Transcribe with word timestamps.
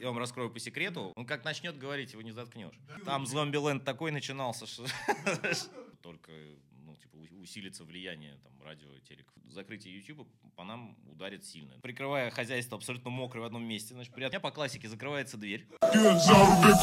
я 0.00 0.08
вам 0.08 0.18
раскрою 0.18 0.50
по 0.50 0.58
секрету, 0.58 1.12
он 1.14 1.26
как 1.26 1.44
начнет 1.44 1.78
говорить, 1.78 2.12
его 2.12 2.22
не 2.22 2.32
заткнешь. 2.32 2.74
Там 3.04 3.26
Зомбиленд 3.26 3.84
такой 3.84 4.10
начинался, 4.10 4.66
что 4.66 4.86
только 6.02 6.32
ну, 6.84 6.96
типа, 6.96 7.16
усилится 7.40 7.84
влияние 7.84 8.38
там, 8.42 8.52
радио, 8.64 8.88
телек. 9.08 9.26
Закрытие 9.48 9.96
YouTube 9.96 10.28
по 10.56 10.64
нам 10.64 10.96
ударит 11.10 11.44
сильно. 11.44 11.74
Прикрывая 11.82 12.30
хозяйство 12.30 12.76
абсолютно 12.78 13.10
мокрое 13.10 13.42
в 13.42 13.46
одном 13.46 13.64
месте, 13.64 13.94
значит, 13.94 14.14
при 14.14 14.24
меня 14.24 14.40
по 14.40 14.50
классике 14.50 14.88
закрывается 14.88 15.36
дверь. 15.36 15.66
Заурбек 15.80 16.76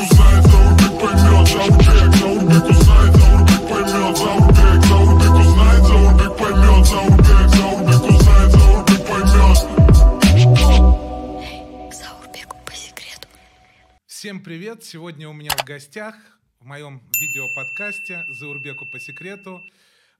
Всем 14.27 14.43
привет! 14.43 14.83
Сегодня 14.83 15.29
у 15.29 15.31
меня 15.31 15.51
в 15.51 15.63
гостях 15.63 16.13
в 16.59 16.65
моем 16.65 17.01
видеоподкасте 17.17 18.25
«Заурбеку 18.27 18.85
по 18.91 18.99
секрету» 18.99 19.63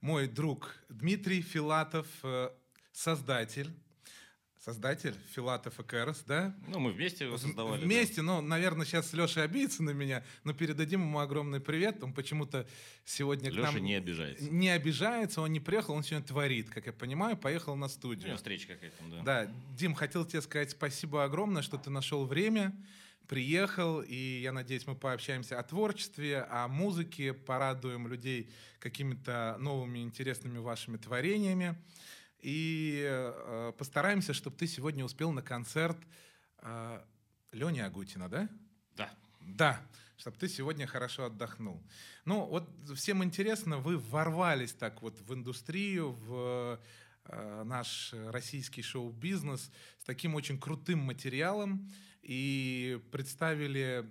мой 0.00 0.26
друг 0.26 0.74
Дмитрий 0.88 1.42
Филатов, 1.42 2.06
э, 2.22 2.48
создатель, 2.90 3.70
создатель 4.64 5.14
Филатов 5.34 5.78
и 5.78 5.82
Кэрос, 5.82 6.24
да? 6.26 6.56
Ну, 6.68 6.78
мы 6.78 6.92
вместе 6.92 7.26
его 7.26 7.36
создавали. 7.36 7.82
да. 7.82 7.86
Вместе, 7.86 8.22
ну, 8.22 8.40
наверное, 8.40 8.86
сейчас 8.86 9.12
Леша 9.12 9.42
обидится 9.42 9.82
на 9.82 9.90
меня, 9.90 10.24
но 10.42 10.54
передадим 10.54 11.02
ему 11.02 11.18
огромный 11.18 11.60
привет. 11.60 12.02
Он 12.02 12.14
почему-то 12.14 12.66
сегодня 13.04 13.50
к 13.50 13.52
Леша 13.56 13.72
нам 13.72 13.84
не 13.84 13.94
обижается. 13.94 14.50
не 14.50 14.70
обижается, 14.70 15.42
он 15.42 15.52
не 15.52 15.60
приехал, 15.60 15.92
он 15.92 16.02
сегодня 16.02 16.26
творит, 16.26 16.70
как 16.70 16.86
я 16.86 16.94
понимаю, 16.94 17.36
поехал 17.36 17.76
на 17.76 17.86
У 17.86 17.90
студию. 17.90 18.28
него 18.28 18.38
встреча 18.38 18.68
какая-то, 18.68 19.04
да. 19.10 19.22
Да, 19.22 19.52
Дим, 19.76 19.94
хотел 19.94 20.24
тебе 20.24 20.40
сказать 20.40 20.70
спасибо 20.70 21.24
огромное, 21.24 21.60
что 21.60 21.76
ты 21.76 21.90
нашел 21.90 22.24
время, 22.24 22.74
приехал, 23.28 24.00
и 24.00 24.40
я 24.40 24.52
надеюсь, 24.52 24.86
мы 24.86 24.96
пообщаемся 24.96 25.58
о 25.58 25.62
творчестве, 25.62 26.40
о 26.50 26.66
музыке, 26.66 27.34
порадуем 27.34 28.08
людей 28.08 28.50
какими-то 28.80 29.56
новыми 29.60 29.98
интересными 29.98 30.58
вашими 30.58 30.96
творениями. 30.96 31.76
И 32.40 33.04
э, 33.06 33.72
постараемся, 33.76 34.32
чтобы 34.32 34.56
ты 34.56 34.66
сегодня 34.66 35.04
успел 35.04 35.30
на 35.30 35.42
концерт 35.42 35.98
э, 36.62 37.02
Лени 37.52 37.80
Агутина, 37.80 38.28
да? 38.28 38.48
Да. 38.96 39.10
Да, 39.40 39.82
чтобы 40.16 40.36
ты 40.38 40.48
сегодня 40.48 40.86
хорошо 40.86 41.24
отдохнул. 41.24 41.82
Ну, 42.24 42.46
вот 42.46 42.68
всем 42.96 43.22
интересно, 43.22 43.78
вы 43.78 43.98
ворвались 43.98 44.72
так 44.72 45.02
вот 45.02 45.20
в 45.20 45.34
индустрию, 45.34 46.12
в 46.12 46.80
э, 47.24 47.62
наш 47.64 48.14
российский 48.28 48.82
шоу-бизнес 48.82 49.70
с 49.98 50.04
таким 50.04 50.34
очень 50.34 50.58
крутым 50.58 51.00
материалом 51.00 51.90
и 52.22 53.00
представили 53.10 54.06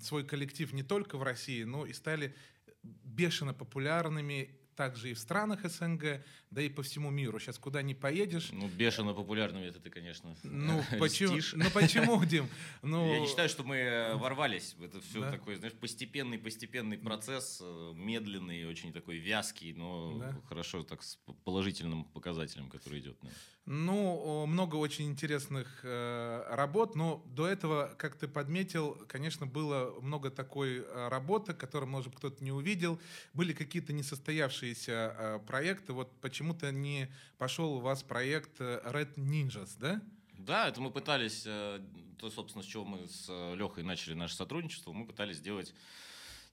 свой 0.00 0.24
коллектив 0.24 0.72
не 0.72 0.82
только 0.82 1.18
в 1.18 1.22
России, 1.22 1.64
но 1.64 1.86
и 1.86 1.92
стали 1.92 2.34
бешено 2.82 3.54
популярными 3.54 4.50
также 4.76 5.10
и 5.10 5.14
в 5.14 5.18
странах 5.18 5.64
СНГ, 5.68 6.22
да 6.50 6.62
и 6.62 6.68
по 6.68 6.82
всему 6.82 7.10
миру. 7.10 7.38
Сейчас 7.40 7.58
куда 7.58 7.82
ни 7.82 7.94
поедешь, 7.94 8.50
Ну, 8.52 8.68
бешено 8.68 9.14
популярными 9.14 9.64
это 9.66 9.80
ты, 9.80 9.90
конечно, 9.90 10.36
ну 10.44 10.82
почему, 11.00 11.38
ну 11.54 11.70
почему, 11.70 12.24
Дим? 12.24 12.48
Ну, 12.82 13.10
Я 13.12 13.20
не 13.20 13.26
считаю, 13.26 13.48
что 13.48 13.64
мы 13.64 13.76
э, 13.76 14.14
ворвались. 14.16 14.76
Это 14.80 15.00
все 15.00 15.20
Да. 15.22 15.30
такой, 15.32 15.56
знаешь, 15.56 15.74
постепенный, 15.74 16.38
постепенный 16.38 16.98
процесс, 16.98 17.58
э, 17.62 17.92
медленный, 17.96 18.66
очень 18.66 18.92
такой 18.92 19.16
вязкий, 19.18 19.72
но 19.72 20.18
Да. 20.18 20.40
хорошо 20.48 20.82
так 20.82 21.02
с 21.02 21.18
положительным 21.44 22.04
показателем, 22.04 22.68
который 22.68 23.00
идет. 23.00 23.16
да. 23.22 23.30
Ну, 23.68 24.46
много 24.46 24.76
очень 24.76 25.06
интересных 25.06 25.80
э, 25.82 26.44
работ, 26.54 26.94
но 26.94 27.24
до 27.26 27.48
этого, 27.48 27.92
как 27.98 28.14
ты 28.16 28.28
подметил, 28.28 28.94
конечно, 29.08 29.44
было 29.46 29.92
много 30.00 30.30
такой 30.30 30.78
э, 30.86 31.08
работы, 31.08 31.52
которую, 31.52 31.90
может 31.90 32.14
кто-то 32.14 32.44
не 32.44 32.52
увидел. 32.52 33.00
Были 33.34 33.52
какие-то 33.52 33.92
несостоявшиеся 33.92 34.65
э, 34.88 35.40
проекты. 35.46 35.92
Вот 35.92 36.10
почему-то 36.20 36.72
не 36.72 37.08
пошел 37.38 37.74
у 37.74 37.80
вас 37.80 38.02
проект 38.02 38.60
э, 38.60 38.80
Red 38.84 39.14
Ninjas, 39.16 39.76
да? 39.78 40.00
Да, 40.32 40.68
это 40.68 40.80
мы 40.80 40.90
пытались, 40.90 41.44
э, 41.46 41.80
то, 42.18 42.30
собственно, 42.30 42.62
с 42.62 42.66
чего 42.66 42.84
мы 42.84 43.08
с 43.08 43.28
Лехой 43.54 43.82
начали 43.82 44.14
наше 44.14 44.34
сотрудничество, 44.34 44.92
мы 44.92 45.06
пытались 45.06 45.36
сделать 45.36 45.74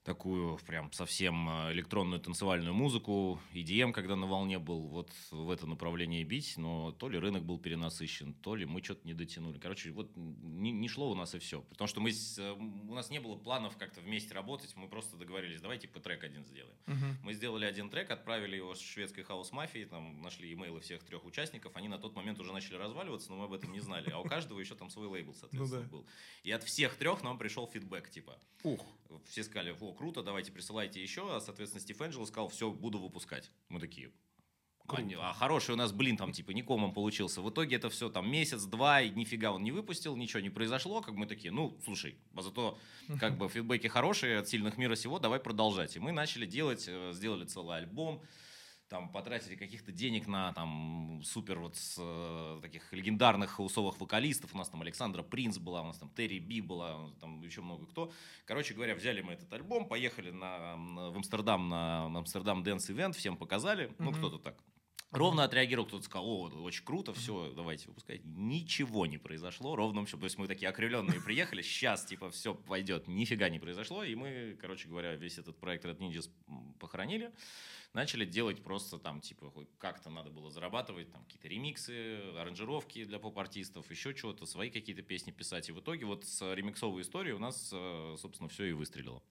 такую 0.04 0.58
прям 0.58 0.92
совсем 0.92 1.48
э, 1.48 1.72
электронную 1.72 2.20
танцевальную 2.20 2.74
музыку, 2.74 3.40
EDM, 3.54 3.92
когда 3.92 4.16
на 4.16 4.26
волне 4.26 4.58
был, 4.58 4.86
вот 4.86 5.10
в 5.30 5.50
это 5.50 5.66
направление 5.66 6.22
бить, 6.24 6.54
но 6.56 6.92
то 6.92 7.08
ли 7.08 7.18
рынок 7.18 7.44
был 7.44 7.58
перенасыщен, 7.58 8.34
то 8.34 8.54
ли 8.54 8.66
мы 8.66 8.82
что-то 8.82 9.06
не 9.06 9.14
дотянули. 9.14 9.58
Короче, 9.58 9.90
вот 9.92 10.12
не, 10.14 10.72
не 10.72 10.88
шло 10.88 11.10
у 11.10 11.14
нас 11.14 11.34
и 11.34 11.38
все. 11.38 11.62
Потому 11.62 11.88
что 11.88 12.00
мы, 12.00 12.10
э, 12.10 12.52
у 12.52 12.94
нас 12.94 13.10
не 13.10 13.18
было 13.18 13.36
планов 13.36 13.76
как-то 13.78 14.02
вместе 14.02 14.34
работать, 14.34 14.76
мы 14.76 14.88
просто 14.88 15.16
договорились, 15.16 15.60
давайте 15.60 15.88
по 15.88 16.00
трек 16.00 16.22
один 16.22 16.44
сделаем. 16.44 16.76
Мы 17.22 17.32
сделали 17.32 17.64
один 17.64 17.88
трек, 17.88 18.10
отправили 18.10 18.56
его 18.56 18.74
с 18.74 18.80
шведской 18.80 19.24
хаос-мафией, 19.24 19.86
там 19.86 20.20
нашли 20.20 20.52
имейлы 20.52 20.80
всех 20.80 21.02
трех 21.02 21.24
участников, 21.24 21.74
они 21.76 21.88
на 21.88 21.98
тот 21.98 22.14
момент 22.14 22.38
уже 22.40 22.52
начали 22.52 22.76
разваливаться, 22.76 23.30
но 23.30 23.36
мы 23.36 23.44
об 23.44 23.52
этом 23.54 23.72
не 23.72 23.80
знали, 23.80 24.10
а 24.10 24.18
у 24.18 24.24
каждого 24.24 24.60
еще 24.60 24.74
там 24.74 24.90
свой 24.90 25.06
лейбл, 25.06 25.34
соответственно, 25.34 25.82
да. 25.82 25.88
был. 25.88 26.06
И 26.42 26.50
от 26.50 26.62
всех 26.62 26.96
трех 26.96 27.22
нам 27.22 27.38
пришел 27.38 27.66
фидбэк, 27.66 28.10
типа, 28.10 28.38
Ух. 28.62 28.84
все 29.26 29.42
сказали, 29.42 29.74
о, 29.80 29.93
круто, 29.94 30.22
давайте 30.22 30.52
присылайте 30.52 31.02
еще, 31.02 31.34
а, 31.36 31.40
соответственно, 31.40 31.80
Стив 31.80 32.00
Энджело 32.02 32.24
сказал, 32.26 32.48
все, 32.48 32.70
буду 32.70 32.98
выпускать. 32.98 33.50
Мы 33.68 33.80
такие, 33.80 34.10
а, 34.86 35.00
не- 35.00 35.14
а 35.16 35.32
хороший 35.32 35.72
у 35.72 35.76
нас, 35.76 35.92
блин, 35.92 36.16
там, 36.18 36.32
типа, 36.32 36.50
никомом 36.50 36.92
получился. 36.92 37.40
В 37.40 37.48
итоге 37.48 37.76
это 37.76 37.88
все 37.88 38.10
там 38.10 38.30
месяц-два, 38.30 39.00
и 39.00 39.10
нифига 39.10 39.50
он 39.52 39.62
не 39.62 39.72
выпустил, 39.72 40.14
ничего 40.16 40.40
не 40.40 40.50
произошло, 40.50 41.00
как 41.00 41.14
мы 41.14 41.26
такие, 41.26 41.50
ну, 41.52 41.78
слушай, 41.84 42.16
а 42.34 42.42
зато, 42.42 42.78
как 43.18 43.38
бы, 43.38 43.48
фидбэки 43.48 43.86
хорошие 43.86 44.38
от 44.38 44.48
сильных 44.48 44.76
мира 44.76 44.94
сего, 44.96 45.18
давай 45.18 45.40
продолжать. 45.40 45.96
И 45.96 46.00
мы 46.00 46.12
начали 46.12 46.44
делать, 46.46 46.84
э, 46.86 47.12
сделали 47.14 47.46
целый 47.46 47.78
альбом, 47.78 48.22
там 48.94 49.08
потратили 49.08 49.56
каких-то 49.56 49.90
денег 49.90 50.28
на 50.28 50.52
там 50.52 51.20
супер 51.24 51.58
вот 51.58 51.74
с, 51.74 51.96
э, 51.98 52.58
таких 52.62 52.92
легендарных 52.92 53.50
хаусовых 53.50 53.98
вокалистов. 53.98 54.54
У 54.54 54.56
нас 54.56 54.68
там 54.68 54.82
Александра 54.82 55.24
Принц 55.24 55.58
была, 55.58 55.82
у 55.82 55.86
нас 55.86 55.98
там 55.98 56.10
Терри 56.10 56.38
Би 56.38 56.60
была, 56.60 57.10
там 57.20 57.42
еще 57.42 57.60
много 57.60 57.86
кто. 57.86 58.12
Короче 58.46 58.72
говоря, 58.72 58.94
взяли 58.94 59.20
мы 59.20 59.32
этот 59.32 59.52
альбом, 59.52 59.88
поехали 59.88 60.30
на, 60.30 60.76
на- 60.76 61.10
в 61.10 61.16
Амстердам 61.16 61.68
на, 61.68 62.08
на 62.08 62.20
Амстердам 62.20 62.62
Дэнс 62.62 62.88
Ивент, 62.88 63.16
всем 63.16 63.36
показали. 63.36 63.90
Ну, 63.98 64.10
Мгм. 64.12 64.18
кто-то 64.20 64.38
так. 64.38 64.62
Ровно 65.14 65.44
отреагировал, 65.44 65.86
кто-то 65.86 66.04
сказал, 66.04 66.26
о, 66.26 66.48
очень 66.64 66.84
круто, 66.84 67.14
все, 67.14 67.52
давайте 67.54 67.86
выпускать. 67.86 68.22
Ничего 68.24 69.06
не 69.06 69.16
произошло, 69.16 69.76
ровно 69.76 70.04
все. 70.06 70.18
То 70.18 70.24
есть 70.24 70.38
мы 70.38 70.48
такие 70.48 70.68
окрыленные 70.68 71.20
приехали, 71.20 71.62
сейчас, 71.62 72.04
типа, 72.04 72.30
все 72.30 72.52
пойдет. 72.52 73.06
Нифига 73.06 73.48
не 73.48 73.60
произошло, 73.60 74.02
и 74.02 74.16
мы, 74.16 74.58
короче 74.60 74.88
говоря, 74.88 75.14
весь 75.14 75.38
этот 75.38 75.56
проект 75.56 75.84
Red 75.84 75.98
Ninjas 75.98 76.28
похоронили. 76.80 77.32
Начали 77.92 78.24
делать 78.24 78.64
просто 78.64 78.98
там, 78.98 79.20
типа, 79.20 79.52
как-то 79.78 80.10
надо 80.10 80.30
было 80.30 80.50
зарабатывать, 80.50 81.12
там, 81.12 81.22
какие-то 81.22 81.46
ремиксы, 81.46 82.16
аранжировки 82.36 83.04
для 83.04 83.20
поп-артистов, 83.20 83.88
еще 83.92 84.14
чего-то, 84.14 84.46
свои 84.46 84.68
какие-то 84.68 85.02
песни 85.02 85.30
писать. 85.30 85.68
И 85.68 85.72
в 85.72 85.78
итоге 85.78 86.06
вот 86.06 86.24
с 86.24 86.54
ремиксовой 86.54 87.02
историей 87.02 87.34
у 87.34 87.38
нас, 87.38 87.70
э, 87.72 88.16
собственно, 88.18 88.48
все 88.48 88.64
и 88.64 88.72
выстрелило. 88.72 89.22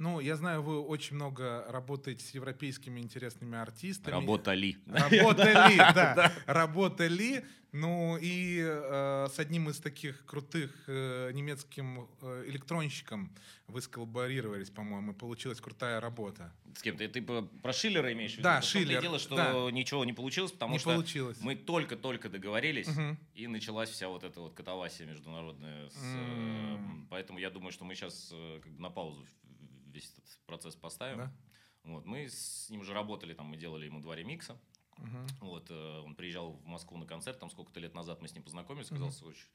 Ну, 0.00 0.18
я 0.18 0.34
знаю, 0.36 0.62
вы 0.62 0.80
очень 0.80 1.16
много 1.16 1.66
работаете 1.68 2.24
с 2.24 2.30
европейскими 2.30 3.00
интересными 3.00 3.58
артистами. 3.58 4.14
Работали. 4.14 4.78
Работали, 4.86 5.76
да, 5.94 6.32
работали. 6.46 7.44
Ну 7.72 8.16
и 8.18 8.60
э, 8.62 9.28
с 9.30 9.38
одним 9.38 9.68
из 9.68 9.78
таких 9.78 10.24
крутых 10.24 10.74
э, 10.86 11.30
немецким 11.34 12.08
э, 12.22 12.44
электронщиком 12.48 13.30
вы 13.68 13.82
сколлаборировались, 13.82 14.70
по-моему, 14.70 15.12
и 15.12 15.14
получилась 15.14 15.60
крутая 15.60 16.00
работа. 16.00 16.50
С 16.74 16.80
кем? 16.80 16.96
Ты, 16.96 17.06
ты 17.06 17.20
про 17.20 17.72
Шиллера 17.74 18.10
имеешь 18.14 18.32
в 18.32 18.34
виду? 18.38 18.44
Да, 18.44 18.60
и 18.60 18.62
Шиллер, 18.62 19.02
дело, 19.02 19.18
что 19.18 19.36
да. 19.36 19.70
ничего 19.70 20.06
не 20.06 20.14
получилось, 20.14 20.50
потому 20.50 20.72
Не 20.72 20.78
что 20.78 20.94
получилось. 20.94 21.36
мы 21.42 21.56
только-только 21.56 22.30
договорились, 22.30 22.88
и 23.34 23.46
началась 23.46 23.90
вся 23.90 24.08
вот 24.08 24.24
эта 24.24 24.40
вот 24.40 24.54
катавасия 24.54 25.06
международная. 25.06 25.90
с, 25.90 26.16
поэтому 27.10 27.38
я 27.38 27.50
думаю, 27.50 27.70
что 27.70 27.84
мы 27.84 27.94
сейчас 27.94 28.32
как 28.62 28.72
бы 28.72 28.80
на 28.80 28.88
паузу 28.88 29.26
весь 29.90 30.10
этот 30.12 30.24
процесс 30.46 30.76
поставим. 30.76 31.18
Да? 31.18 31.32
Вот, 31.84 32.04
мы 32.04 32.28
с 32.28 32.68
ним 32.70 32.80
уже 32.80 32.92
работали, 32.92 33.34
там 33.34 33.46
мы 33.46 33.56
делали 33.56 33.86
ему 33.86 34.00
два 34.00 34.14
ремикса. 34.16 34.58
Мгм. 34.98 35.26
Вот, 35.40 35.70
э, 35.70 36.00
он 36.00 36.14
приезжал 36.14 36.52
в 36.52 36.66
Москву 36.66 36.98
на 36.98 37.06
концерт, 37.06 37.38
там 37.38 37.50
сколько-то 37.50 37.80
лет 37.80 37.94
назад 37.94 38.20
мы 38.20 38.28
с 38.28 38.34
ним 38.34 38.42
познакомились, 38.42 38.86
сказался 38.88 39.24
очень 39.24 39.46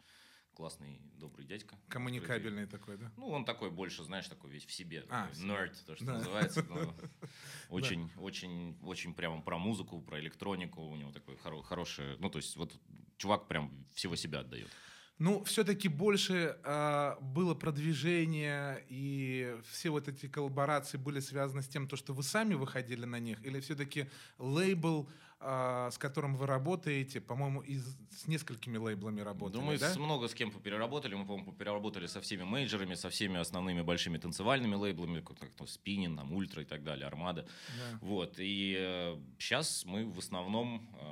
классный, 0.55 0.99
добрый 1.15 1.45
дядька. 1.45 1.75
который- 1.75 1.89
Коммуникабельный 1.91 2.65
такой, 2.65 2.97
да? 2.97 3.11
ну, 3.17 3.27
он 3.27 3.43
такой 3.45 3.69
больше, 3.69 4.03
знаешь, 4.03 4.27
такой 4.27 4.49
весь 4.49 4.65
в 4.65 4.71
себе. 4.71 5.05
А, 5.09 5.29
nerd, 5.33 5.75
то, 5.85 5.95
что 5.95 6.05
Да. 6.05 6.13
называется. 6.13 6.65
Очень, 7.69 8.09
очень, 8.17 8.77
очень 8.81 9.13
прямо 9.13 9.41
про 9.41 9.57
музыку, 9.57 10.01
про 10.01 10.19
электронику. 10.19 10.81
У 10.81 10.95
него 10.95 11.11
такой 11.11 11.35
хоро- 11.35 11.61
хороший... 11.63 12.17
Ну, 12.19 12.29
то 12.29 12.39
есть, 12.39 12.55
вот 12.55 12.73
чувак 13.17 13.47
прям 13.47 13.85
всего 13.93 14.15
себя 14.15 14.39
отдает. 14.39 14.69
Ну, 15.17 15.43
все-таки 15.45 15.87
больше 15.87 16.57
а, 16.63 17.17
было 17.21 17.55
продвижение, 17.55 18.83
и 18.89 19.55
все 19.71 19.89
вот 19.89 20.09
эти 20.09 20.27
коллаборации 20.27 20.97
были 20.97 21.21
связаны 21.21 21.61
с 21.61 21.67
тем, 21.67 21.87
то, 21.87 21.95
что 21.95 22.13
вы 22.13 22.21
сами 22.21 22.53
выходили 22.53 23.05
на 23.05 23.19
них, 23.19 23.43
или 23.45 23.61
все-таки 23.61 24.09
лейбл, 24.37 25.09
а, 25.39 25.89
с 25.91 25.97
которым 25.97 26.35
вы 26.35 26.47
работаете, 26.47 27.21
по-моему, 27.21 27.63
с 28.09 28.27
несколькими 28.27 28.77
лейблами 28.77 29.21
работали, 29.21 29.61
Думаю, 29.61 29.79
да? 29.79 29.93
много 29.97 30.27
с 30.27 30.33
кем 30.33 30.51
переработали. 30.51 31.13
Мы, 31.13 31.25
по-моему, 31.25 31.53
переработали 31.53 32.07
со 32.07 32.19
всеми 32.19 32.43
мейджерами, 32.43 32.95
со 32.95 33.09
всеми 33.09 33.39
основными 33.39 33.81
большими 33.83 34.17
танцевальными 34.17 34.75
лейблами, 34.75 35.21
как 35.21 35.37
как, 35.37 35.51
ну, 35.59 35.67
Спинин, 35.67 36.17
там, 36.17 36.33
Ультра 36.33 36.63
и 36.63 36.65
так 36.65 36.83
далее, 36.83 37.05
Армада. 37.05 37.43
Да. 37.43 37.99
Вот. 38.01 38.35
И 38.39 39.17
сейчас 39.37 39.85
мы 39.85 40.05
в 40.05 40.19
основном 40.19 40.89
э, 40.99 41.04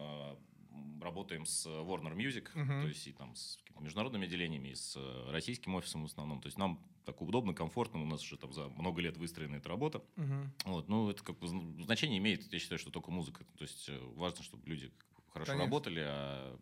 работаем 1.04 1.46
с 1.46 1.66
Warner 1.68 2.16
Music, 2.16 2.50
Мгм. 2.56 2.82
то 2.82 2.88
есть 2.88 3.08
и 3.08 3.12
там 3.12 3.36
с 3.36 3.58
какими-то 3.58 3.84
международными 3.84 4.26
отделениями, 4.26 4.70
и 4.70 4.76
с 4.76 4.96
э, 4.98 5.32
российским 5.32 5.76
офисом 5.76 6.04
в 6.04 6.06
основном. 6.06 6.42
То 6.42 6.48
есть 6.48 6.58
нам 6.58 6.80
так 7.06 7.22
удобно, 7.22 7.54
комфортно, 7.54 8.02
у 8.02 8.06
нас 8.06 8.22
уже 8.24 8.38
там 8.38 8.54
за 8.54 8.68
много 8.70 9.02
лет 9.02 9.18
выстроена 9.18 9.58
эта 9.58 9.70
работа. 9.70 10.02
Мгм. 10.16 10.52
Вот, 10.66 10.88
ну, 10.90 11.10
это 11.10 11.24
как 11.24 11.38
бы 11.40 11.48
зн- 11.48 11.84
значение 11.84 12.18
имеет, 12.20 12.52
я 12.54 12.60
считаю, 12.60 12.80
что 12.80 12.92
только 12.92 13.12
музыка. 13.12 13.44
То 13.58 13.64
есть 13.64 13.90
э, 13.90 14.00
важно, 14.16 14.44
чтобы 14.44 14.68
люди 14.68 14.92
хорошо 15.34 15.52
Конечно. 15.52 15.66
работали, 15.66 16.02
а 16.06 16.58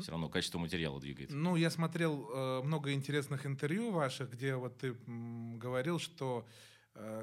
все 0.00 0.10
равно 0.10 0.28
качество 0.28 0.58
материала 0.58 1.00
двигается. 1.00 1.36
Ну, 1.36 1.56
я 1.56 1.70
смотрел 1.70 2.28
э, 2.30 2.62
много 2.62 2.92
интересных 2.92 3.46
интервью 3.46 3.90
ваших, 3.92 4.30
где 4.30 4.54
вот 4.54 4.76
ты 4.78 4.88
м, 5.06 5.58
говорил, 5.58 5.98
что, 5.98 6.46
э, 6.46 6.50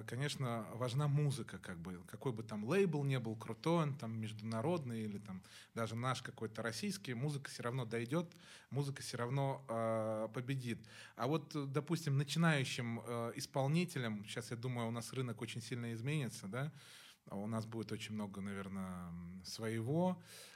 конечно, 0.07 0.65
важна 0.73 1.07
музыка, 1.07 1.57
как 1.57 1.77
бы, 1.79 1.99
какой 2.07 2.31
бы 2.31 2.43
там 2.43 2.63
лейбл 2.63 3.03
не 3.03 3.19
был 3.19 3.35
крутой, 3.35 3.83
он 3.83 3.93
там 3.95 4.19
международный 4.19 5.03
или 5.03 5.17
там 5.17 5.41
даже 5.73 5.95
наш 5.95 6.21
какой-то 6.21 6.61
российский, 6.61 7.13
музыка 7.13 7.49
все 7.49 7.63
равно 7.63 7.85
дойдет, 7.85 8.31
музыка 8.69 9.01
все 9.01 9.17
равно 9.17 9.63
э, 9.67 10.27
победит. 10.33 10.79
А 11.15 11.27
вот, 11.27 11.55
э, 11.55 11.65
допустим, 11.67 12.17
начинающим 12.17 13.01
э, 13.05 13.33
исполнителям, 13.35 14.23
сейчас 14.25 14.51
я 14.51 14.57
думаю, 14.57 14.87
у 14.87 14.91
нас 14.91 15.13
рынок 15.13 15.41
очень 15.41 15.61
сильно 15.61 15.93
изменится, 15.93 16.47
да, 16.47 16.71
а 17.29 17.35
у 17.35 17.47
нас 17.47 17.65
будет 17.65 17.91
очень 17.91 18.13
много, 18.15 18.41
наверное, 18.41 19.11
своего 19.43 20.21
э, 20.21 20.52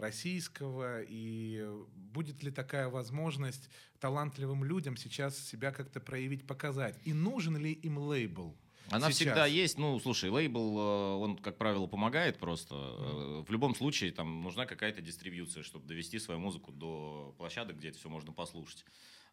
российского, 0.00 1.02
и 1.02 1.66
будет 1.94 2.42
ли 2.42 2.50
такая 2.50 2.88
возможность 2.88 3.68
талантливым 3.98 4.64
людям 4.64 4.96
сейчас 4.96 5.38
себя 5.38 5.72
как-то 5.72 6.00
проявить, 6.00 6.46
показать? 6.46 6.98
И 7.04 7.12
нужен 7.12 7.56
ли 7.56 7.72
им 7.72 7.98
лейбл? 7.98 8.56
Она 8.90 9.06
сейчас? 9.06 9.16
всегда 9.16 9.46
есть. 9.46 9.78
Ну, 9.78 10.00
слушай, 10.00 10.30
лейбл, 10.30 10.78
э, 10.78 11.14
он, 11.14 11.36
как 11.36 11.58
правило, 11.58 11.86
помогает 11.86 12.38
просто. 12.38 12.74
Э, 12.74 13.44
В 13.46 13.52
любом 13.52 13.74
случае, 13.76 14.10
там 14.10 14.42
нужна 14.42 14.66
какая-то 14.66 15.00
дистрибьюция, 15.00 15.62
чтобы 15.62 15.86
довести 15.86 16.18
свою 16.18 16.40
музыку 16.40 16.72
до 16.72 17.34
площадок, 17.38 17.76
где 17.78 17.90
это 17.90 17.98
все 17.98 18.08
можно 18.08 18.32
послушать. 18.32 18.84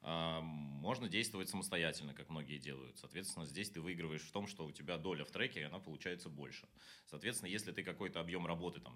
Можно 0.03 1.09
действовать 1.09 1.49
самостоятельно, 1.49 2.13
как 2.13 2.29
многие 2.29 2.59
делают. 2.59 2.97
Соответственно, 2.99 3.47
здесь 3.47 3.71
ты 3.71 3.81
выигрываешь 3.81 4.21
в 4.21 4.31
том, 4.31 4.45
что 4.45 4.63
у 4.65 4.71
тебя 4.71 4.97
доля 4.97 5.25
в 5.25 5.31
треке, 5.31 5.65
она 5.65 5.79
получается 5.79 6.29
больше. 6.29 6.67
Соответственно, 7.07 7.49
если 7.49 7.71
ты 7.71 7.83
какой-то 7.83 8.19
объем 8.19 8.45
работы, 8.45 8.79
там, 8.79 8.93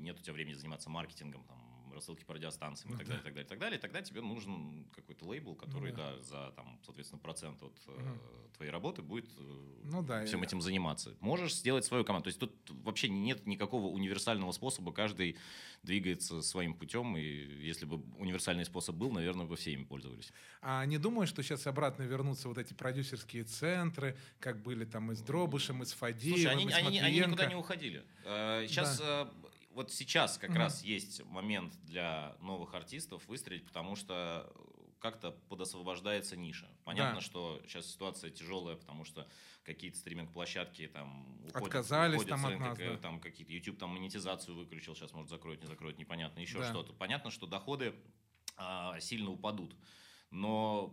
нет 0.00 0.18
у 0.18 0.22
тебя 0.22 0.32
времени 0.34 0.54
заниматься 0.54 0.90
маркетингом, 0.90 1.44
там, 1.44 1.58
рассылки 1.94 2.22
по 2.24 2.34
радиостанциям 2.34 2.90
и 2.90 2.92
Ну 2.92 2.98
так 2.98 3.08
да. 3.08 3.14
далее, 3.14 3.24
так 3.24 3.34
далее, 3.34 3.48
так 3.48 3.58
далее, 3.58 3.78
тогда 3.80 4.00
тебе 4.02 4.20
нужен 4.20 4.86
какой-то 4.94 5.26
лейбл, 5.26 5.54
который, 5.56 5.90
Ну 5.90 5.96
да. 5.96 6.12
да, 6.16 6.20
за, 6.20 6.52
там, 6.52 6.78
соответственно, 6.84 7.20
процент 7.20 7.60
от 7.64 7.76
э, 7.88 8.16
твоей 8.56 8.70
работы 8.70 9.02
будет 9.02 9.28
э, 9.36 9.42
Ну 9.84 10.00
да, 10.02 10.24
всем 10.24 10.42
и- 10.42 10.46
этим 10.46 10.60
заниматься. 10.60 11.16
Можешь 11.20 11.52
сделать 11.54 11.84
свою 11.84 12.04
команду. 12.04 12.24
То 12.24 12.28
есть 12.28 12.38
тут 12.38 12.52
вообще 12.84 13.08
нет 13.08 13.44
никакого 13.44 13.88
универсального 13.88 14.52
способа, 14.52 14.92
каждый 14.92 15.36
двигается 15.82 16.42
своим 16.42 16.74
путем, 16.74 17.16
и 17.16 17.22
если 17.22 17.86
бы 17.86 17.96
универсальный 18.18 18.64
способ 18.64 18.94
был, 18.94 19.10
наверное, 19.10 19.46
бы 19.46 19.56
все 19.56 19.72
ими 19.72 19.82
пользовались. 19.84 20.32
А 20.62 20.84
не 20.86 20.96
думаю, 20.98 21.26
что 21.26 21.42
сейчас 21.42 21.66
обратно 21.66 22.04
вернутся 22.04 22.46
вот 22.48 22.58
эти 22.58 22.72
продюсерские 22.72 23.42
центры, 23.44 24.16
как 24.38 24.62
были 24.62 24.84
там 24.84 25.10
и 25.10 25.14
с 25.16 25.22
Дробышем, 25.22 25.82
и 25.82 25.86
с 25.86 25.92
Фадеевым, 25.94 26.40
Слушай, 26.40 26.52
они, 26.52 26.64
и 26.66 26.70
с 26.70 26.74
они, 26.74 26.98
они 27.00 27.18
никуда 27.18 27.46
не 27.46 27.56
уходили. 27.56 28.04
Сейчас, 28.68 29.02
вот 29.70 29.92
сейчас 29.92 30.38
как 30.38 30.50
Мгм. 30.50 30.58
раз 30.58 30.82
есть 30.82 31.24
момент 31.24 31.72
для 31.84 32.36
новых 32.40 32.74
артистов 32.74 33.26
выстрелить, 33.28 33.66
потому 33.66 33.96
что 33.96 34.52
как-то 34.98 35.30
подосвобождается 35.48 36.36
ниша. 36.36 36.68
Понятно, 36.84 37.16
Да. 37.16 37.20
что 37.22 37.62
сейчас 37.66 37.86
ситуация 37.86 38.30
тяжелая, 38.30 38.76
потому 38.76 39.04
что 39.04 39.26
какие-то 39.62 39.96
стриминг-площадки 39.96 40.88
там 40.88 41.38
уходят, 41.46 41.56
Отказались 41.56 42.16
уходят 42.16 42.28
там 42.30 42.40
с 42.40 42.44
от 42.44 42.50
рынка, 42.50 42.68
нас, 42.68 42.78
э, 42.78 42.90
да. 42.92 42.96
там 42.98 43.20
какие-то 43.20 43.52
YouTube 43.52 43.78
там 43.78 43.90
монетизацию 43.90 44.54
выключил, 44.56 44.94
сейчас 44.94 45.12
может 45.12 45.30
закроет, 45.30 45.62
не 45.62 45.68
закроет, 45.68 45.96
непонятно, 45.98 46.40
еще 46.40 46.58
Да. 46.58 46.68
что-то. 46.70 46.92
Понятно, 46.92 47.30
что 47.30 47.46
доходы 47.46 47.94
а, 48.56 49.00
сильно 49.00 49.30
упадут, 49.30 49.74
но 50.30 50.92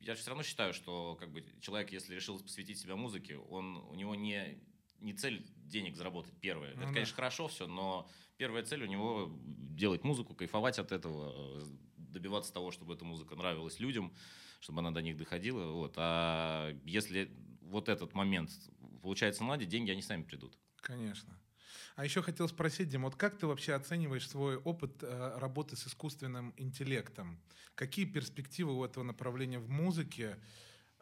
я 0.00 0.14
все 0.14 0.30
равно 0.30 0.42
считаю, 0.42 0.72
что 0.72 1.16
как 1.20 1.30
бы 1.32 1.44
человек, 1.60 1.92
если 1.92 2.14
решил 2.14 2.38
посвятить 2.40 2.78
себя 2.78 2.96
музыке, 2.96 3.36
он 3.36 3.76
у 3.76 3.94
него 3.94 4.14
не 4.14 4.58
не 5.02 5.12
цель 5.12 5.46
денег 5.64 5.96
заработать 5.96 6.34
первое. 6.40 6.70
Ну 6.70 6.76
Это, 6.76 6.86
да. 6.86 6.92
конечно, 6.92 7.14
хорошо 7.14 7.48
все, 7.48 7.66
но 7.66 8.08
первая 8.36 8.62
цель 8.64 8.82
у 8.82 8.86
него 8.86 9.30
делать 9.44 10.04
музыку, 10.04 10.34
кайфовать 10.34 10.78
от 10.78 10.92
этого, 10.92 11.62
добиваться 11.96 12.52
того, 12.52 12.70
чтобы 12.70 12.94
эта 12.94 13.04
музыка 13.04 13.34
нравилась 13.36 13.80
людям, 13.80 14.12
чтобы 14.60 14.80
она 14.80 14.90
до 14.90 15.02
них 15.02 15.16
доходила. 15.16 15.72
Вот. 15.72 15.94
А 15.96 16.76
если 16.84 17.30
вот 17.62 17.88
этот 17.88 18.14
момент 18.14 18.50
получается 19.02 19.42
наладить, 19.42 19.68
деньги 19.68 19.90
они 19.90 20.02
сами 20.02 20.22
придут. 20.22 20.58
Конечно. 20.76 21.38
А 21.96 22.04
еще 22.04 22.22
хотел 22.22 22.48
спросить, 22.48 22.88
Дим, 22.88 23.02
вот 23.02 23.16
как 23.16 23.38
ты 23.38 23.46
вообще 23.46 23.74
оцениваешь 23.74 24.28
свой 24.28 24.56
опыт 24.56 25.02
э, 25.02 25.38
работы 25.38 25.76
с 25.76 25.86
искусственным 25.86 26.54
интеллектом? 26.56 27.40
Какие 27.74 28.06
перспективы 28.06 28.74
у 28.76 28.84
этого 28.84 29.04
направления 29.04 29.58
в 29.58 29.68
музыке? 29.68 30.38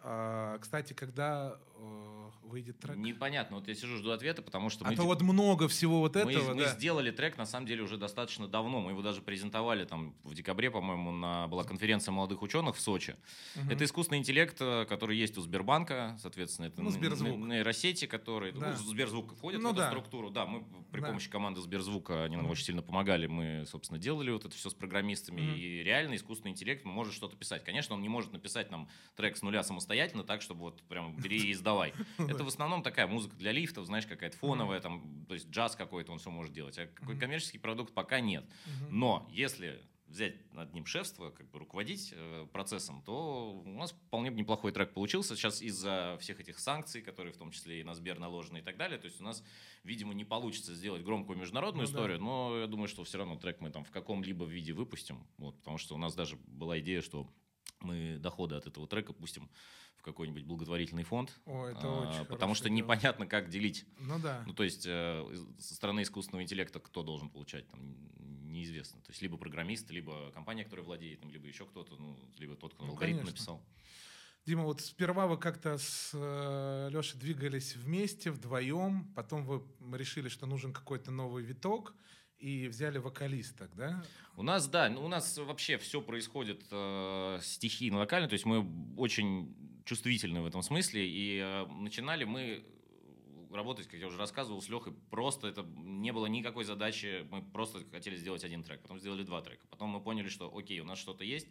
А, 0.02 0.58
кстати, 0.58 0.94
когда 0.94 1.58
э, 1.76 2.30
выйдет 2.44 2.78
трек? 2.80 2.96
Непонятно. 2.96 3.56
Вот 3.56 3.68
я 3.68 3.74
сижу, 3.74 3.96
жду 3.98 4.10
ответа, 4.12 4.40
потому 4.40 4.70
что 4.70 4.86
а 4.86 4.90
мы... 4.90 4.96
то 4.96 5.02
вот 5.02 5.20
много 5.20 5.68
всего 5.68 6.00
вот 6.00 6.14
Мы, 6.14 6.32
этого, 6.32 6.54
мы 6.54 6.62
да. 6.62 6.68
сделали 6.70 7.10
трек, 7.10 7.36
на 7.36 7.44
самом 7.44 7.66
деле, 7.66 7.82
уже 7.82 7.98
достаточно 7.98 8.48
давно. 8.48 8.80
Мы 8.80 8.92
его 8.92 9.02
даже 9.02 9.20
презентовали 9.20 9.84
там 9.84 10.14
в 10.24 10.34
декабре, 10.34 10.70
по-моему, 10.70 11.12
на 11.12 11.48
была 11.48 11.64
конференция 11.64 12.12
молодых 12.12 12.40
ученых 12.40 12.76
в 12.76 12.80
Сочи. 12.80 13.16
Мгм. 13.56 13.70
Это 13.70 13.84
искусственный 13.84 14.18
интеллект, 14.18 14.56
э, 14.60 14.86
который 14.86 15.18
есть 15.18 15.36
у 15.36 15.42
Сбербанка, 15.42 16.16
соответственно, 16.20 16.66
это 16.66 16.80
Ну, 16.80 16.90
Сберзвук. 16.90 17.36
нейросети, 17.36 18.06
которые... 18.06 18.52
Да. 18.54 18.70
Ну, 18.70 18.76
Сберзвук 18.76 19.36
входит 19.36 19.60
Ну 19.60 19.68
в 19.68 19.72
эту 19.72 19.80
да. 19.82 19.88
структуру. 19.90 20.30
Да, 20.30 20.46
мы 20.46 20.64
при 20.90 21.00
Да. 21.02 21.08
помощи 21.08 21.28
команды 21.28 21.60
Сберзвука, 21.60 22.24
они 22.24 22.36
нам 22.36 22.46
Мгм. 22.46 22.52
очень 22.52 22.64
сильно 22.64 22.80
помогали, 22.82 23.26
мы, 23.26 23.64
собственно, 23.66 23.98
делали 23.98 24.30
вот 24.30 24.46
это 24.46 24.56
все 24.56 24.70
с 24.70 24.74
программистами. 24.74 25.42
Мгм. 25.42 25.54
И 25.56 25.82
реально 25.82 26.16
искусственный 26.16 26.52
интеллект 26.52 26.86
может 26.86 27.12
что-то 27.12 27.36
писать. 27.36 27.64
Конечно, 27.64 27.94
он 27.94 28.00
не 28.00 28.08
может 28.08 28.32
написать 28.32 28.70
нам 28.70 28.88
трек 29.14 29.36
с 29.36 29.42
нуля 29.42 29.62
самостоятельно, 29.62 29.89
так, 30.24 30.42
чтобы 30.42 30.60
вот 30.60 30.82
прям 30.84 31.16
бери 31.16 31.38
и 31.38 31.52
издавай. 31.52 31.92
Это 32.18 32.44
в 32.44 32.48
основном 32.48 32.82
такая 32.82 33.06
музыка 33.06 33.36
для 33.36 33.52
лифтов, 33.52 33.86
знаешь, 33.86 34.06
какая-то 34.06 34.36
фоновая, 34.36 34.80
там, 34.80 35.24
то 35.28 35.34
есть 35.34 35.48
джаз 35.50 35.76
какой-то, 35.76 36.12
он 36.12 36.18
все 36.18 36.30
может 36.30 36.52
делать. 36.52 36.78
А 36.78 36.86
какой 36.86 37.18
коммерческий 37.18 37.58
продукт 37.58 37.92
пока 37.94 38.20
нет. 38.20 38.44
Но 38.90 39.28
если 39.32 39.80
взять 40.06 40.52
над 40.52 40.74
ним 40.74 40.86
шефство, 40.86 41.30
как 41.30 41.48
бы 41.50 41.60
руководить 41.60 42.12
э, 42.16 42.46
процессом, 42.52 43.00
то 43.02 43.62
у 43.64 43.78
нас 43.78 43.92
вполне 43.92 44.30
неплохой 44.30 44.72
трек 44.72 44.92
получился. 44.92 45.36
Сейчас 45.36 45.62
из-за 45.62 46.18
всех 46.20 46.40
этих 46.40 46.58
санкций, 46.58 47.00
которые 47.00 47.32
в 47.32 47.36
том 47.36 47.52
числе 47.52 47.80
и 47.80 47.84
на 47.84 47.94
Сбер 47.94 48.18
наложены 48.18 48.58
и 48.58 48.60
так 48.60 48.76
далее, 48.76 48.98
то 48.98 49.04
есть 49.06 49.20
у 49.20 49.24
нас, 49.24 49.44
видимо, 49.84 50.12
не 50.12 50.24
получится 50.24 50.74
сделать 50.74 51.04
громкую 51.04 51.38
международную 51.38 51.86
Ну 51.86 51.92
да. 51.92 51.96
историю, 51.98 52.20
но 52.20 52.58
я 52.58 52.66
думаю, 52.66 52.88
что 52.88 53.04
все 53.04 53.18
равно 53.18 53.36
трек 53.36 53.60
мы 53.60 53.70
там 53.70 53.84
в 53.84 53.92
каком-либо 53.92 54.44
виде 54.46 54.72
выпустим, 54.72 55.24
вот, 55.38 55.56
потому 55.58 55.78
что 55.78 55.94
у 55.94 55.98
нас 55.98 56.12
даже 56.16 56.36
была 56.48 56.80
идея, 56.80 57.02
что 57.02 57.28
мы 57.80 58.18
доходы 58.18 58.54
от 58.56 58.66
этого 58.66 58.86
трека 58.86 59.12
пустим 59.12 59.48
в 59.96 60.02
какой-нибудь 60.02 60.44
благотворительный 60.44 61.02
фонд, 61.04 61.38
О, 61.44 61.66
это 61.66 61.80
а, 61.82 62.08
очень 62.08 62.24
потому 62.24 62.54
что 62.54 62.68
дело. 62.70 62.76
непонятно, 62.78 63.26
как 63.26 63.50
делить 63.50 63.84
Ну 63.98 64.18
да. 64.18 64.42
ну, 64.46 64.54
то 64.54 64.62
есть 64.62 64.86
э, 64.86 65.46
со 65.58 65.74
стороны 65.74 66.02
искусственного 66.02 66.42
интеллекта 66.42 66.80
кто 66.80 67.02
должен 67.02 67.28
получать, 67.28 67.68
там, 67.68 67.80
неизвестно. 68.50 69.00
То 69.02 69.10
есть 69.10 69.20
либо 69.20 69.36
программист, 69.36 69.90
либо 69.90 70.30
компания, 70.32 70.64
которая 70.64 70.86
владеет, 70.86 71.22
либо 71.26 71.46
еще 71.46 71.66
кто-то, 71.66 71.96
ну, 71.96 72.18
либо 72.38 72.56
тот, 72.56 72.74
кто 72.74 72.84
Ну, 72.86 72.92
алгоритм 72.92 73.18
конечно. 73.18 73.34
написал. 73.36 73.62
Дима, 74.46 74.64
вот 74.64 74.80
сперва 74.80 75.26
вы 75.26 75.36
как-то 75.36 75.76
с 75.76 76.14
Лешей 76.90 77.20
двигались 77.20 77.76
вместе, 77.76 78.30
вдвоем, 78.30 79.12
потом 79.14 79.44
вы 79.44 79.62
решили, 79.96 80.28
что 80.30 80.46
нужен 80.46 80.72
какой-то 80.72 81.10
новый 81.10 81.44
виток, 81.44 81.94
и 82.40 82.68
взяли 82.68 82.98
вокалиста, 82.98 83.68
да? 83.74 84.02
У 84.36 84.42
нас, 84.42 84.66
да, 84.68 84.88
ну, 84.88 85.04
у 85.04 85.08
нас 85.08 85.36
вообще 85.38 85.76
все 85.78 86.00
происходит 86.00 86.64
э, 86.70 87.38
стихийно, 87.42 87.98
локально, 87.98 88.28
то 88.28 88.32
есть 88.32 88.46
мы 88.46 88.66
очень 88.96 89.54
чувствительны 89.84 90.40
в 90.40 90.46
этом 90.46 90.62
смысле, 90.62 91.06
и 91.06 91.38
э, 91.38 91.66
начинали 91.66 92.24
мы 92.24 92.64
работать, 93.52 93.88
как 93.88 94.00
я 94.00 94.06
уже 94.06 94.16
рассказывал, 94.16 94.62
с 94.62 94.68
Лехой, 94.68 94.94
просто 95.10 95.48
это 95.48 95.62
не 95.62 96.12
было 96.12 96.26
никакой 96.26 96.64
задачи, 96.64 97.26
мы 97.30 97.42
просто 97.42 97.84
хотели 97.90 98.16
сделать 98.16 98.44
один 98.44 98.62
трек, 98.62 98.80
потом 98.80 98.98
сделали 98.98 99.22
два 99.22 99.42
трека, 99.42 99.66
потом 99.68 99.90
мы 99.90 100.00
поняли, 100.00 100.28
что 100.28 100.56
окей, 100.56 100.80
у 100.80 100.84
нас 100.84 100.98
что-то 100.98 101.24
есть, 101.24 101.48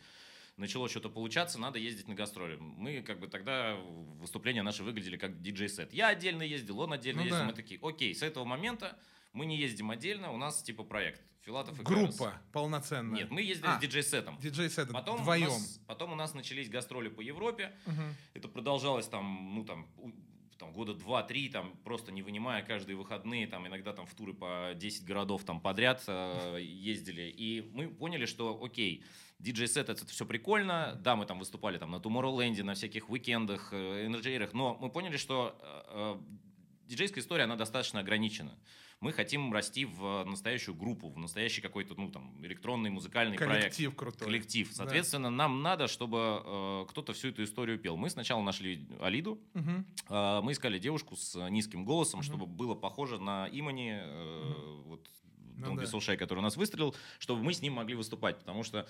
начало 0.57 0.89
что-то 0.89 1.09
получаться, 1.09 1.59
надо 1.59 1.77
ездить 1.79 2.07
на 2.07 2.15
гастроли. 2.15 2.57
Мы 2.57 3.01
как 3.01 3.19
бы 3.19 3.27
тогда 3.27 3.75
выступления 4.19 4.61
наши 4.61 4.83
выглядели 4.83 5.17
как 5.17 5.41
диджей-сет. 5.41 5.93
Я 5.93 6.07
отдельно 6.09 6.41
ездил, 6.41 6.79
он 6.79 6.93
отдельно 6.93 7.19
Ну 7.19 7.25
ездил, 7.25 7.41
да. 7.41 7.45
мы 7.45 7.53
такие, 7.53 7.79
окей, 7.81 8.13
с 8.13 8.23
этого 8.23 8.43
момента 8.43 8.97
Мы 9.33 9.45
не 9.45 9.57
ездим 9.57 9.91
отдельно, 9.91 10.31
у 10.31 10.37
нас 10.37 10.61
типа 10.63 10.83
проект. 10.83 11.21
Филатов 11.41 11.79
и 11.79 11.83
Группа 11.83 12.25
Карас. 12.25 12.41
полноценная. 12.51 13.21
Нет, 13.21 13.31
мы 13.31 13.41
ездили 13.41 13.67
А, 13.69 13.77
с 13.77 13.81
диджей-сетом. 13.81 14.37
Диджей-сет 14.39 14.91
Потом 14.91 15.15
у, 15.15 15.21
вдвоем. 15.21 15.47
нас, 15.47 15.79
потом 15.87 16.11
у 16.11 16.15
нас 16.15 16.33
начались 16.33 16.69
гастроли 16.69 17.07
по 17.09 17.21
Европе. 17.21 17.73
Мгм. 17.85 18.15
Это 18.33 18.47
продолжалось 18.49 19.07
там, 19.07 19.53
ну 19.55 19.63
там, 19.63 19.87
у- 19.97 20.11
там 20.57 20.73
года 20.73 20.93
два-три, 20.93 21.47
там 21.47 21.77
просто 21.85 22.11
не 22.11 22.21
вынимая 22.21 22.61
каждые 22.63 22.97
выходные, 22.97 23.47
там 23.47 23.65
иногда 23.65 23.93
там 23.93 24.05
в 24.05 24.13
туры 24.13 24.33
по 24.33 24.73
10 24.75 25.05
городов 25.05 25.45
там 25.45 25.61
подряд 25.61 26.03
э, 26.07 26.57
ездили. 26.61 27.29
И 27.35 27.61
мы 27.73 27.87
поняли, 27.87 28.25
что 28.25 28.61
окей, 28.61 29.05
диджей-сет 29.39 29.87
это 29.87 30.05
все 30.05 30.25
прикольно, 30.25 30.99
да, 31.01 31.15
мы 31.15 31.25
там 31.25 31.39
выступали 31.39 31.77
там 31.77 31.91
на 31.91 32.01
Туморроуленде, 32.01 32.63
на 32.63 32.73
всяких 32.73 33.09
уикендах, 33.09 33.73
энерджейрах, 33.73 34.51
но 34.53 34.77
мы 34.81 34.89
поняли, 34.91 35.15
что 35.15 35.57
э, 35.63 36.17
э, 36.17 36.87
диджейская 36.89 37.23
история, 37.23 37.45
она 37.45 37.55
достаточно 37.55 38.01
ограничена. 38.01 38.59
Мы 39.01 39.13
хотим 39.13 39.53
расти 39.53 39.85
в 39.85 40.25
настоящую 40.25 40.75
группу, 40.75 41.07
в 41.09 41.17
настоящий 41.17 41.61
какой-то, 41.61 41.95
ну, 41.95 42.11
там, 42.11 42.35
электронный 42.45 42.89
музыкальный 42.89 43.37
проект 43.37 43.61
Коллектив 43.61 43.95
крутой. 43.95 44.27
коллектив. 44.27 44.67
Да. 44.67 44.73
Соответственно, 44.75 45.29
нам 45.29 45.61
надо, 45.61 45.87
чтобы 45.87 46.43
э, 46.45 46.85
кто-то 46.89 47.13
всю 47.13 47.29
эту 47.29 47.45
историю 47.45 47.79
пел. 47.79 47.95
Мы 47.95 48.09
сначала 48.09 48.41
нашли 48.41 48.85
Алиду, 48.99 49.39
Мгм. 49.53 49.85
э, 50.09 50.41
мы 50.43 50.51
искали 50.51 50.79
девушку 50.79 51.15
с 51.15 51.49
низким 51.49 51.85
голосом, 51.85 52.19
Мгм. 52.19 52.25
чтобы 52.25 52.45
было 52.45 52.75
похоже 52.75 53.19
на 53.19 53.47
Имани, 53.49 53.99
э, 54.01 54.81
вот 54.85 55.07
Ну 55.55 55.65
Дон 55.67 55.75
да. 55.77 55.83
Бесушай, 55.83 56.17
который 56.17 56.39
у 56.39 56.41
нас 56.43 56.57
выстрелил, 56.57 56.93
чтобы 57.19 57.41
мы 57.41 57.53
с 57.53 57.61
ним 57.61 57.73
могли 57.73 57.95
выступать, 57.95 58.37
потому 58.39 58.63
что 58.63 58.85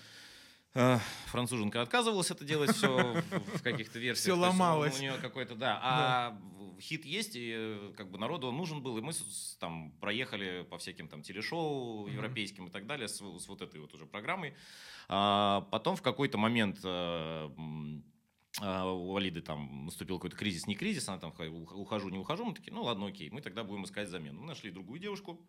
француженка 0.74 1.82
отказывалась 1.82 2.32
это 2.32 2.46
делать 2.46 2.76
все 2.76 3.22
в 3.56 3.64
каких-то 3.64 4.00
версиях. 4.00 4.28
Есть, 4.28 4.38
ну, 4.38 4.42
ломалось. 4.42 4.98
У 5.00 5.02
нее 5.02 5.18
какой-то, 5.22 5.56
да. 5.56 5.80
А 5.82 6.42
хит 6.80 7.06
есть, 7.06 7.32
и 7.36 7.92
как 7.98 8.10
бы 8.12 8.18
народу 8.18 8.48
он 8.48 8.58
нужен 8.58 8.82
был, 8.82 8.98
и 8.98 9.02
мы 9.02 9.12
там 9.60 9.92
проехали 10.00 10.66
по 10.70 10.78
всяким 10.78 11.08
там 11.08 11.22
телешоу 11.22 12.08
европейским 12.08 12.68
и 12.68 12.70
так 12.70 12.86
далее 12.86 13.08
с, 13.08 13.18
с 13.18 13.48
вот 13.48 13.62
этой 13.62 13.80
вот 13.80 13.94
уже 13.94 14.06
программой. 14.06 14.56
А 15.08 15.62
потом 15.72 15.96
в 15.96 16.02
какой-то 16.02 16.38
момент 16.38 16.80
э, 16.84 17.50
а, 18.62 18.92
у 18.92 19.16
Алиды 19.16 19.42
там 19.42 19.86
наступил 19.86 20.18
какой-то 20.18 20.36
кризис, 20.36 20.68
не 20.68 20.76
кризис, 20.76 21.08
она 21.10 21.20
там 21.20 21.34
ухожу, 21.74 22.10
не 22.10 22.18
ухожу, 22.18 22.46
мы 22.46 22.54
такие, 22.54 22.74
ну 22.74 22.84
ладно, 22.84 23.08
окей, 23.08 23.30
мы 23.30 23.42
тогда 23.42 23.64
будем 23.64 23.86
искать 23.86 24.10
замену. 24.10 24.42
Мы 24.42 24.48
нашли 24.48 24.72
другую 24.72 25.00
девушку, 25.00 25.40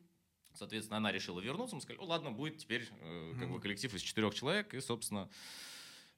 соответственно, 0.55 0.99
она 0.99 1.13
решила 1.13 1.41
вернуться, 1.41 1.75
мы 1.77 1.83
сказали, 1.83 2.01
ну 2.01 2.07
ладно, 2.09 2.31
будет 2.33 2.59
теперь 2.59 2.89
э, 3.01 3.35
как 3.39 3.51
бы 3.51 3.61
коллектив 3.61 3.93
из 3.95 4.03
четырех 4.03 4.35
человек, 4.35 4.75
и, 4.75 4.81
собственно, 4.81 5.29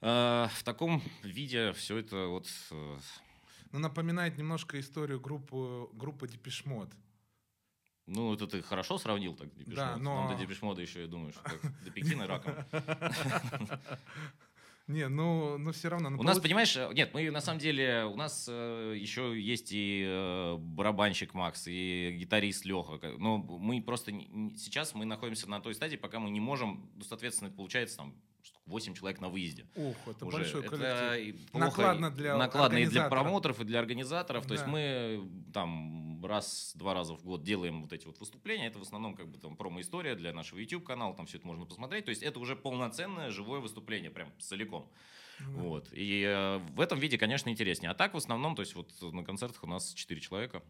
э, 0.00 0.48
в 0.54 0.62
таком 0.64 1.02
виде 1.22 1.72
все 1.72 1.98
это 1.98 2.26
вот... 2.26 2.48
э, 2.70 2.96
Ну, 3.72 3.78
напоминает 3.78 4.38
немножко 4.38 4.78
историю 4.80 5.20
группы, 5.20 5.88
группы 5.92 6.26
Depeche 6.28 6.64
Mode. 6.64 6.90
ну, 8.06 8.34
это 8.34 8.46
ты 8.46 8.62
хорошо 8.62 8.98
сравнил 8.98 9.34
так, 9.36 9.54
Depeche 9.54 9.74
Да, 9.76 9.96
но- 9.96 10.14
Нам 10.26 10.28
до 10.36 10.38
Депеш 10.42 10.60
Мода 10.62 10.82
еще, 10.82 11.00
я 11.02 11.06
думаю, 11.06 11.32
что 11.32 11.42
как 11.42 11.60
до 11.84 11.90
Пекина 11.90 12.26
раком. 12.26 12.54
Не, 14.88 15.08
ну, 15.08 15.58
но 15.58 15.70
все 15.72 15.88
равно. 15.88 16.10
ну, 16.10 16.18
У 16.18 16.22
нас, 16.22 16.38
получ- 16.38 16.42
понимаешь, 16.42 16.76
э, 16.76 16.90
нет, 16.92 17.14
мы 17.14 17.30
на 17.30 17.40
самом 17.40 17.60
деле, 17.60 18.04
у 18.04 18.16
нас 18.16 18.46
э, 18.50 18.94
еще 18.98 19.40
есть 19.40 19.68
и 19.72 20.04
э, 20.06 20.56
барабанщик 20.58 21.34
Макс, 21.34 21.66
и 21.68 22.16
гитарист 22.18 22.64
Леха. 22.64 22.98
Но 23.18 23.38
мы 23.38 23.80
просто 23.80 24.10
не- 24.12 24.54
сейчас 24.56 24.94
мы 24.94 25.04
находимся 25.04 25.48
на 25.48 25.60
той 25.60 25.74
стадии, 25.74 25.96
пока 25.96 26.18
мы 26.18 26.30
не 26.30 26.40
можем, 26.40 26.90
ну, 26.96 27.04
соответственно, 27.04 27.48
это 27.48 27.56
получается 27.56 27.98
там 27.98 28.14
8 28.66 28.94
человек 28.94 29.20
на 29.20 29.28
выезде. 29.28 29.66
Ух, 29.76 29.96
это 30.06 30.26
уже. 30.26 30.36
большой 30.38 30.60
Это 30.64 30.70
коллектив. 30.70 31.36
и 31.36 31.48
плохо, 31.50 31.66
Накладно 31.66 32.10
для 32.10 32.36
накладно 32.36 32.76
и 32.78 32.86
для 32.86 33.08
промоутеров, 33.08 33.60
и 33.60 33.64
для 33.64 33.78
организаторов. 33.78 34.46
То 34.46 34.54
есть 34.54 34.64
Да. 34.64 34.70
мы 34.70 35.28
там 35.52 36.01
раз-два 36.28 36.94
раза 36.94 37.14
в 37.14 37.24
год 37.24 37.42
делаем 37.42 37.82
вот 37.82 37.92
эти 37.92 38.06
вот 38.06 38.18
выступления. 38.18 38.66
Это 38.66 38.78
в 38.78 38.82
основном 38.82 39.14
как 39.14 39.28
бы 39.28 39.38
там 39.38 39.56
промо-история 39.56 40.14
для 40.14 40.32
нашего 40.32 40.58
YouTube-канала, 40.58 41.14
там 41.14 41.26
все 41.26 41.38
это 41.38 41.46
можно 41.46 41.64
посмотреть. 41.64 42.04
То 42.04 42.10
есть 42.10 42.22
это 42.22 42.38
уже 42.40 42.56
полноценное 42.56 43.30
живое 43.30 43.60
выступление, 43.60 44.10
прям 44.10 44.28
целиком. 44.38 44.90
Вот. 45.48 45.88
И 45.92 46.22
э, 46.26 46.58
в 46.74 46.80
этом 46.80 46.98
виде, 46.98 47.18
конечно, 47.18 47.48
интереснее. 47.50 47.90
А 47.90 47.94
так, 47.94 48.14
в 48.14 48.16
основном, 48.16 48.54
то 48.54 48.62
есть 48.62 48.74
вот 48.74 48.90
на 49.12 49.24
концертах 49.24 49.62
у 49.64 49.66
нас 49.66 49.92
4 49.94 50.20
человека. 50.20 50.62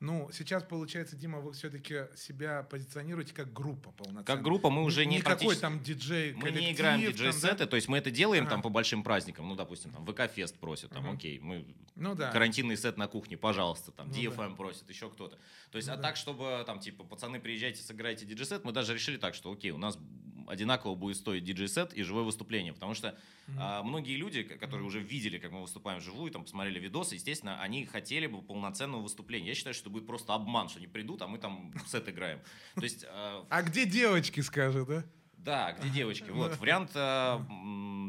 Ну, 0.00 0.30
сейчас, 0.32 0.62
получается, 0.62 1.16
Дима, 1.16 1.40
вы 1.40 1.52
все-таки 1.52 2.06
себя 2.16 2.62
позиционируете 2.64 3.34
как 3.34 3.52
группа 3.52 3.90
полноценная. 3.92 4.24
Как 4.24 4.42
группа 4.42 4.70
мы 4.70 4.82
уже 4.84 5.04
не 5.06 5.16
Никакой 5.16 5.36
практически- 5.36 5.60
там 5.60 5.82
диджей 5.82 6.32
Мы 6.34 6.50
не 6.50 6.72
играем 6.72 7.00
диджей-сеты, 7.00 7.58
да? 7.58 7.66
то 7.66 7.76
есть 7.76 7.88
мы 7.88 7.98
это 7.98 8.10
делаем 8.10 8.44
Ага. 8.44 8.50
там 8.52 8.62
по 8.62 8.68
большим 8.68 9.02
праздникам. 9.02 9.48
Ну, 9.48 9.54
допустим, 9.54 9.92
там 9.92 10.04
ВК-фест 10.06 10.58
просят, 10.58 10.90
там, 10.90 11.04
Ага. 11.04 11.14
окей, 11.16 11.38
мы 11.38 11.66
Ну 11.94 12.14
да. 12.14 12.30
карантинный 12.30 12.76
сет 12.76 12.96
на 12.96 13.06
кухне, 13.08 13.36
пожалуйста, 13.36 13.92
там, 13.92 14.08
Ну 14.08 14.14
DFM 14.14 14.56
просит, 14.56 14.88
еще 14.88 15.10
кто-то. 15.10 15.38
То 15.70 15.76
есть, 15.76 15.88
Ну 15.88 15.94
а 15.94 15.96
да. 15.96 16.02
так, 16.02 16.16
чтобы, 16.16 16.62
там, 16.66 16.80
типа, 16.80 17.04
пацаны, 17.04 17.38
приезжайте, 17.40 17.82
сыграйте 17.82 18.24
диджей-сет, 18.26 18.64
мы 18.64 18.72
даже 18.72 18.94
решили 18.94 19.16
так, 19.18 19.34
что, 19.34 19.52
окей, 19.52 19.70
у 19.70 19.78
нас 19.78 19.98
одинаково 20.48 20.94
будет 20.94 21.16
стоить 21.16 21.44
диджей-сет 21.44 21.92
и 21.94 22.02
живое 22.02 22.22
выступление, 22.24 22.72
потому 22.72 22.94
что 22.94 23.18
Мгм. 23.46 23.58
а, 23.60 23.82
многие 23.82 24.16
люди, 24.16 24.42
которые 24.42 24.86
уже 24.86 25.00
видели, 25.00 25.38
как 25.38 25.52
мы 25.52 25.60
выступаем 25.62 26.00
вживую, 26.00 26.30
там, 26.32 26.42
посмотрели 26.44 26.78
видосы, 26.80 27.14
естественно, 27.16 27.60
они 27.62 27.86
хотели 27.86 28.26
бы 28.26 28.42
полноценного 28.42 29.02
выступления. 29.02 29.48
Я 29.48 29.54
считаю, 29.54 29.74
что 29.74 29.82
это 29.84 29.90
будет 29.90 30.06
просто 30.06 30.34
обман, 30.34 30.68
что 30.68 30.78
они 30.78 30.86
придут, 30.88 31.22
а 31.22 31.26
мы 31.28 31.38
там 31.38 31.72
сет 31.86 32.08
играем. 32.08 32.40
То 32.74 32.82
есть, 32.82 33.04
а, 33.08 33.46
А 33.50 33.62
где 33.62 33.86
девочки, 33.86 34.40
скажи, 34.40 34.84
да? 34.84 35.04
да, 35.36 35.72
где 35.78 35.88
девочки. 35.90 36.30
Вот, 36.30 36.58
вариант 36.58 36.90
э, 36.94 37.38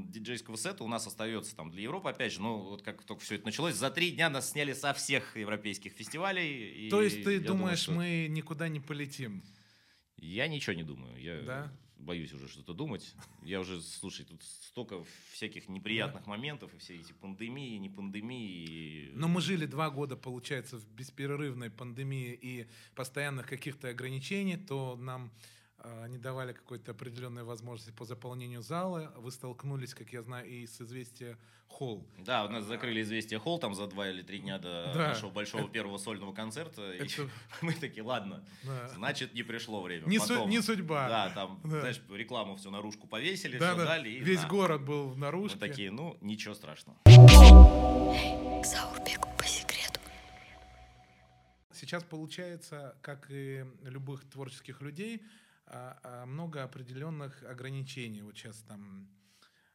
диджейского 0.10 0.56
сета 0.56 0.84
у 0.84 0.88
нас 0.88 1.06
остается 1.06 1.56
там 1.56 1.70
для 1.70 1.84
Европы, 1.84 2.10
опять 2.10 2.34
же, 2.34 2.42
ну, 2.42 2.58
вот 2.58 2.82
как 2.82 3.04
только 3.04 3.22
все 3.24 3.36
это 3.36 3.46
началось, 3.46 3.76
за 3.76 3.92
три 3.92 4.12
дня 4.12 4.30
нас 4.30 4.50
сняли 4.52 4.74
со 4.74 4.94
всех 4.94 5.38
европейских 5.38 5.92
фестивалей. 5.94 6.88
и 6.88 6.90
То 6.90 7.02
есть 7.02 7.24
ты 7.24 7.34
я 7.34 7.40
думаю, 7.40 7.58
думаешь, 7.60 7.80
что- 7.80 7.92
мы 7.92 8.28
никуда 8.30 8.70
не 8.70 8.80
полетим? 8.80 9.44
Я 10.16 10.48
ничего 10.48 10.74
не 10.76 10.82
думаю, 10.84 11.22
я 11.22 11.42
Да? 11.44 11.72
Боюсь 12.00 12.34
уже 12.34 12.48
что-то 12.48 12.74
думать. 12.74 13.16
Я 13.44 13.60
уже, 13.60 13.82
слушай, 13.82 14.26
тут 14.26 14.44
столько 14.44 15.04
всяких 15.32 15.70
неприятных 15.70 16.28
моментов, 16.28 16.74
и 16.74 16.78
все 16.78 16.96
эти 16.96 17.14
пандемии, 17.14 17.78
не 17.78 17.90
пандемии. 17.90 19.12
Но 19.14 19.28
мы 19.28 19.42
жили 19.42 19.66
два 19.66 19.90
года, 19.90 20.16
получается, 20.16 20.78
в 20.78 20.88
бесперерывной 20.92 21.70
пандемии 21.70 22.38
и 22.42 22.68
постоянных 22.96 23.48
каких-то 23.48 23.90
ограничений, 23.90 24.58
то 24.58 24.96
нам 24.96 25.32
э, 25.90 26.08
не 26.10 26.18
давали 26.18 26.54
какой-то 26.54 26.92
определенной 26.92 27.44
возможности 27.44 27.92
по 27.92 28.06
заполнению 28.06 28.62
зала. 28.62 29.14
Вы 29.18 29.32
столкнулись, 29.32 29.94
как 29.94 30.12
я 30.14 30.22
знаю, 30.22 30.48
и 30.48 30.66
с 30.68 30.82
известия 30.82 31.38
Холл. 31.70 32.08
Да, 32.18 32.46
у 32.46 32.50
нас 32.50 32.64
закрыли 32.64 33.02
известие 33.02 33.40
холл 33.40 33.60
там 33.60 33.76
за 33.76 33.88
два 33.88 34.10
или 34.10 34.22
три 34.22 34.40
дня 34.40 34.58
до 34.58 34.90
Да. 34.96 35.08
нашего 35.10 35.30
большого 35.30 35.68
первого 35.70 35.98
сольного 35.98 36.34
концерта. 36.34 36.94
и 36.94 36.98
Это- 37.00 37.30
мы 37.62 37.74
такие, 37.74 38.04
ладно, 38.04 38.44
Да. 38.64 38.88
значит, 38.96 39.34
не 39.34 39.44
пришло 39.44 39.82
время. 39.82 40.08
Не, 40.08 40.18
су- 40.18 40.30
Потом- 40.30 40.50
не 40.50 40.62
судьба. 40.62 41.10
Да, 41.10 41.30
там, 41.32 41.60
Да. 41.66 41.82
знаешь, 41.82 42.02
рекламу 42.10 42.56
всю 42.56 42.72
наружку 42.72 43.06
повесили, 43.08 43.58
Да, 43.58 43.74
все 43.74 43.78
да. 43.84 43.86
дали. 43.86 44.10
и 44.10 44.20
Весь 44.22 44.44
на. 44.44 44.48
город 44.48 44.82
был 44.86 45.10
в 45.10 45.16
Мы 45.16 45.22
наружке. 45.26 45.60
такие, 45.60 45.92
ну, 45.92 46.18
ничего 46.22 46.54
страшного. 46.56 46.98
Заурбек 48.64 49.20
по 49.38 49.44
секрету. 49.46 50.00
Сейчас 51.74 52.04
получается, 52.04 52.96
как 53.02 53.28
и 53.30 53.66
любых 53.84 54.28
творческих 54.30 54.82
людей, 54.82 55.18
а, 55.18 55.22
а, 55.22 55.28
много 56.26 56.64
определенных 56.64 57.44
ограничений. 57.44 58.22
Вот 58.22 58.38
сейчас 58.38 58.58
там, 58.64 59.10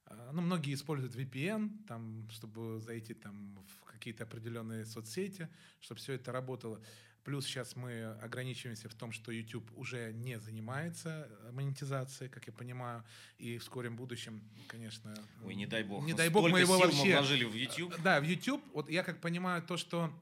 а, 0.07 0.31
ну, 0.33 0.43
многие 0.43 0.75
используют 0.75 1.15
VPN, 1.15 1.85
там, 1.87 2.29
чтобы 2.31 2.81
зайти 2.81 3.15
там 3.15 3.59
в 3.67 3.85
какие-то 3.85 4.25
определенные 4.25 4.85
соцсети, 4.85 5.49
чтобы 5.81 6.01
все 6.01 6.15
это 6.15 6.33
работало. 6.33 6.81
Плюс 7.25 7.47
сейчас 7.47 7.77
мы 7.77 8.05
ограничиваемся 8.21 8.89
в 8.89 8.95
том, 8.95 9.13
что 9.13 9.31
YouTube 9.31 9.71
уже 9.77 10.13
не 10.13 10.41
занимается 10.41 11.29
э, 11.31 11.53
монетизацией, 11.53 12.29
как 12.29 12.49
я 12.49 12.53
понимаю, 12.53 13.05
и 13.39 13.59
в 13.59 13.65
скором 13.65 13.95
будущем, 13.95 14.43
конечно... 14.67 15.15
Ой, 15.45 15.55
не 15.55 15.67
дай 15.67 15.85
бог. 15.85 16.05
Не 16.05 16.13
Ну, 16.13 16.19
дай 16.19 16.31
бог 16.31 16.51
мы 16.51 16.61
его 16.61 16.79
вообще... 16.79 17.05
мы 17.05 17.13
вложили 17.13 17.45
в 17.45 17.55
YouTube. 17.55 17.95
Да, 18.03 18.21
в 18.21 18.25
YouTube, 18.25 18.63
вот 18.73 18.91
я 18.91 19.05
как 19.05 19.21
понимаю, 19.21 19.63
то, 19.63 19.77
что 19.77 20.13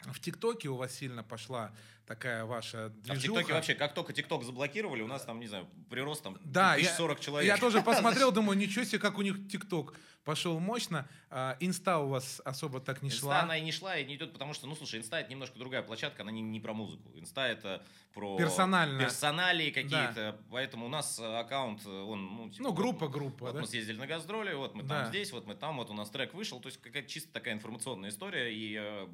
в 0.00 0.20
ТикТоке 0.20 0.70
у 0.70 0.76
вас 0.76 0.94
сильно 0.94 1.22
пошла 1.22 1.74
такая 2.12 2.44
ваша 2.44 2.86
А 2.86 2.88
в 2.88 2.92
движуха. 3.00 3.20
ТикТоке 3.40 3.52
вообще, 3.54 3.74
как 3.74 3.94
только 3.94 4.12
ТикТок 4.12 4.44
заблокировали, 4.44 5.00
у 5.02 5.06
нас 5.06 5.24
там, 5.24 5.40
не 5.40 5.46
знаю, 5.46 5.66
прирост 5.88 6.22
там 6.22 6.36
Да, 6.44 6.72
я, 6.76 6.82
1040 6.90 7.20
человек. 7.20 7.48
я 7.48 7.56
тоже 7.56 7.80
посмотрел, 7.82 8.32
думаю, 8.32 8.58
ничего 8.58 8.84
себе, 8.84 8.98
как 8.98 9.16
у 9.18 9.22
них 9.22 9.48
ТикТок 9.50 9.94
пошел 10.24 10.60
мощно. 10.60 11.08
А, 11.30 11.56
инста 11.60 11.98
у 11.98 12.08
вас 12.08 12.42
особо 12.44 12.80
так 12.80 13.00
не 13.02 13.08
Инста, 13.08 13.20
шла. 13.20 13.40
она 13.40 13.56
и 13.56 13.62
не 13.62 13.72
шла, 13.72 13.96
и 13.96 14.04
не 14.04 14.14
идет, 14.16 14.32
потому 14.34 14.52
что, 14.52 14.66
ну, 14.66 14.76
слушай, 14.76 15.00
Инста 15.00 15.18
это 15.20 15.30
немножко 15.30 15.58
другая 15.58 15.82
площадка, 15.82 16.22
она 16.22 16.30
не, 16.30 16.42
не 16.42 16.60
про 16.60 16.74
музыку. 16.74 17.10
Инста 17.16 17.46
это 17.48 17.82
про 18.12 18.36
Персонально. 18.36 19.00
персоналии 19.00 19.70
какие-то, 19.70 20.38
поэтому 20.50 20.84
у 20.86 20.88
нас 20.90 21.18
э, 21.18 21.24
аккаунт, 21.38 21.80
э, 21.86 21.88
он, 21.88 22.26
ну, 22.36 22.50
типа, 22.50 22.62
Ну, 22.62 22.68
вот 22.68 22.76
группа, 22.76 23.06
мы- 23.06 23.10
группа, 23.10 23.44
Вот 23.46 23.54
да? 23.54 23.60
мы 23.62 23.66
съездили 23.66 23.96
на 23.96 24.06
гастроли, 24.06 24.52
вот 24.54 24.74
мы 24.74 24.82
Да. 24.82 25.00
там 25.00 25.08
здесь, 25.08 25.32
вот 25.32 25.46
мы 25.46 25.54
там, 25.54 25.78
вот 25.78 25.88
у 25.90 25.94
нас 25.94 26.10
трек 26.10 26.34
вышел, 26.34 26.60
то 26.60 26.68
есть 26.68 26.78
какая-то 26.80 27.08
чисто 27.08 27.32
такая 27.32 27.54
информационная 27.54 28.10
история, 28.10 28.54
и 28.54 28.76
э, 28.78 29.08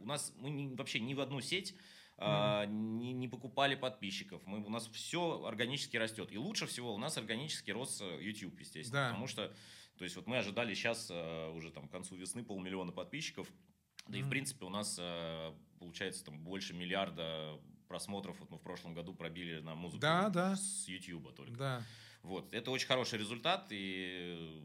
у 0.00 0.04
нас, 0.06 0.32
мы 0.36 0.74
вообще 0.76 0.98
ни 1.00 1.14
в 1.14 1.20
одну 1.20 1.40
сеть 1.40 1.74
а, 2.16 2.66
не, 2.66 3.12
не 3.12 3.28
покупали 3.28 3.74
подписчиков. 3.74 4.42
Мы, 4.46 4.64
у 4.64 4.68
нас 4.68 4.88
все 4.88 5.44
органически 5.44 5.96
растет. 5.96 6.32
И 6.32 6.38
лучше 6.38 6.66
всего 6.66 6.94
у 6.94 6.98
нас 6.98 7.18
органически 7.18 7.70
рос 7.70 8.00
э, 8.00 8.22
YouTube, 8.22 8.58
естественно. 8.60 9.00
Да. 9.00 9.08
Потому 9.08 9.26
что, 9.26 9.54
то 9.98 10.04
есть 10.04 10.16
вот 10.16 10.26
мы 10.26 10.38
ожидали 10.38 10.74
сейчас 10.74 11.10
уже 11.10 11.70
там 11.70 11.88
к 11.88 11.90
концу 11.90 12.16
весны 12.16 12.44
полмиллиона 12.44 12.92
подписчиков. 12.92 13.48
Да 14.06 14.18
и 14.18 14.22
в 14.22 14.28
принципе 14.28 14.66
у 14.66 14.68
нас 14.68 14.96
э, 15.00 15.52
получается 15.78 16.24
там 16.24 16.38
больше 16.40 16.74
миллиарда 16.74 17.58
просмотров 17.88 18.38
вот 18.40 18.50
мы 18.50 18.58
в 18.58 18.62
прошлом 18.62 18.94
году 18.94 19.14
пробили 19.14 19.60
на 19.60 19.74
музыку 19.74 20.00
Да, 20.00 20.28
да. 20.28 20.56
с 20.56 20.86
YouTube 20.88 21.34
только. 21.34 21.56
Да. 21.56 21.82
Вот, 22.22 22.52
это 22.54 22.70
очень 22.70 22.86
хороший 22.86 23.18
результат, 23.18 23.66
и 23.70 24.62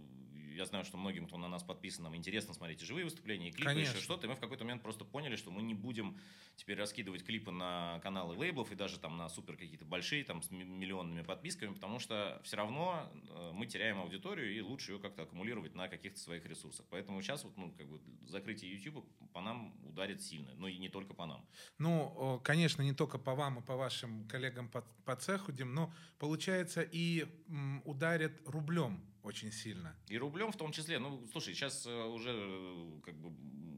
я 0.56 0.66
знаю, 0.66 0.86
что 0.86 0.98
многим, 0.98 1.28
кто 1.28 1.38
на 1.38 1.48
нас 1.48 1.64
подписан, 1.64 2.04
нам 2.04 2.16
интересно 2.16 2.54
смотреть 2.54 2.82
и 2.82 2.86
живые 2.86 3.06
выступления, 3.06 3.50
и 3.50 3.52
клипы, 3.52 3.70
Конечно. 3.72 3.94
еще 3.94 4.04
что-то, 4.04 4.28
и 4.28 4.30
мы 4.30 4.36
в 4.36 4.40
какой-то 4.40 4.64
момент 4.64 4.82
просто 4.82 5.06
поняли, 5.06 5.36
что 5.36 5.52
мы 5.52 5.62
не 5.62 5.74
будем 5.74 6.18
теперь 6.56 6.78
раскидывать 6.78 7.24
клипы 7.24 7.52
на 7.52 8.00
каналы 8.04 8.36
лейблов 8.36 8.72
и 8.72 8.76
даже 8.76 9.00
там 9.00 9.18
на 9.18 9.30
супер 9.30 9.56
какие-то 9.56 9.86
большие, 9.86 10.24
там 10.24 10.42
с 10.42 10.52
ми- 10.52 10.64
миллионными 10.64 11.22
подписками, 11.22 11.74
потому 11.74 12.00
что 12.00 12.42
все 12.44 12.58
равно 12.58 13.12
э, 13.30 13.52
мы 13.54 13.66
теряем 13.66 14.00
аудиторию, 14.00 14.54
и 14.56 14.62
лучше 14.62 14.94
ее 14.94 15.00
как-то 15.00 15.24
аккумулировать 15.24 15.76
на 15.76 15.88
каких-то 15.88 16.20
своих 16.20 16.46
ресурсах. 16.46 16.86
Поэтому 16.90 17.22
сейчас 17.22 17.44
вот, 17.44 17.56
ну, 17.58 17.72
как 17.78 17.88
бы 17.88 18.00
закрытие 18.28 18.74
YouTube 18.74 19.06
по 19.34 19.42
нам 19.42 19.74
ударит 19.86 20.22
сильно, 20.22 20.54
но 20.56 20.68
и 20.68 20.78
не 20.78 20.90
только 20.90 21.14
по 21.14 21.26
нам. 21.26 21.46
Ну, 21.78 22.40
конечно, 22.44 22.82
не 22.82 22.94
только 22.94 23.18
по 23.18 23.36
вам 23.36 23.60
и 23.60 23.62
по 23.62 23.76
вашим 23.76 24.28
коллегам 24.28 24.70
по, 24.70 24.82
по 25.06 25.16
цеху, 25.16 25.52
Дим, 25.52 25.74
но 25.74 25.94
получается 26.18 26.82
и 26.82 27.26
м, 27.48 27.82
ударит 27.86 28.42
рублем 28.48 29.02
очень 29.30 29.52
сильно. 29.52 29.96
И 30.08 30.18
рублем 30.18 30.52
в 30.52 30.58
том 30.58 30.72
числе. 30.72 31.00
Ну, 31.00 31.26
слушай, 31.32 31.54
сейчас 31.54 31.86
э, 31.86 32.04
уже 32.06 32.32
э, 32.34 33.00
как 33.04 33.16
бы 33.16 33.32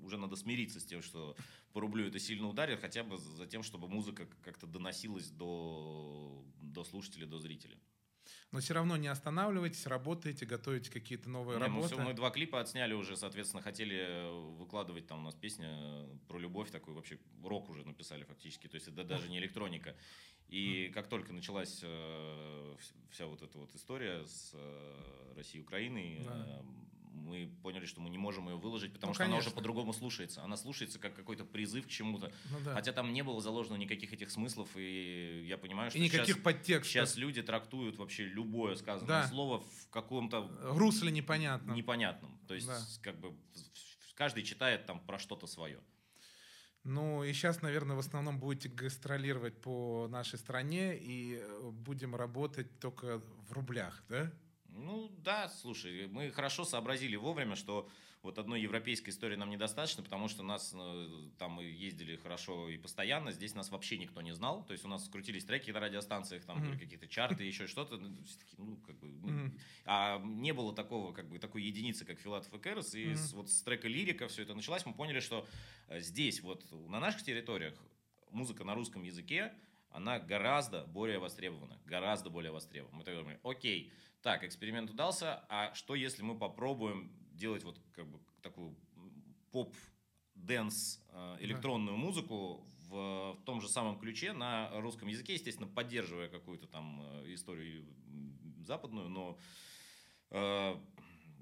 уже 0.03 0.17
надо 0.17 0.35
смириться 0.35 0.79
с 0.79 0.85
тем, 0.85 1.01
что 1.01 1.35
по 1.73 1.81
рублю 1.81 2.07
это 2.07 2.19
сильно 2.19 2.47
ударит, 2.47 2.81
хотя 2.81 3.03
бы 3.03 3.17
за 3.17 3.45
тем, 3.45 3.61
чтобы 3.61 3.87
музыка 3.87 4.27
как-то 4.41 4.65
доносилась 4.65 5.29
до, 5.29 6.43
до 6.61 6.83
слушателей, 6.83 7.27
до 7.27 7.39
зрителей. 7.39 7.77
Но 8.51 8.59
все 8.59 8.73
равно 8.73 8.97
не 8.97 9.07
останавливайтесь, 9.07 9.85
работаете, 9.87 10.45
готовите 10.45 10.91
какие-то 10.91 11.29
новые 11.29 11.57
Не, 11.57 11.67
мы, 11.67 11.75
работы. 11.75 11.95
всё- 11.95 12.03
мы 12.03 12.13
два 12.13 12.29
клипа 12.31 12.59
отсняли 12.59 12.93
уже, 12.93 13.15
соответственно, 13.15 13.61
хотели 13.63 13.95
э, 13.97 14.31
выкладывать 14.57 15.07
там 15.07 15.19
у 15.19 15.23
нас 15.23 15.35
песня 15.35 15.69
э, 15.71 16.17
про 16.27 16.37
любовь, 16.39 16.69
такой 16.71 16.93
вообще 16.93 17.17
рок 17.43 17.69
уже 17.69 17.85
написали 17.85 18.23
фактически, 18.23 18.67
то 18.67 18.75
есть 18.75 18.87
это 18.87 19.03
даже 19.03 19.29
не 19.29 19.37
электроника. 19.37 19.95
И 20.49 20.91
как 20.93 21.07
только 21.07 21.31
началась 21.33 21.79
э, 21.81 22.75
вс- 22.77 22.93
вся 23.11 23.25
вот 23.25 23.41
эта 23.41 23.57
вот 23.57 23.73
история 23.75 24.25
с 24.25 24.51
э, 24.53 25.33
Россией 25.37 25.61
и 25.63 25.65
Украиной, 25.65 26.19
Да. 26.25 26.45
э, 26.59 26.63
мы 27.13 27.47
поняли, 27.61 27.85
что 27.85 28.01
мы 28.01 28.09
не 28.09 28.17
можем 28.17 28.47
ее 28.49 28.55
выложить, 28.55 28.93
потому 28.93 29.11
Ну, 29.11 29.13
что 29.15 29.23
она 29.25 29.33
уже 29.35 29.43
конечно. 29.45 29.55
по-другому 29.57 29.93
слушается. 29.93 30.43
Она 30.43 30.57
слушается 30.57 30.99
как 30.99 31.15
какой-то 31.15 31.45
призыв 31.45 31.85
к 31.85 31.89
чему-то. 31.89 32.31
Ну 32.51 32.59
да. 32.65 32.73
Хотя 32.73 32.91
там 32.93 33.13
не 33.13 33.21
было 33.23 33.41
заложено 33.41 33.75
никаких 33.75 34.13
этих 34.13 34.31
смыслов, 34.31 34.69
и 34.75 35.45
я 35.47 35.57
понимаю, 35.57 35.87
и 35.89 35.91
что 35.91 35.99
никаких 35.99 36.35
сейчас, 36.35 36.43
подтекстов. 36.43 36.91
сейчас 36.91 37.17
люди 37.17 37.41
трактуют 37.41 37.97
вообще 37.97 38.25
любое 38.25 38.75
сказанное 38.75 39.23
Да. 39.23 39.27
слово 39.27 39.59
в 39.59 39.89
каком-то 39.89 40.49
русле 40.61 41.11
непонятно. 41.11 41.73
непонятном. 41.73 42.39
То 42.47 42.53
есть, 42.55 42.67
Да. 42.67 42.79
как 43.01 43.19
бы 43.19 43.35
каждый 44.15 44.43
читает 44.43 44.85
там 44.85 44.99
про 45.05 45.17
что-то 45.19 45.47
свое. 45.47 45.79
Ну 46.83 47.23
и 47.23 47.31
сейчас, 47.33 47.61
наверное, 47.61 47.95
в 47.95 47.99
основном 47.99 48.39
будете 48.39 48.67
гастролировать 48.67 49.61
по 49.61 50.07
нашей 50.09 50.39
стране 50.39 50.97
и 50.97 51.35
э, 51.35 51.69
будем 51.71 52.15
работать 52.15 52.79
только 52.79 53.19
в 53.19 53.51
рублях, 53.53 54.03
да? 54.09 54.31
Ну 54.71 55.09
да, 55.23 55.49
слушай, 55.49 56.07
мы 56.07 56.31
хорошо 56.31 56.63
сообразили 56.65 57.15
вовремя, 57.15 57.55
что 57.55 57.89
вот 58.23 58.37
одной 58.37 58.61
европейской 58.61 59.09
истории 59.09 59.35
нам 59.35 59.49
недостаточно, 59.49 60.03
потому 60.03 60.27
что 60.27 60.43
нас 60.43 60.73
э, 60.77 61.07
там 61.39 61.53
мы 61.53 61.63
ездили 61.63 62.15
хорошо 62.15 62.69
и 62.69 62.77
постоянно, 62.77 63.31
здесь 63.31 63.55
нас 63.55 63.71
вообще 63.71 63.97
никто 63.97 64.21
не 64.21 64.33
знал, 64.33 64.63
то 64.63 64.73
есть 64.73 64.85
у 64.85 64.87
нас 64.87 65.05
скрутились 65.05 65.43
треки 65.43 65.71
на 65.71 65.79
радиостанциях, 65.79 66.45
там 66.45 66.61
были 66.61 66.77
какие-то 66.77 67.07
чарты, 67.07 67.43
еще 67.43 67.65
что-то, 67.67 67.97
ну, 67.97 68.15
ну 68.57 68.77
как 68.77 68.97
бы, 68.99 69.07
Мгм. 69.07 69.59
а 69.85 70.19
не 70.19 70.53
было 70.53 70.73
такого 70.73 71.13
как 71.13 71.29
бы 71.29 71.39
такой 71.39 71.63
единицы, 71.63 72.05
как 72.05 72.19
Филатов 72.19 72.53
и 72.53 72.59
Кэрос, 72.59 72.93
и 72.93 73.07
Мгм. 73.07 73.15
с- 73.17 73.33
вот 73.33 73.49
с 73.49 73.61
трека 73.63 73.87
лирика 73.87 74.27
все 74.27 74.43
это 74.43 74.53
началось, 74.53 74.85
мы 74.85 74.93
поняли, 74.93 75.19
что 75.19 75.45
э, 75.87 75.99
здесь 75.99 76.41
вот 76.41 76.63
на 76.71 76.99
наших 76.99 77.23
территориях 77.23 77.73
музыка 78.29 78.63
на 78.63 78.75
русском 78.75 79.01
языке 79.03 79.51
она 79.89 80.19
гораздо 80.19 80.85
более 80.85 81.17
востребована, 81.19 81.77
гораздо 81.85 82.29
более 82.29 82.51
востребована. 82.51 82.97
Мы 82.99 83.03
такие 83.03 83.19
думали, 83.19 83.39
окей, 83.43 83.91
так, 84.21 84.43
эксперимент 84.43 84.89
удался, 84.89 85.43
а 85.49 85.73
что 85.73 85.95
если 85.95 86.21
мы 86.23 86.37
попробуем 86.37 87.11
делать 87.33 87.63
вот 87.63 87.79
как 87.93 88.07
бы 88.07 88.19
такую 88.41 88.75
поп 89.51 89.75
dance 90.35 90.99
э, 91.09 91.37
электронную 91.41 91.97
музыку 91.97 92.65
в, 92.87 93.33
в 93.33 93.43
том 93.45 93.61
же 93.61 93.67
самом 93.67 93.99
ключе 93.99 94.33
на 94.33 94.69
русском 94.81 95.07
языке, 95.07 95.33
естественно, 95.33 95.67
поддерживая 95.67 96.29
какую-то 96.29 96.67
там 96.67 97.01
э, 97.01 97.33
историю 97.33 97.85
западную, 98.65 99.09
но 99.09 99.37
э, 100.29 100.75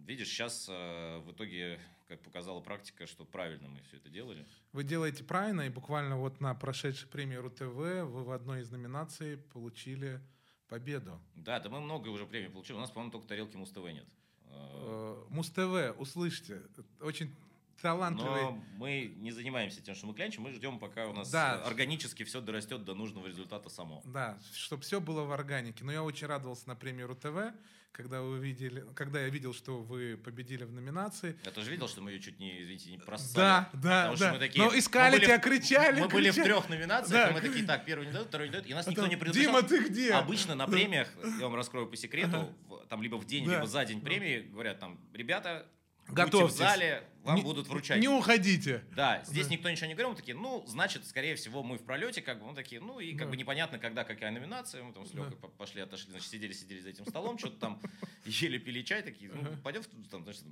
видишь, 0.05 0.29
сейчас 0.29 0.67
в 0.67 1.31
итоге, 1.31 1.79
как 2.07 2.21
показала 2.23 2.61
практика, 2.61 3.05
что 3.05 3.25
правильно 3.25 3.67
мы 3.67 3.81
все 3.81 3.97
это 3.97 4.09
делали. 4.09 4.45
Вы 4.71 4.83
делаете 4.83 5.23
правильно, 5.23 5.61
и 5.61 5.69
буквально 5.69 6.17
вот 6.17 6.39
на 6.39 6.55
прошедшей 6.55 7.07
премии 7.09 7.35
РУ-ТВ 7.35 7.61
вы 7.61 8.05
в 8.05 8.31
одной 8.31 8.61
из 8.61 8.71
номинаций 8.71 9.37
получили 9.37 10.21
победу. 10.69 11.19
Да, 11.35 11.59
да 11.59 11.69
мы 11.69 11.81
много 11.81 12.07
уже 12.09 12.25
премий 12.25 12.49
получили. 12.49 12.77
У 12.77 12.79
нас, 12.79 12.91
по-моему, 12.91 13.11
только 13.11 13.27
тарелки 13.27 13.57
Муз-ТВ 13.57 13.83
нет. 13.91 14.05
Э, 14.45 15.25
Муз-ТВ, 15.29 15.99
услышьте, 15.99 16.61
очень 17.01 17.35
талантливый. 17.81 18.41
Но 18.43 18.63
мы 18.77 19.13
не 19.17 19.31
занимаемся 19.31 19.81
тем, 19.81 19.95
что 19.95 20.07
мы 20.07 20.13
клянчим, 20.13 20.43
мы 20.43 20.51
ждем, 20.53 20.79
пока 20.79 21.07
у 21.07 21.13
нас 21.13 21.29
Да. 21.31 21.61
органически 21.63 22.23
все 22.23 22.41
дорастет 22.41 22.83
до 22.85 22.95
нужного 22.95 23.27
результата 23.27 23.69
само. 23.69 24.01
Да, 24.05 24.37
чтобы 24.53 24.83
все 24.83 24.99
было 24.99 25.23
в 25.23 25.31
органике. 25.31 25.83
Но 25.83 25.91
я 25.91 26.03
очень 26.03 26.27
радовался 26.27 26.67
на 26.67 26.75
премии 26.75 27.03
РУ-ТВ, 27.03 27.53
когда, 27.91 28.21
вы 28.21 28.39
видели, 28.39 28.85
когда 28.95 29.19
я 29.21 29.29
видел, 29.29 29.53
что 29.53 29.79
вы 29.81 30.15
победили 30.15 30.63
в 30.63 30.71
номинации. 30.71 31.35
Я 31.43 31.51
тоже 31.51 31.71
видел, 31.71 31.87
что 31.87 32.01
мы 32.01 32.11
ее 32.11 32.19
чуть 32.21 32.39
не, 32.39 32.61
извините, 32.61 32.91
не 32.91 32.97
проссали. 32.97 33.35
Да, 33.35 33.69
да, 33.73 34.01
Потому 34.11 34.17
да. 34.17 34.33
мы 34.33 34.39
такие- 34.39 34.63
Но 34.63 34.77
искали 34.77 35.11
мы 35.13 35.17
были 35.17 35.25
тебя, 35.25 35.39
кричали, 35.39 36.01
Мы 36.01 36.07
были 36.07 36.29
в 36.29 36.33
кричали. 36.33 36.47
трех 36.49 36.69
номинациях, 36.69 37.11
Да. 37.11 37.29
и 37.29 37.33
мы 37.33 37.41
такие, 37.41 37.65
так, 37.65 37.85
первый 37.85 38.05
не 38.07 38.13
дают, 38.13 38.27
второй 38.27 38.47
не 38.47 38.51
дают, 38.53 38.67
и 38.67 38.73
нас 38.73 38.87
никто 38.87 39.07
не 39.07 39.15
предупреждал. 39.17 39.61
Дима, 39.61 39.67
ты 39.67 39.89
где? 39.89 40.13
Обычно 40.13 40.55
на 40.55 40.67
премиях, 40.67 41.09
я 41.39 41.45
вам 41.45 41.55
раскрою 41.55 41.87
по 41.87 41.97
секрету, 41.97 42.55
там 42.89 43.01
либо 43.01 43.15
в 43.17 43.25
день, 43.25 43.49
либо 43.49 43.65
за 43.67 43.83
день 43.85 44.01
премии 44.01 44.39
говорят 44.41 44.79
там, 44.79 44.99
ребята, 45.13 45.65
будьте 46.09 46.23
Готовьтесь. 46.23 46.55
в 46.55 46.57
зале, 46.57 47.03
вам 47.23 47.35
Не- 47.37 47.41
будут 47.43 47.67
вручать. 47.67 47.99
Не 47.99 48.07
уходите. 48.07 48.83
Да, 48.95 49.23
здесь 49.25 49.47
Да. 49.47 49.53
никто 49.53 49.69
ничего 49.69 49.87
не 49.87 49.93
говорил, 49.93 50.11
мы 50.11 50.15
такие, 50.15 50.35
ну, 50.35 50.63
значит, 50.67 51.05
скорее 51.07 51.35
всего, 51.35 51.63
мы 51.63 51.77
в 51.77 51.83
пролете, 51.83 52.21
как 52.21 52.39
бы, 52.39 52.45
мы 52.47 52.55
такие, 52.55 52.81
ну, 52.81 52.99
и 52.99 53.11
как 53.13 53.27
Да. 53.27 53.31
бы 53.31 53.37
непонятно, 53.37 53.77
когда 53.79 54.03
какая 54.03 54.31
номинация, 54.31 54.83
мы 54.83 54.93
там 54.93 55.05
с 55.05 55.11
Да. 55.11 55.23
Лехой 55.23 55.37
по- 55.37 55.47
пошли, 55.49 55.81
отошли, 55.81 56.11
значит, 56.11 56.29
сидели, 56.29 56.53
сидели 56.53 56.79
за 56.79 56.89
этим 56.89 57.05
столом, 57.05 57.37
что-то 57.37 57.57
там 57.59 57.81
ели, 58.25 58.57
пили 58.57 58.81
чай, 58.81 59.01
такие, 59.03 59.31
ну, 59.33 59.57
пойдем, 59.63 59.83
там, 60.09 60.23
значит, 60.23 60.43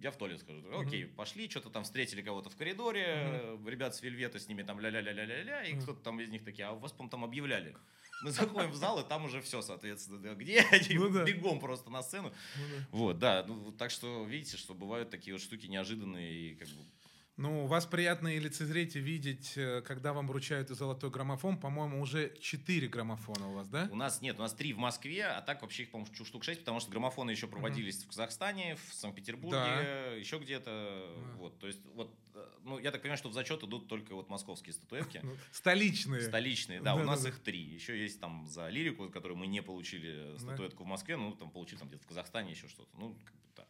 я 0.00 0.10
в 0.10 0.16
туалет 0.16 0.40
схожу. 0.40 0.62
Окей, 0.80 1.06
пошли, 1.06 1.48
что-то 1.48 1.70
там 1.70 1.84
встретили 1.84 2.22
кого-то 2.22 2.50
в 2.50 2.56
коридоре, 2.56 3.56
ребят 3.64 3.94
с 3.94 4.02
Вельвета 4.02 4.40
с 4.40 4.48
ними 4.48 4.62
там 4.64 4.80
ля-ля-ля-ля-ля-ля, 4.80 5.62
и 5.64 5.78
кто-то 5.80 6.00
там 6.02 6.20
из 6.20 6.28
них 6.28 6.44
такие, 6.44 6.66
а 6.66 6.72
у 6.72 6.78
вас, 6.78 6.90
по-моему, 6.92 7.10
там 7.10 7.24
объявляли. 7.24 7.76
Мы 8.22 8.30
заходим 8.30 8.70
в 8.70 8.76
зал, 8.76 9.00
и 9.00 9.08
там 9.08 9.24
уже 9.24 9.40
все, 9.40 9.62
соответственно, 9.62 10.34
где 10.34 10.60
они, 10.70 10.94
Ну 10.98 11.08
да. 11.10 11.24
бегом 11.24 11.60
просто 11.60 11.90
на 11.90 12.02
сцену. 12.02 12.32
Ну 12.56 12.62
да. 12.76 12.86
Вот, 12.92 13.18
да, 13.18 13.44
ну, 13.46 13.72
так 13.72 13.90
что 13.90 14.24
видите, 14.24 14.56
что 14.56 14.74
бывают 14.74 15.10
такие 15.10 15.34
вот 15.34 15.42
штуки 15.42 15.66
неожиданные 15.66 16.32
и 16.32 16.54
как 16.54 16.68
бы 16.68 16.84
Ну, 17.38 17.66
вас 17.66 17.86
приятно 17.86 18.28
и 18.28 18.38
лицезреть, 18.38 18.94
и 18.94 19.00
видеть, 19.00 19.54
э, 19.56 19.80
когда 19.82 20.12
вам 20.12 20.28
вручают 20.28 20.70
и 20.70 20.74
золотой 20.74 21.10
граммофон. 21.10 21.58
По-моему, 21.58 22.00
уже 22.02 22.32
4 22.40 22.88
граммофона 22.88 23.48
у 23.48 23.54
вас, 23.54 23.68
да? 23.68 23.88
У 23.90 23.96
нас 23.96 24.20
нет, 24.20 24.38
у 24.38 24.42
нас 24.42 24.52
три 24.54 24.72
в 24.74 24.78
Москве, 24.78 25.24
а 25.24 25.40
так 25.40 25.62
вообще 25.62 25.84
их, 25.84 25.90
по-моему, 25.90 26.12
штук 26.24 26.44
шесть, 26.44 26.60
потому 26.60 26.78
что 26.80 26.90
граммофоны 26.90 27.30
еще 27.30 27.46
проводились 27.48 28.04
в 28.04 28.08
Казахстане, 28.08 28.76
в 28.76 28.94
Санкт-Петербурге, 28.94 29.56
Да. 29.56 30.14
еще 30.14 30.38
где-то. 30.38 30.70
Да. 31.16 31.32
Вот, 31.38 31.58
то 31.58 31.66
есть, 31.66 31.80
вот, 31.94 32.14
ну, 32.64 32.78
я 32.78 32.90
так 32.90 33.02
понимаю, 33.02 33.18
что 33.18 33.28
в 33.28 33.32
зачет 33.32 33.62
идут 33.62 33.88
только 33.88 34.14
вот 34.14 34.28
московские 34.28 34.72
статуэтки. 34.72 35.20
Ну, 35.24 35.32
Столичные. 35.52 36.20
Столичные, 36.22 36.80
да, 36.80 36.94
у 36.94 37.04
нас 37.04 37.24
их 37.26 37.38
три. 37.40 37.60
Еще 37.60 38.00
есть 38.00 38.20
там 38.20 38.46
за 38.46 38.68
лирику, 38.68 39.08
которую 39.10 39.38
мы 39.38 39.46
не 39.46 39.62
получили 39.62 40.32
Да. 40.32 40.38
статуэтку 40.38 40.84
в 40.84 40.86
Москве, 40.86 41.16
ну, 41.16 41.32
там 41.32 41.50
получили 41.50 41.78
там 41.78 41.88
где-то 41.88 42.04
в 42.04 42.06
Казахстане 42.08 42.50
еще 42.52 42.68
что-то. 42.68 42.90
Ну, 42.98 43.14
как 43.24 43.34
бы 43.34 43.48
так. 43.54 43.68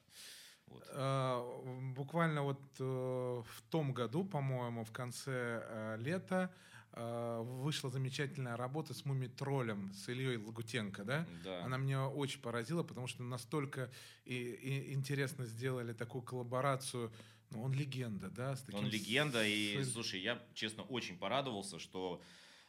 Вот. 0.67 0.85
Э, 0.91 1.93
Буквально 1.95 2.43
вот 2.43 2.61
э, 2.79 2.83
в 2.85 3.63
том 3.71 3.93
году, 3.93 4.25
по-моему, 4.25 4.85
в 4.85 4.93
конце 4.93 5.63
э, 5.65 5.97
лета 5.99 6.51
э, 6.93 7.41
вышла 7.45 7.91
замечательная 7.91 8.57
работа 8.57 8.95
с 8.95 9.05
Мумитролем, 9.05 9.93
с 9.93 10.09
Ильей 10.09 10.37
Лагутенко, 10.37 11.05
да? 11.05 11.27
Да. 11.45 11.65
Она 11.65 11.77
меня 11.79 12.09
очень 12.09 12.41
поразила, 12.41 12.83
потому 12.83 13.07
что 13.07 13.23
настолько 13.23 13.91
и, 14.25 14.35
и 14.35 14.93
интересно 14.95 15.45
сделали 15.47 15.93
такую 15.93 16.23
коллаборацию. 16.23 17.11
Ну, 17.53 17.63
он 17.63 17.73
легенда, 17.73 18.29
да? 18.31 18.57
С 18.57 18.63
таким 18.63 18.81
Он 18.81 18.87
легенда, 18.89 19.47
и, 19.47 19.83
с- 19.83 19.93
слушай, 19.93 20.21
я, 20.21 20.43
честно, 20.55 20.83
очень 20.85 21.17
порадовался, 21.19 21.79
что 21.79 22.21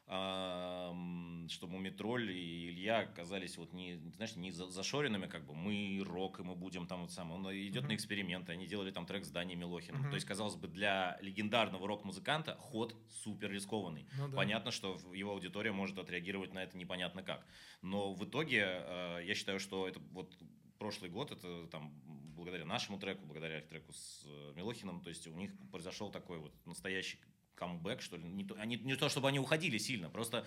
что 0.05 1.67
Мумитроль 1.67 2.29
и 2.31 2.69
Илья 2.69 2.99
оказались 2.99 3.57
вот 3.57 3.73
не, 3.73 3.95
знаешь, 4.15 4.35
не 4.35 4.51
за- 4.51 4.69
зашоренными, 4.69 5.27
как 5.27 5.45
бы 5.45 5.53
мы 5.55 6.03
рок, 6.05 6.39
и 6.39 6.43
мы 6.43 6.55
будем 6.55 6.87
там 6.87 7.01
вот 7.01 7.11
сам. 7.11 7.31
Он 7.31 7.45
идет 7.55 7.83
Мгм. 7.83 7.91
на 7.91 7.95
эксперименты, 7.95 8.51
они 8.51 8.67
делали 8.67 8.91
там 8.91 9.05
трек 9.05 9.23
с 9.25 9.29
Даней 9.31 9.55
Милохиным. 9.55 10.01
Мгм. 10.01 10.09
То 10.09 10.15
есть, 10.15 10.27
казалось 10.27 10.55
бы, 10.55 10.67
для 10.67 11.17
легендарного 11.21 11.87
рок-музыканта 11.87 12.55
ход 12.59 12.95
супер 13.23 13.49
рискованный. 13.51 14.05
Ну 14.17 14.27
да. 14.27 14.35
Понятно, 14.35 14.71
что 14.71 14.99
его 15.13 15.31
аудитория 15.31 15.71
может 15.71 15.97
отреагировать 15.97 16.53
на 16.53 16.59
это 16.63 16.77
непонятно 16.77 17.23
как. 17.23 17.45
Но 17.81 18.13
в 18.13 18.23
итоге 18.25 18.63
э, 18.65 19.21
я 19.25 19.35
считаю, 19.35 19.59
что 19.59 19.87
это 19.87 19.99
вот 20.11 20.37
прошлый 20.79 21.09
год, 21.09 21.31
это 21.31 21.67
там 21.67 21.93
благодаря 22.35 22.65
нашему 22.65 22.99
треку, 22.99 23.25
благодаря 23.25 23.61
треку 23.61 23.93
с 23.93 24.23
э, 24.25 24.53
Милохиным, 24.55 25.01
то 25.01 25.09
есть 25.09 25.27
у 25.27 25.33
них 25.33 25.51
произошел 25.71 26.11
такой 26.11 26.39
вот 26.39 26.53
настоящий 26.65 27.19
камбэк, 27.55 28.01
что 28.01 28.17
ли. 28.17 28.23
Не 28.23 28.43
то, 28.43 28.55
они, 28.55 28.77
не 28.77 28.95
то, 28.95 29.09
чтобы 29.09 29.27
они 29.29 29.39
уходили 29.39 29.77
сильно, 29.77 30.09
просто 30.09 30.45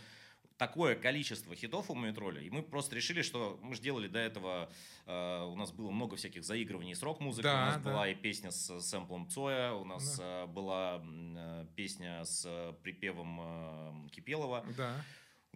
такое 0.59 0.97
количество 0.97 1.55
хитов 1.55 1.91
у 1.91 1.95
Мумитроля, 1.95 2.41
и 2.41 2.51
мы 2.51 2.63
просто 2.63 2.97
решили, 2.97 3.23
что 3.23 3.59
мы 3.63 3.75
же 3.75 3.83
делали 3.83 4.09
до 4.09 4.19
этого, 4.19 4.71
э, 5.07 5.45
у 5.45 5.55
нас 5.57 5.71
было 5.73 5.91
много 5.91 6.17
всяких 6.17 6.45
заигрываний 6.45 6.95
с 6.95 7.03
рок-музыкой, 7.03 7.51
Да, 7.51 7.55
у 7.55 7.67
нас 7.67 7.83
да. 7.83 7.91
была 7.91 8.09
и 8.09 8.15
песня 8.15 8.51
с 8.51 8.81
сэмплом 8.81 9.29
Цоя, 9.29 9.73
у 9.73 9.85
нас 9.85 10.19
э, 10.21 10.47
была 10.47 11.03
э, 11.05 11.67
песня 11.77 12.25
с 12.25 12.45
э, 12.47 12.73
припевом 12.83 14.07
э, 14.07 14.09
Кипелова, 14.11 14.65
Да. 14.77 15.05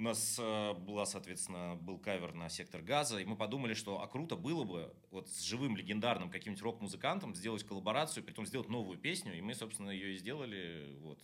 У 0.00 0.02
нас 0.02 0.38
э, 0.38 0.72
была, 0.72 1.04
соответственно, 1.04 1.76
был 1.76 1.98
кавер 1.98 2.32
на 2.32 2.48
сектор 2.48 2.80
газа, 2.80 3.18
и 3.18 3.24
мы 3.26 3.36
подумали, 3.36 3.74
что 3.74 4.00
а 4.00 4.08
круто 4.08 4.34
было 4.34 4.64
бы 4.64 4.94
вот 5.10 5.28
с 5.28 5.42
живым 5.42 5.76
легендарным 5.76 6.30
каким-нибудь 6.30 6.62
рок-музыкантом 6.62 7.34
сделать 7.34 7.64
коллаборацию, 7.64 8.24
притом 8.24 8.46
сделать 8.46 8.70
новую 8.70 8.98
песню, 8.98 9.36
и 9.36 9.42
мы, 9.42 9.54
собственно, 9.54 9.90
ее 9.90 10.14
и 10.14 10.16
сделали. 10.16 10.96
Вот. 11.00 11.20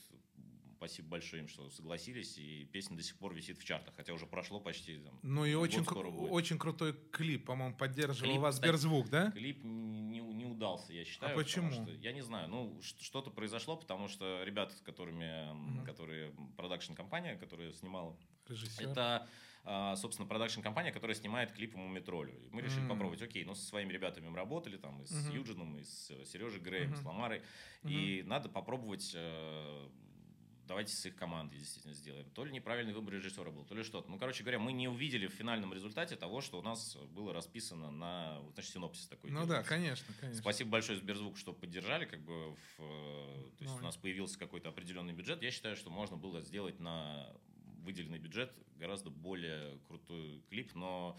Спасибо 0.76 1.08
большое 1.08 1.42
им, 1.42 1.48
что 1.48 1.70
согласились, 1.70 2.36
и 2.36 2.66
песня 2.70 2.96
до 2.98 3.02
сих 3.02 3.16
пор 3.16 3.34
висит 3.34 3.58
в 3.58 3.64
чартах, 3.64 3.94
хотя 3.96 4.12
уже 4.12 4.26
прошло 4.26 4.60
почти 4.60 4.98
там, 4.98 5.18
Ну 5.22 5.44
и 5.46 5.54
очень, 5.54 5.80
кру- 5.80 6.28
очень 6.28 6.58
крутой 6.58 6.92
клип, 7.12 7.46
по-моему, 7.46 7.74
поддерживал 7.74 8.30
Клип, 8.30 8.42
вас 8.42 8.56
кстати, 8.56 8.68
Сберзвук, 8.68 9.08
да? 9.08 9.30
Клип 9.30 9.64
не, 9.64 10.20
не 10.20 10.44
удался, 10.44 10.92
я 10.92 11.04
считаю. 11.06 11.32
А 11.32 11.34
почему? 11.36 11.70
что- 11.72 11.90
я 11.90 12.12
не 12.12 12.20
знаю. 12.22 12.48
Ну, 12.48 12.78
что-то 12.82 13.30
произошло, 13.30 13.76
потому 13.78 14.08
что 14.08 14.42
ребята, 14.44 14.74
с 14.76 14.82
которыми, 14.82 15.50
Мгм. 15.54 15.84
которые 15.86 16.32
продакшн-компания, 16.58 17.36
которая 17.36 17.72
снимала 17.72 18.14
Режиссер. 18.46 18.90
Это, 18.90 19.26
а, 19.64 19.96
собственно, 19.96 20.28
продакшн-компания, 20.28 20.92
которая 20.92 21.16
снимает 21.16 21.52
клипы 21.52 21.78
Мумитролю. 21.78 22.38
И 22.44 22.50
мы 22.50 22.60
решили 22.60 22.82
М. 22.82 22.88
попробовать, 22.90 23.22
окей, 23.22 23.44
ну, 23.44 23.54
со 23.54 23.64
своими 23.64 23.92
ребятами 23.92 24.28
мы 24.28 24.36
работали, 24.36 24.76
там, 24.76 25.02
и 25.02 25.06
с 25.06 25.24
Мгм. 25.26 25.34
Юджином, 25.36 25.78
и 25.78 25.82
с 25.84 26.10
э, 26.10 26.24
Сережей 26.26 26.60
Греем, 26.60 26.90
Мгм. 26.90 26.96
с 26.96 27.04
Ламарой. 27.04 27.42
И 27.84 28.22
надо 28.26 28.48
попробовать, 28.50 29.10
э, 29.14 29.88
давайте 30.66 30.92
с 30.92 31.07
их 31.07 31.16
командой 31.16 31.59
действительно 31.59 31.94
сделаем. 31.94 32.29
То 32.31 32.44
ли 32.44 32.52
неправильный 32.52 32.92
выбор 32.92 33.14
режиссера 33.14 33.50
был, 33.50 33.64
то 33.64 33.74
ли 33.74 33.83
что-то. 33.83 34.11
Ну, 34.11 34.18
короче 34.18 34.42
говоря, 34.42 34.59
мы 34.59 34.72
не 34.72 34.88
увидели 34.88 35.26
в 35.26 35.33
финальном 35.33 35.72
результате 35.72 36.16
того, 36.16 36.40
что 36.40 36.59
у 36.59 36.62
нас 36.62 36.96
было 37.11 37.33
расписано 37.33 37.90
на, 37.90 38.40
вот, 38.40 38.55
значит, 38.55 38.72
синопсис 38.72 39.07
такой. 39.07 39.31
Ну 39.31 39.40
да, 39.40 39.46
делается. 39.46 39.68
конечно, 39.68 40.14
конечно. 40.20 40.40
Спасибо 40.40 40.70
большое 40.70 40.98
Сберзвук, 40.98 41.38
что 41.38 41.52
поддержали, 41.52 42.05
как 42.05 42.20
бы, 42.20 42.52
в, 42.52 42.81
э, 42.81 43.50
то 43.59 43.64
есть 43.64 43.74
Ну, 43.74 43.81
у 43.81 43.85
нас 43.85 43.96
появился 43.96 44.38
какой-то 44.38 44.68
определенный 44.68 45.12
бюджет. 45.12 45.42
Я 45.42 45.50
считаю, 45.50 45.76
что 45.76 45.90
можно 45.90 46.16
было 46.16 46.40
сделать 46.42 46.81
на 46.81 47.33
выделенный 47.83 48.18
бюджет 48.18 48.52
гораздо 48.76 49.11
более 49.11 49.79
крутой 49.87 50.42
клип, 50.48 50.74
но 50.74 51.16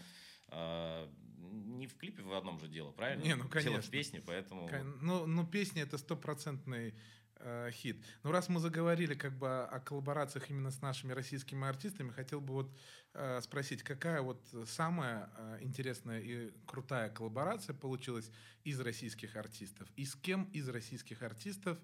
э, 0.48 1.08
не 1.38 1.86
в 1.86 1.96
клипе 1.96 2.22
в 2.22 2.32
одном 2.34 2.60
же 2.60 2.68
дело, 2.68 2.92
правильно? 2.92 3.22
Не, 3.22 3.34
ну, 3.34 3.42
Дело 3.42 3.48
в 3.48 3.50
конечно. 3.50 3.90
песне, 3.90 4.22
поэтому... 4.24 4.68
Ну, 5.00 5.26
ну, 5.26 5.46
песня 5.46 5.82
это 5.82 5.98
стопроцентный 5.98 6.94
э, 7.40 7.70
хит. 7.72 8.04
Ну, 8.22 8.30
раз 8.30 8.48
мы 8.48 8.60
заговорили 8.60 9.14
как 9.14 9.36
бы 9.36 9.64
о 9.64 9.80
коллаборациях 9.80 10.50
именно 10.50 10.70
с 10.70 10.80
нашими 10.80 11.12
российскими 11.12 11.66
артистами, 11.66 12.10
хотел 12.10 12.40
бы 12.40 12.54
вот 12.54 12.76
э, 13.14 13.40
спросить, 13.42 13.82
какая 13.82 14.22
вот 14.22 14.42
самая 14.66 15.30
э, 15.36 15.58
интересная 15.60 16.20
и 16.20 16.50
крутая 16.66 17.10
коллаборация 17.10 17.74
получилась 17.74 18.30
из 18.64 18.80
российских 18.80 19.36
артистов? 19.36 19.88
И 19.96 20.04
с 20.04 20.14
кем 20.14 20.44
из 20.52 20.68
российских 20.68 21.22
артистов 21.22 21.78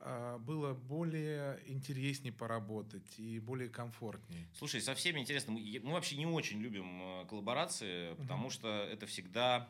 э, 0.00 0.38
было 0.38 0.74
более 0.74 1.60
интереснее 1.66 2.32
поработать 2.32 3.18
и 3.18 3.38
более 3.40 3.68
комфортнее? 3.68 4.48
Слушай, 4.54 4.80
со 4.80 4.94
всеми 4.94 5.20
интересно. 5.20 5.52
Мы, 5.52 5.80
мы 5.82 5.92
вообще 5.92 6.16
не 6.16 6.26
очень 6.26 6.60
любим 6.60 7.02
э, 7.02 7.26
коллаборации, 7.26 8.14
потому 8.14 8.50
что 8.50 8.68
это 8.68 9.06
всегда 9.06 9.68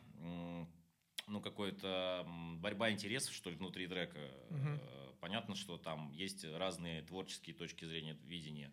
ну, 1.27 1.41
какая-то 1.41 2.25
борьба 2.59 2.91
интересов, 2.91 3.33
что 3.33 3.49
ли, 3.49 3.55
внутри 3.55 3.87
трека. 3.87 4.19
Мгм. 4.49 4.79
Понятно, 5.25 5.55
что 5.55 5.79
там 5.79 6.11
есть 6.11 6.45
разные 6.45 7.01
творческие 7.01 7.55
точки 7.55 7.83
зрения, 7.83 8.15
видения. 8.25 8.71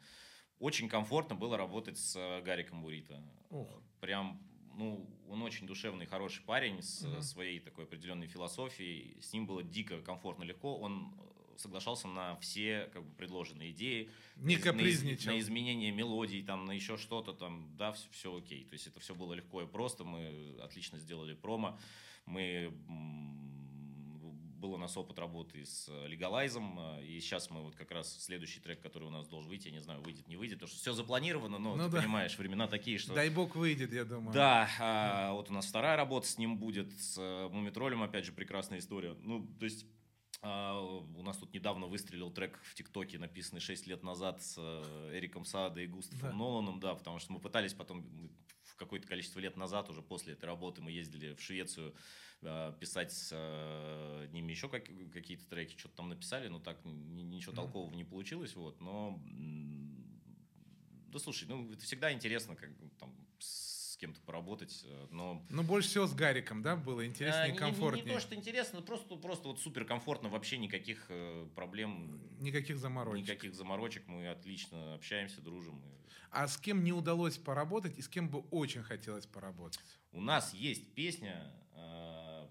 Очень 0.58 0.86
комфортно 0.86 1.34
было 1.34 1.56
работать 1.56 1.96
с 1.96 2.14
э, 2.14 2.42
Гариком 2.42 2.82
Бурита. 2.82 3.24
Ох. 3.48 3.80
Прям, 4.02 4.38
ну, 4.76 5.08
он 5.30 5.40
очень 5.40 5.66
душевный, 5.66 6.04
хороший 6.04 6.42
парень 6.42 6.82
с 6.82 7.04
Мгм. 7.04 7.22
своей 7.22 7.58
такой 7.58 7.84
определенной 7.84 8.26
философией. 8.26 9.18
С 9.22 9.32
ним 9.32 9.46
было 9.46 9.62
дико 9.62 10.02
комфортно, 10.02 10.42
легко. 10.44 10.76
Он 10.76 11.14
э, 11.16 11.56
соглашался 11.56 12.06
на 12.06 12.36
все 12.36 12.90
как 12.92 13.02
бы 13.02 13.14
предложенные 13.14 13.70
идеи 13.70 14.10
Не 14.36 14.56
на 14.56 14.58
из- 14.58 14.62
капризничал. 14.64 15.32
На 15.32 15.38
изменение 15.38 15.90
мелодий, 15.90 16.42
там, 16.42 16.66
на 16.66 16.72
еще 16.72 16.98
что-то, 16.98 17.32
там, 17.32 17.74
да, 17.78 17.92
все, 18.10 18.36
окей. 18.36 18.66
То 18.66 18.74
есть 18.74 18.86
это 18.86 19.00
все 19.00 19.14
было 19.14 19.32
легко 19.32 19.62
и 19.62 19.66
просто. 19.66 20.04
Мы 20.04 20.54
отлично 20.60 20.98
сделали 20.98 21.32
промо. 21.32 21.78
Мы 22.26 22.70
был 24.62 24.72
у 24.72 24.76
нас 24.78 24.96
опыт 24.96 25.18
работы 25.18 25.66
с 25.66 25.88
э, 25.88 26.06
легалайзом, 26.06 26.78
э, 26.78 27.04
и 27.04 27.20
сейчас 27.20 27.50
мы 27.50 27.62
вот 27.62 27.74
как 27.74 27.90
раз 27.90 28.16
следующий 28.22 28.60
трек, 28.60 28.80
который 28.80 29.04
у 29.04 29.10
нас 29.10 29.26
должен 29.26 29.50
выйти, 29.50 29.66
я 29.66 29.72
не 29.72 29.80
знаю, 29.80 30.00
выйдет, 30.00 30.28
не 30.28 30.36
выйдет, 30.36 30.58
потому 30.58 30.68
что 30.70 30.78
все 30.78 30.92
запланировано, 30.92 31.58
но 31.58 31.74
Ну 31.74 31.84
ты 31.86 31.90
да. 31.90 31.98
понимаешь, 31.98 32.38
времена 32.38 32.68
такие, 32.68 32.96
что... 32.98 33.12
Дай 33.12 33.28
бог 33.28 33.56
выйдет, 33.56 33.92
я 33.92 34.04
думаю. 34.04 34.32
Да, 34.32 34.70
а, 34.78 35.32
вот 35.32 35.50
у 35.50 35.52
нас 35.52 35.66
вторая 35.66 35.96
работа 35.96 36.28
с 36.28 36.38
ним 36.38 36.56
будет, 36.56 36.92
с 36.98 37.18
э, 37.18 37.48
Мумитролем, 37.48 38.02
опять 38.02 38.24
же, 38.24 38.32
прекрасная 38.32 38.78
история. 38.78 39.16
Ну, 39.20 39.46
то 39.58 39.64
есть 39.64 39.84
у 40.46 41.22
нас 41.22 41.36
тут 41.36 41.54
недавно 41.54 41.86
выстрелил 41.86 42.30
трек 42.30 42.58
в 42.64 42.74
ТикТоке, 42.74 43.18
написанный 43.18 43.60
6 43.60 43.86
лет 43.86 44.02
назад 44.02 44.42
с 44.42 44.56
э, 44.58 45.10
Эриком 45.16 45.44
Саадо 45.44 45.80
и 45.80 45.86
Густавом 45.86 46.20
Да. 46.20 46.32
Ноланом, 46.32 46.80
да, 46.80 46.94
потому 46.96 47.20
что 47.20 47.32
мы 47.32 47.38
пытались 47.38 47.74
потом 47.74 48.04
в 48.64 48.74
какое-то 48.76 49.06
количество 49.06 49.38
лет 49.38 49.56
назад, 49.56 49.88
уже 49.90 50.02
после 50.02 50.32
этой 50.32 50.46
работы, 50.46 50.82
мы 50.82 50.90
ездили 50.90 51.34
в 51.34 51.40
Швецию 51.40 51.94
э, 52.42 52.72
писать 52.80 53.12
с 53.12 53.30
э, 53.32 54.26
ними 54.32 54.50
еще 54.50 54.68
как- 54.68 54.88
какие-то 55.12 55.46
треки, 55.48 55.78
что-то 55.78 55.96
там 55.96 56.08
написали, 56.08 56.48
но 56.48 56.58
так 56.58 56.84
ни- 56.84 57.22
ничего 57.22 57.52
толкового 57.52 57.94
не 57.94 58.04
получилось, 58.04 58.56
вот, 58.56 58.80
но 58.80 59.20
да 61.06 61.18
слушай, 61.20 61.46
ну 61.46 61.70
это 61.72 61.84
всегда 61.84 62.12
интересно, 62.12 62.56
как 62.56 62.70
там 62.98 63.14
с 63.38 63.71
кем-то 64.02 64.20
поработать, 64.22 64.82
э, 64.84 65.06
но 65.12 65.46
Ну, 65.48 65.62
больше 65.62 65.88
всего 65.88 66.08
с 66.08 66.12
Гариком, 66.14 66.60
да, 66.60 66.74
было 66.74 67.06
интереснее 67.06 67.44
а, 67.44 67.46
и 67.46 67.50
не- 67.50 67.54
не- 67.54 67.58
комфортнее. 67.58 68.04
Не, 68.04 68.12
то, 68.14 68.18
что 68.20 68.34
интересно, 68.34 68.82
просто, 68.82 69.14
просто 69.14 69.46
вот 69.46 69.60
супер 69.60 69.84
комфортно, 69.84 70.28
вообще 70.28 70.58
никаких 70.58 71.06
э, 71.08 71.46
проблем, 71.54 72.20
Никаких 72.40 72.78
заморочек. 72.78 73.22
никаких 73.22 73.54
заморочек, 73.54 74.08
мы 74.08 74.26
отлично 74.28 74.94
общаемся, 74.94 75.40
дружим. 75.40 75.80
А 76.32 76.48
с 76.48 76.56
кем 76.58 76.82
не 76.82 76.92
удалось 76.92 77.38
поработать 77.38 77.96
и 77.96 78.02
с 78.02 78.08
кем 78.08 78.28
бы 78.28 78.40
очень 78.50 78.82
хотелось 78.82 79.26
поработать? 79.26 79.78
У 80.10 80.20
нас 80.20 80.52
есть 80.52 80.92
песня, 80.94 81.52
э, 81.76 82.48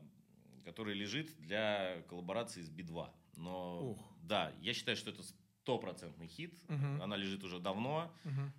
которая 0.63 0.95
лежит 0.95 1.35
для 1.41 2.01
коллаборации 2.07 2.61
с 2.61 2.69
Би-2. 2.69 3.09
Но 3.35 3.89
Ух. 3.91 3.99
да, 4.23 4.53
я 4.61 4.73
считаю, 4.73 4.95
что 4.95 5.09
это 5.09 5.21
стопроцентный 5.23 6.27
хит. 6.27 6.53
Мгм. 6.69 7.01
Она 7.01 7.17
лежит 7.17 7.43
уже 7.43 7.59
давно. 7.59 8.09
Мгм. 8.23 8.53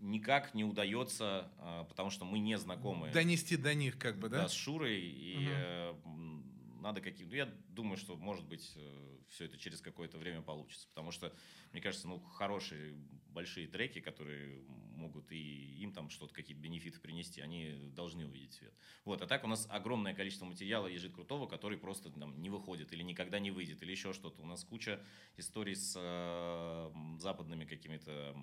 Э, 0.00 0.04
Никак 0.04 0.54
не 0.54 0.64
удается, 0.64 1.50
э, 1.58 1.84
потому 1.88 2.10
что 2.10 2.24
мы 2.24 2.38
не 2.38 2.56
знакомы. 2.58 3.10
Донести 3.10 3.56
до 3.56 3.74
них, 3.74 3.98
как 3.98 4.18
бы, 4.18 4.28
да? 4.28 4.42
да, 4.42 4.48
с 4.48 4.52
Шурой, 4.52 4.98
и 5.00 5.48
э, 5.50 5.94
м, 6.04 6.44
надо 6.80 7.00
какие 7.00 7.26
ну, 7.26 7.34
я 7.34 7.46
думаю, 7.68 7.96
что, 7.96 8.16
может 8.16 8.46
быть, 8.46 8.76
все 9.28 9.44
это 9.44 9.58
через 9.58 9.80
какое-то 9.80 10.18
время 10.18 10.42
получится, 10.42 10.88
потому 10.88 11.10
что, 11.10 11.34
мне 11.72 11.82
кажется, 11.82 12.08
ну, 12.08 12.20
хорошие, 12.20 12.94
большие 13.28 13.66
треки, 13.66 14.00
которые 14.00 14.64
могут 14.98 15.32
и 15.32 15.76
им 15.82 15.92
там 15.92 16.10
что-то, 16.10 16.34
какие-то 16.34 16.60
бенефиты 16.62 17.00
принести, 17.00 17.40
они 17.40 17.72
должны 17.94 18.26
увидеть 18.26 18.52
свет. 18.52 18.74
Вот, 19.04 19.22
а 19.22 19.26
так 19.26 19.44
у 19.44 19.46
нас 19.46 19.66
огромное 19.70 20.14
количество 20.14 20.44
материала 20.44 20.86
лежит 20.86 21.14
крутого, 21.14 21.46
который 21.46 21.78
просто 21.78 22.10
там 22.10 22.40
не 22.42 22.50
выходит, 22.50 22.92
или 22.92 23.02
никогда 23.02 23.38
не 23.38 23.50
выйдет, 23.50 23.82
или 23.82 23.92
еще 23.92 24.12
что-то. 24.12 24.42
У 24.42 24.46
нас 24.46 24.64
куча 24.64 25.00
историй 25.36 25.76
с 25.76 25.94
э, 25.96 27.18
западными 27.20 27.64
какими-то 27.64 28.34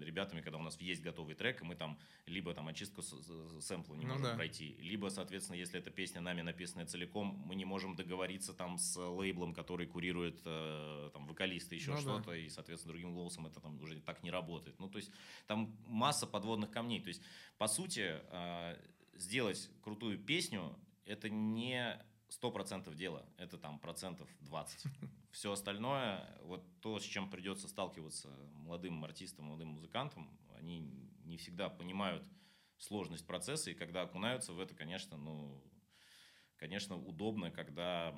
ребятами, 0.00 0.40
когда 0.40 0.58
у 0.58 0.62
нас 0.62 0.80
есть 0.80 1.02
готовый 1.02 1.34
трек, 1.34 1.62
и 1.62 1.64
мы 1.64 1.74
там 1.74 1.98
либо 2.26 2.54
там 2.54 2.68
очистку 2.68 3.02
сэмпла 3.02 3.94
не 3.94 4.06
Ну 4.06 4.12
можем 4.12 4.24
да. 4.28 4.34
пройти, 4.34 4.76
либо, 4.80 5.08
соответственно, 5.08 5.56
если 5.56 5.78
эта 5.78 5.90
песня 5.90 6.20
нами 6.20 6.42
написанная 6.42 6.86
целиком, 6.86 7.42
мы 7.46 7.54
не 7.54 7.64
можем 7.64 7.96
договориться 7.96 8.52
там 8.54 8.78
с 8.78 8.96
лейблом, 8.98 9.52
который 9.52 9.86
курирует 9.86 10.40
э, 10.44 11.10
там 11.12 11.26
вокалисты, 11.26 11.74
еще 11.74 11.90
Ну 11.90 11.96
да. 11.96 12.00
что-то, 12.00 12.32
и, 12.34 12.48
соответственно, 12.48 12.92
другим 12.92 13.14
голосом 13.14 13.46
это 13.46 13.60
там 13.60 13.80
уже 13.80 14.00
так 14.00 14.22
не 14.22 14.30
работает. 14.30 14.78
Ну, 14.80 14.88
то 14.88 14.96
есть 14.98 15.10
там 15.46 15.76
масса 16.00 16.26
подводных 16.26 16.70
камней. 16.70 17.00
То 17.00 17.08
есть, 17.08 17.22
по 17.58 17.68
сути, 17.68 18.06
э, 18.08 18.76
сделать 19.14 19.70
крутую 19.82 20.18
песню 20.18 20.74
это 21.04 21.28
не 21.28 22.02
сто 22.30 22.50
процентов 22.50 22.94
дела, 22.94 23.26
это 23.36 23.58
там 23.58 23.78
процентов 23.78 24.28
20. 24.40 24.84
Все 25.30 25.52
остальное, 25.52 26.38
вот 26.42 26.64
то, 26.80 26.98
с 26.98 27.04
чем 27.04 27.28
придется 27.28 27.68
сталкиваться 27.68 28.28
молодым 28.54 29.04
артистам, 29.04 29.46
молодым 29.46 29.68
музыкантам, 29.68 30.30
они 30.56 30.80
не 31.24 31.36
всегда 31.36 31.68
понимают 31.68 32.24
сложность 32.78 33.26
процесса, 33.26 33.70
и 33.70 33.74
когда 33.74 34.02
окунаются 34.02 34.52
в 34.54 34.60
это, 34.60 34.74
конечно, 34.74 35.18
ну, 35.18 35.62
конечно, 36.56 36.96
удобно, 36.96 37.50
когда 37.50 38.14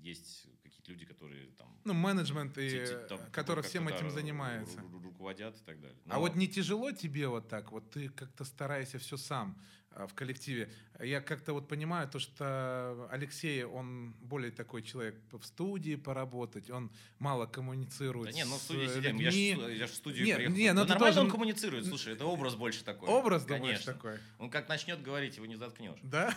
есть 0.00 0.46
какие-то 0.76 0.92
люди, 0.92 1.04
которые 1.06 1.46
там... 1.58 1.68
Ну, 1.84 1.94
менеджмент, 1.94 2.56
и, 2.58 2.86
там, 3.08 3.18
который 3.32 3.62
как 3.62 3.70
всем 3.70 3.88
этим 3.88 4.10
занимается. 4.10 4.78
ру- 4.78 4.90
ру- 4.92 5.02
руководят 5.04 5.56
и 5.56 5.64
так 5.64 5.80
далее. 5.80 5.96
А 6.08 6.14
Но- 6.14 6.20
вот 6.20 6.36
не 6.36 6.46
тяжело 6.48 6.92
тебе 6.92 7.28
вот 7.28 7.48
так? 7.48 7.72
Вот 7.72 7.90
ты 7.90 8.08
как-то 8.08 8.44
стараешься 8.44 8.98
все 8.98 9.16
сам 9.16 9.56
а, 9.90 10.06
в 10.06 10.14
коллективе. 10.14 10.70
Я 11.00 11.20
как-то 11.20 11.52
вот 11.54 11.68
понимаю 11.68 12.08
то, 12.08 12.18
что 12.18 13.08
Алексей, 13.10 13.64
он 13.64 14.12
более 14.20 14.50
такой 14.50 14.82
человек 14.82 15.14
в 15.32 15.42
студии 15.44 15.96
поработать, 15.96 16.70
он 16.70 16.90
мало 17.18 17.46
коммуницирует 17.46 18.26
Да 18.26 18.32
не, 18.32 18.44
ну 18.44 18.56
в 18.56 18.60
студии 18.60 18.84
э, 18.84 18.88
сидим, 18.94 19.16
я 19.16 19.30
людьми. 19.30 19.54
ж, 19.54 19.72
я 19.78 19.86
ж 19.86 19.90
в 19.90 19.94
студию 19.94 20.26
Не, 20.26 20.34
приехал. 20.34 20.56
не, 20.56 20.72
ну 20.72 20.82
Да 20.82 20.88
нормально 20.94 21.14
тоже- 21.14 21.26
он 21.26 21.30
коммуницирует, 21.30 21.86
слушай, 21.86 22.12
это 22.14 22.24
образ 22.26 22.54
больше 22.56 22.84
такой. 22.84 23.08
Образ, 23.08 23.44
думаешь, 23.44 23.62
Конечно. 23.84 23.92
такой? 23.94 24.18
Он 24.38 24.50
как 24.50 24.68
начнет 24.68 25.00
говорить, 25.02 25.36
его 25.36 25.46
не 25.46 25.56
заткнешь. 25.56 25.98
Да? 26.02 26.34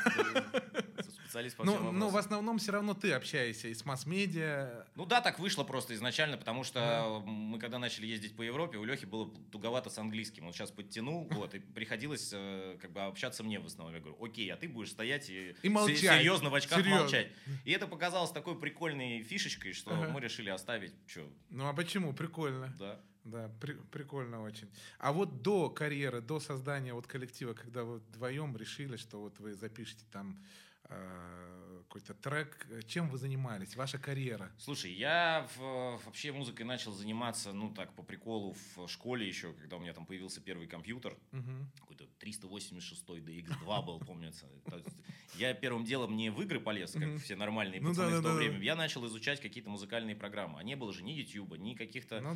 Специалист 1.29 1.55
по 1.57 1.63
всем 1.63 1.75
Ну, 1.75 1.83
ну, 1.83 1.89
в 1.91 1.93
вопросам. 2.05 2.17
основном 2.17 2.57
все 2.57 2.71
равно 2.71 2.95
ты 2.95 3.11
общаешься 3.13 3.67
и 3.67 3.75
с 3.75 3.85
масс-медиа. 3.85 4.85
Ну 4.95 5.05
да, 5.05 5.21
так 5.21 5.37
вышло 5.37 5.63
просто 5.63 5.93
изначально, 5.93 6.37
потому 6.37 6.63
что 6.63 7.21
мы 7.23 7.59
когда 7.59 7.77
начали 7.77 8.07
ездить 8.07 8.35
по 8.35 8.41
Европе, 8.41 8.79
у 8.79 8.83
Лехи 8.83 9.05
было 9.05 9.29
туговато 9.51 9.91
с 9.91 9.99
английским. 9.99 10.47
Он 10.47 10.53
сейчас 10.53 10.71
подтянул, 10.71 11.27
вот, 11.31 11.53
и 11.53 11.59
приходилось 11.59 12.31
э, 12.33 12.77
как 12.81 12.91
бы 12.91 13.01
общаться 13.01 13.43
мне 13.43 13.59
в 13.59 13.65
основном. 13.67 13.93
Я 13.93 14.01
говорю, 14.01 14.17
окей, 14.23 14.51
а 14.51 14.57
ты 14.57 14.67
будешь 14.67 14.89
стоять 14.89 15.29
и, 15.29 15.55
И 15.61 15.69
молчать. 15.69 15.99
се- 15.99 16.07
серьезно 16.17 16.49
в 16.49 16.55
очках 16.55 16.79
Серьезно. 16.79 17.01
молчать. 17.03 17.27
И 17.63 17.71
это 17.71 17.85
показалось 17.85 18.31
такой 18.31 18.59
прикольной 18.59 19.21
фишечкой, 19.21 19.73
что 19.73 19.91
Ага. 19.93 20.09
мы 20.09 20.21
решили 20.21 20.49
оставить, 20.49 20.93
что, 21.05 21.29
Ну 21.51 21.67
а 21.67 21.73
почему? 21.73 22.11
Прикольно. 22.13 22.73
да. 22.79 22.99
Да, 23.25 23.51
при- 23.61 23.73
прикольно 23.91 24.41
очень. 24.41 24.67
А 24.97 25.11
вот 25.11 25.43
до 25.43 25.69
карьеры, 25.69 26.21
до 26.21 26.39
создания 26.39 26.93
вот 26.95 27.05
коллектива, 27.05 27.53
когда 27.53 27.83
вы 27.83 27.99
вдвоем 27.99 28.57
решили, 28.57 28.95
что 28.97 29.19
вот 29.19 29.37
вы 29.39 29.53
запишете 29.53 30.03
там 30.11 30.39
какой-то 30.89 32.13
трек, 32.13 32.67
э, 32.69 32.81
чем 32.87 33.09
вы 33.09 33.17
занимались? 33.17 33.75
Ваша 33.75 33.97
карьера? 33.97 34.51
Слушай, 34.59 34.93
я 34.93 35.47
в- 35.55 35.99
вообще 36.05 36.31
музыкой 36.31 36.65
начал 36.65 36.91
заниматься, 36.91 37.51
ну 37.51 37.73
так, 37.73 37.93
по 37.93 38.03
приколу 38.03 38.55
в 38.75 38.87
школе 38.87 39.27
еще, 39.27 39.53
когда 39.53 39.77
у 39.77 39.79
меня 39.79 39.93
там 39.93 40.05
появился 40.05 40.39
первый 40.41 40.67
компьютер. 40.67 41.17
Мгм. 41.31 41.71
какой-то 41.79 42.05
386 42.19 43.03
DX2 43.19 43.85
был, 43.85 43.99
помнится. 43.99 44.45
Я 45.35 45.53
первым 45.53 45.83
делом 45.85 46.15
не 46.15 46.29
в 46.31 46.41
игры 46.41 46.59
полез, 46.59 46.91
как 46.93 47.17
все 47.21 47.35
нормальные 47.35 47.81
Ну 47.81 47.89
пацаны 47.89 48.19
в 48.19 48.23
то 48.23 48.33
время. 48.33 48.59
Я 48.61 48.75
начал 48.75 49.05
изучать 49.07 49.39
какие-то 49.41 49.69
музыкальные 49.69 50.15
программы. 50.15 50.59
А 50.59 50.63
не 50.63 50.75
было 50.75 50.91
же 50.93 51.03
ни 51.03 51.11
YouTube, 51.11 51.57
ни 51.57 51.75
каких-то 51.75 52.19
Ну 52.21 52.35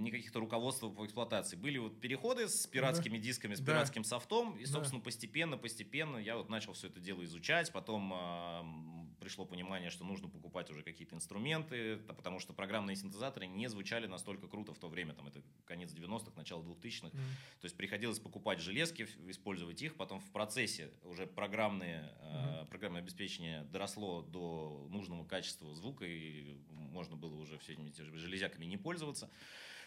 ни 0.00 0.10
каких-то 0.10 0.40
руководств 0.40 0.80
по 0.80 1.04
эксплуатации. 1.04 1.56
Были 1.56 1.78
вот 1.78 2.00
переходы 2.00 2.48
с 2.48 2.66
пиратскими 2.66 3.18
дисками, 3.18 3.54
с 3.54 3.60
пиратским 3.60 4.04
софтом, 4.04 4.56
и, 4.56 4.64
собственно, 4.66 5.00
постепенно, 5.02 5.56
постепенно 5.58 6.16
я 6.16 6.36
вот 6.36 6.48
начал 6.48 6.72
все 6.72 6.88
это 6.88 6.99
дело 7.00 7.24
изучать. 7.24 7.72
Потом 7.72 8.12
а, 8.14 8.60
м, 8.60 9.14
пришло 9.20 9.44
понимание, 9.44 9.90
что 9.90 10.04
нужно 10.04 10.28
покупать 10.28 10.70
уже 10.70 10.82
какие-то 10.82 11.14
инструменты, 11.14 11.96
потому 11.98 12.38
что 12.38 12.52
программные 12.52 12.96
синтезаторы 12.96 13.46
не 13.46 13.68
звучали 13.68 14.06
настолько 14.06 14.48
круто 14.48 14.72
в 14.72 14.78
то 14.78 14.88
время. 14.88 15.14
Там 15.14 15.26
это 15.26 15.42
конец 15.64 15.92
90-х, 15.92 16.32
начало 16.36 16.62
2000-х. 16.62 17.16
Мгм. 17.16 17.24
То 17.60 17.64
есть 17.64 17.76
приходилось 17.76 18.18
покупать 18.18 18.60
железки, 18.60 19.08
использовать 19.28 19.82
их, 19.82 19.96
потом 19.96 20.20
в 20.20 20.30
процессе 20.30 20.90
уже 21.04 21.26
программные, 21.26 22.12
э, 22.20 22.66
программное 22.70 23.02
обеспечение 23.02 23.64
доросло 23.64 24.22
до 24.22 24.86
нужного 24.90 25.24
качества 25.24 25.74
звука, 25.74 26.04
и 26.06 26.58
можно 26.70 27.16
было 27.16 27.34
уже 27.36 27.58
всеми 27.58 27.88
этими 27.88 28.16
железяками 28.16 28.64
не 28.64 28.76
пользоваться. 28.76 29.30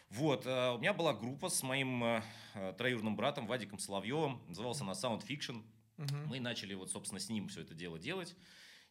Вот, 0.09 0.45
э, 0.45 0.71
у 0.75 0.77
меня 0.77 0.93
была 0.93 1.13
группа 1.13 1.49
с 1.49 1.63
моим 1.63 2.03
э, 2.03 2.23
э, 2.53 2.73
троюродным 2.77 3.15
братом 3.15 3.47
Вадиком 3.47 3.79
Соловьевым, 3.79 4.41
называлась 4.47 4.79
она 4.81 4.91
Sound 4.91 5.25
Fiction. 5.27 5.63
Мгм. 6.03 6.27
Мы 6.27 6.39
начали 6.39 6.73
вот, 6.73 6.91
собственно, 6.91 7.19
с 7.19 7.29
ним 7.29 7.47
все 7.47 7.61
это 7.61 7.73
дело 7.73 7.99
делать. 7.99 8.35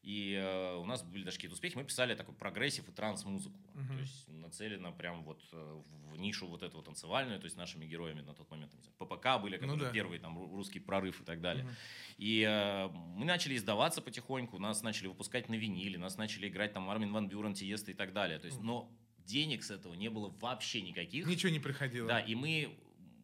И 0.03 0.33
э, 0.35 0.75
у 0.79 0.85
нас 0.85 1.05
были 1.05 1.23
даже 1.23 1.37
какие-то 1.37 1.55
успехи. 1.55 1.77
Мы 1.77 1.85
писали 1.85 2.17
такой 2.17 2.35
progressive 2.35 2.89
и 2.89 2.93
транс-музыку. 2.93 3.57
Мгм. 3.75 3.95
То 3.95 4.01
есть 4.01 4.29
нацелено 4.29 4.93
прям 4.93 5.23
вот 5.23 5.41
э, 5.53 5.83
в 6.11 6.17
нишу 6.17 6.49
вот 6.49 6.65
эту 6.65 6.83
танцевальную, 6.83 7.39
то 7.39 7.45
есть 7.45 7.57
нашими 7.57 7.85
героями 7.87 8.21
на 8.21 8.35
тот 8.35 8.51
момент, 8.51 8.73
там, 8.73 8.83
знаю, 8.83 8.97
ППК 8.99 9.41
были, 9.41 9.55
Ну 9.59 9.61
которые 9.63 9.85
да. 9.87 9.93
первый 9.93 10.19
там 10.19 10.37
ру- 10.37 10.53
русский 10.57 10.81
прорыв 10.81 11.21
и 11.21 11.25
так 11.25 11.41
далее. 11.41 11.65
Мгм. 11.65 11.75
И 12.19 12.43
э, 12.43 12.89
мы 12.89 13.25
начали 13.25 13.55
издаваться 13.55 14.03
потихоньку, 14.03 14.59
нас 14.59 14.83
начали 14.83 15.07
выпускать 15.07 15.49
на 15.49 15.55
виниле, 15.55 15.99
нас 15.99 16.17
начали 16.17 16.49
играть 16.49 16.73
там 16.73 16.91
Армин 16.91 17.13
Ван 17.13 17.29
Бюрен, 17.29 17.55
Тиеста 17.55 17.93
и 17.93 17.95
так 17.95 18.13
далее. 18.13 18.41
То 18.41 18.47
есть, 18.47 18.61
но 18.61 18.91
денег 19.19 19.63
с 19.63 19.71
этого 19.71 19.95
не 19.95 20.11
было 20.11 20.31
вообще 20.41 20.83
никаких. 20.83 21.29
Ничего 21.29 21.53
не 21.53 21.61
приходило. 21.61 22.09
Да, 22.09 22.19
и 22.19 22.35
мы, 22.35 22.77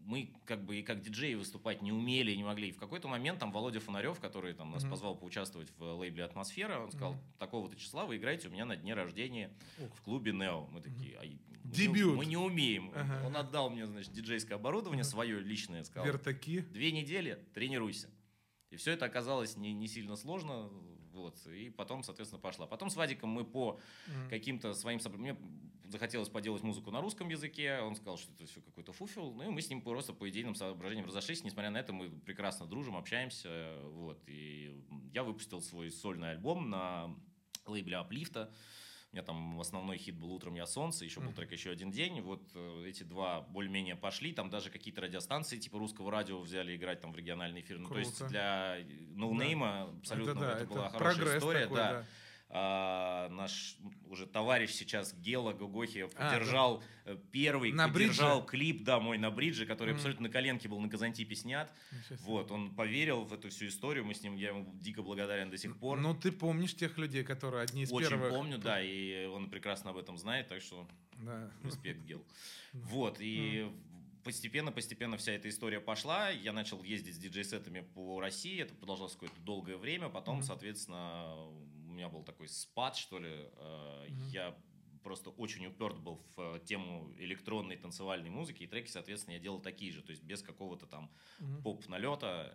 мы 0.09 0.33
как 0.47 0.65
бы 0.65 0.77
и 0.77 0.83
как 0.83 1.03
диджеи 1.03 1.35
выступать 1.35 1.83
не 1.83 1.93
умели, 1.93 2.33
не 2.35 2.43
могли. 2.43 2.69
И 2.71 2.73
в 2.73 2.79
какой-то 2.79 3.09
момент 3.09 3.39
там 3.41 3.53
Володя 3.53 3.79
Фонарев, 3.81 4.19
который 4.21 4.55
там 4.55 4.71
нас 4.71 4.83
Мгм. 4.83 4.91
позвал 4.91 5.15
поучаствовать 5.15 5.71
в 5.77 5.83
лейбле 5.99 6.25
«Атмосфера», 6.25 6.81
он 6.81 6.91
сказал, 6.91 7.13
Мгм. 7.13 7.21
такого-то 7.39 7.77
числа 7.77 8.07
вы 8.07 8.17
играете 8.17 8.49
у 8.49 8.51
меня 8.51 8.65
на 8.65 8.75
дне 8.75 8.95
рождения 8.95 9.51
Ух. 9.79 9.95
в 9.95 10.01
клубе 10.01 10.33
«Нео». 10.33 10.67
Мы 10.73 10.81
такие, 10.81 11.19
«А, 11.19 11.21
мы 11.21 11.27
не- 11.29 11.39
Дебют. 11.65 12.17
Мы 12.17 12.25
не 12.25 12.39
умеем. 12.39 12.91
Ага. 12.95 13.23
Он 13.27 13.37
отдал 13.37 13.69
мне, 13.69 13.87
значит, 13.87 14.11
диджейское 14.15 14.57
оборудование 14.57 15.05
свое 15.05 15.39
личное, 15.41 15.85
сказал, 15.85 16.07
Вертаки. 16.07 16.61
две 16.61 16.91
недели 16.91 17.45
тренируйся. 17.53 18.09
И 18.71 18.77
все 18.77 18.93
это 18.93 19.05
оказалось 19.05 19.59
не, 19.59 19.75
не 19.75 19.89
сильно 19.89 20.17
сложно. 20.17 20.71
Вот, 21.13 21.37
и 21.49 21.69
потом, 21.69 22.03
соответственно, 22.03 22.41
пошла. 22.41 22.67
Потом 22.67 22.89
с 22.89 22.97
Вадиком 22.97 23.29
мы 23.29 23.45
по 23.45 23.79
Мгм. 24.07 24.31
каким-то 24.31 24.73
своим... 24.73 25.01
Мне 25.19 25.37
захотелось 25.89 26.29
поделать 26.29 26.63
музыку 26.63 26.91
на 26.91 27.01
русском 27.01 27.29
языке. 27.29 27.81
Он 27.81 27.97
сказал, 27.97 28.19
что 28.19 28.33
это 28.33 28.47
все 28.47 28.61
какой-то 28.61 28.93
фуфел. 28.93 29.33
Ну 29.33 29.45
и 29.45 29.49
мы 29.49 29.63
с 29.63 29.71
ним 29.71 29.83
просто 29.83 30.13
по 30.13 30.29
идейным 30.29 30.55
соображениям 30.55 31.07
разошлись. 31.07 31.45
Несмотря 31.45 31.71
на 31.71 31.79
это, 31.79 31.93
мы 31.93 32.11
прекрасно 32.11 32.67
дружим, 32.67 32.97
общаемся. 32.97 33.79
Вот. 33.85 34.23
И 34.27 34.85
я 35.13 35.23
выпустил 35.23 35.61
свой 35.61 35.91
сольный 35.91 36.33
альбом 36.33 36.71
на 36.71 37.15
лейбле 37.67 37.97
Аплифта. 37.97 38.53
У 39.11 39.17
меня 39.17 39.25
там 39.25 39.59
основной 39.59 39.97
хит 39.97 40.19
был 40.19 40.33
«Утром 40.33 40.55
я 40.55 40.67
солнце», 40.67 41.07
еще 41.07 41.21
был 41.21 41.33
трек 41.33 41.51
«Еще 41.51 41.71
один 41.71 41.91
день». 41.91 42.21
Вот 42.21 42.51
э, 42.55 42.85
эти 42.87 43.05
два 43.05 43.41
более-менее 43.41 43.97
пошли. 43.97 44.33
Там 44.33 44.51
даже 44.51 44.69
какие-то 44.69 45.01
радиостанции 45.01 45.57
типа 45.57 45.79
русского 45.79 46.11
радио 46.11 46.39
взяли 46.41 46.77
играть 46.77 47.01
там 47.01 47.13
в 47.13 47.17
региональные 47.17 47.63
эфиры. 47.63 47.79
Ну, 47.79 47.89
то 47.89 47.99
есть 47.99 48.27
для 48.29 48.77
ноунейма 49.15 49.85
абсолютно 49.99 50.33
Это 50.33 50.41
да, 50.41 50.53
это, 50.53 50.63
это 50.65 50.75
была 50.75 50.89
хорошая 50.91 51.15
прогресс 51.15 51.39
история. 51.39 51.63
такой, 51.63 51.77
да. 51.79 51.93
да. 51.93 52.07
А, 52.51 53.29
наш 53.29 53.77
уже 54.07 54.27
товарищ 54.27 54.71
сейчас 54.71 55.13
Гела 55.15 55.53
Гогохи 55.53 55.99
А, 55.99 56.09
поддержал 56.09 56.83
э, 57.05 57.17
первый, 57.31 57.73
На 57.73 57.89
поддержал 57.89 58.39
бридже? 58.41 58.51
клип, 58.51 58.85
да, 58.85 59.01
мой 59.01 59.19
на 59.19 59.31
бридже, 59.31 59.67
который 59.67 59.91
Мгм. 59.91 59.97
абсолютно 59.99 60.29
на 60.29 60.33
коленке 60.33 60.67
был 60.67 60.81
на 60.81 60.89
Казантипе 60.89 61.35
снят. 61.35 61.71
Вот, 62.21 62.51
он 62.51 62.75
поверил 62.75 63.25
в 63.25 63.35
эту 63.35 63.51
всю 63.51 63.67
историю, 63.67 64.07
мы 64.07 64.15
с 64.15 64.23
ним, 64.23 64.35
я 64.37 64.49
ему 64.49 64.73
дико 64.81 65.03
благодарен 65.03 65.51
до 65.51 65.59
сих 65.59 65.79
пор. 65.79 66.01
Ну, 66.01 66.15
ты 66.15 66.33
помнишь 66.33 66.75
тех 66.75 66.97
людей, 66.97 67.23
которые 67.23 67.65
одни 67.65 67.83
из 67.83 67.93
Очень 67.93 68.09
первых... 68.09 68.31
помню, 68.31 68.57
да, 68.57 68.81
и 68.81 69.27
он 69.27 69.51
прекрасно 69.51 69.91
об 69.91 69.99
этом 69.99 70.17
знает, 70.17 70.49
так 70.49 70.63
что 70.63 70.89
Да. 71.19 71.51
респект, 71.63 72.01
Гел. 72.07 72.25
Вот, 72.73 73.19
и 73.21 73.71
постепенно, 74.25 74.73
постепенно 74.73 75.17
вся 75.19 75.33
эта 75.33 75.49
история 75.51 75.81
пошла. 75.81 76.31
Я 76.31 76.53
начал 76.53 76.83
ездить 76.83 77.15
с 77.15 77.19
диджей-сетами 77.19 77.81
по 77.95 78.21
России. 78.21 78.61
Это 78.61 78.75
продолжалось 78.75 79.13
какое-то 79.15 79.41
долгое 79.41 79.77
время. 79.77 80.09
Потом, 80.11 80.37
Мгм. 80.37 80.45
соответственно, 80.45 81.35
меня 81.99 82.09
был 82.09 82.25
такой 82.25 82.49
спад, 82.49 82.97
что 82.97 83.19
ли. 83.19 83.31
Э, 83.31 84.07
Мгм. 84.09 84.33
Я 84.33 84.59
просто 85.03 85.31
очень 85.31 85.67
уперт 85.67 85.99
был 86.01 86.17
в 86.37 86.57
э, 86.57 86.61
тему 86.65 87.13
электронной 87.19 87.77
танцевальной 87.77 88.31
музыки, 88.31 88.63
и 88.65 88.67
треки, 88.67 88.89
соответственно, 88.91 89.35
я 89.35 89.41
делал 89.41 89.61
такие 89.61 89.93
же, 89.93 90.03
то 90.03 90.11
есть 90.11 90.23
без 90.23 90.43
какого-то 90.43 90.87
там 90.87 91.13
Мгм. 91.39 91.63
поп-налета. 91.63 92.53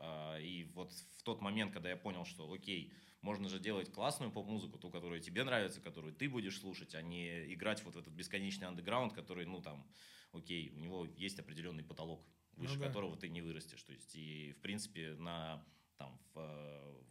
А, 0.00 0.38
И 0.38 0.64
вот 0.64 0.92
в 0.92 1.22
тот 1.22 1.40
момент, 1.40 1.72
когда 1.72 1.88
я 1.90 1.96
понял, 1.96 2.24
что 2.24 2.50
окей, 2.52 2.92
можно 3.22 3.48
же 3.48 3.58
делать 3.58 3.90
классную 3.90 4.30
поп-музыку, 4.32 4.78
ту, 4.78 4.90
которая 4.90 5.20
тебе 5.20 5.44
нравится, 5.44 5.80
которую 5.80 6.14
ты 6.14 6.28
будешь 6.28 6.58
слушать, 6.58 6.94
а 6.94 7.02
не 7.02 7.52
играть 7.54 7.82
вот 7.84 7.94
в 7.96 7.98
этот 7.98 8.12
бесконечный 8.12 8.68
андеграунд, 8.68 9.12
который, 9.14 9.46
ну 9.46 9.62
там, 9.62 9.88
окей, 10.32 10.70
у 10.70 10.78
него 10.78 11.06
есть 11.06 11.38
определенный 11.38 11.84
потолок, 11.84 12.26
выше 12.56 12.74
Ну 12.74 12.80
да. 12.80 12.88
которого 12.88 13.16
ты 13.16 13.28
не 13.28 13.40
вырастешь. 13.42 13.82
То 13.82 13.92
есть, 13.92 14.14
и 14.14 14.52
в 14.52 14.60
принципе 14.60 15.14
на 15.14 15.66
там 15.96 16.18
в, 16.34 16.38
э, 16.38 17.02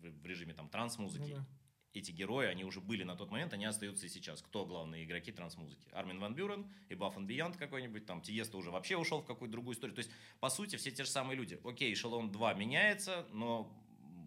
в- 0.00 0.22
в 0.22 0.26
режиме 0.26 0.54
там 0.54 0.68
транс-музыки 0.68 1.30
Ну 1.30 1.36
да. 1.36 1.46
эти 1.92 2.10
герои, 2.10 2.46
они 2.46 2.64
уже 2.64 2.80
были 2.80 3.02
на 3.04 3.16
тот 3.16 3.30
момент, 3.30 3.52
они 3.52 3.64
остаются 3.64 4.06
и 4.06 4.08
сейчас. 4.08 4.42
Кто 4.42 4.66
главные 4.66 5.04
игроки 5.04 5.32
транс-музыки? 5.32 5.88
Армин 5.92 6.18
Ван 6.20 6.34
Бюрен 6.34 6.66
и 6.88 6.94
and 6.94 7.26
Beyond 7.26 7.56
какой-нибудь, 7.58 8.06
там 8.06 8.20
Тиеста 8.20 8.56
уже 8.56 8.70
вообще 8.70 8.96
ушел 8.96 9.22
в 9.22 9.26
какую-то 9.26 9.52
другую 9.52 9.74
историю. 9.74 9.94
То 9.94 10.00
есть, 10.00 10.10
по 10.40 10.48
сути, 10.50 10.76
все 10.76 10.90
те 10.90 11.04
же 11.04 11.10
самые 11.10 11.36
люди. 11.36 11.58
Окей, 11.64 11.92
эшелон 11.92 12.30
2 12.30 12.54
меняется, 12.54 13.26
но 13.32 13.72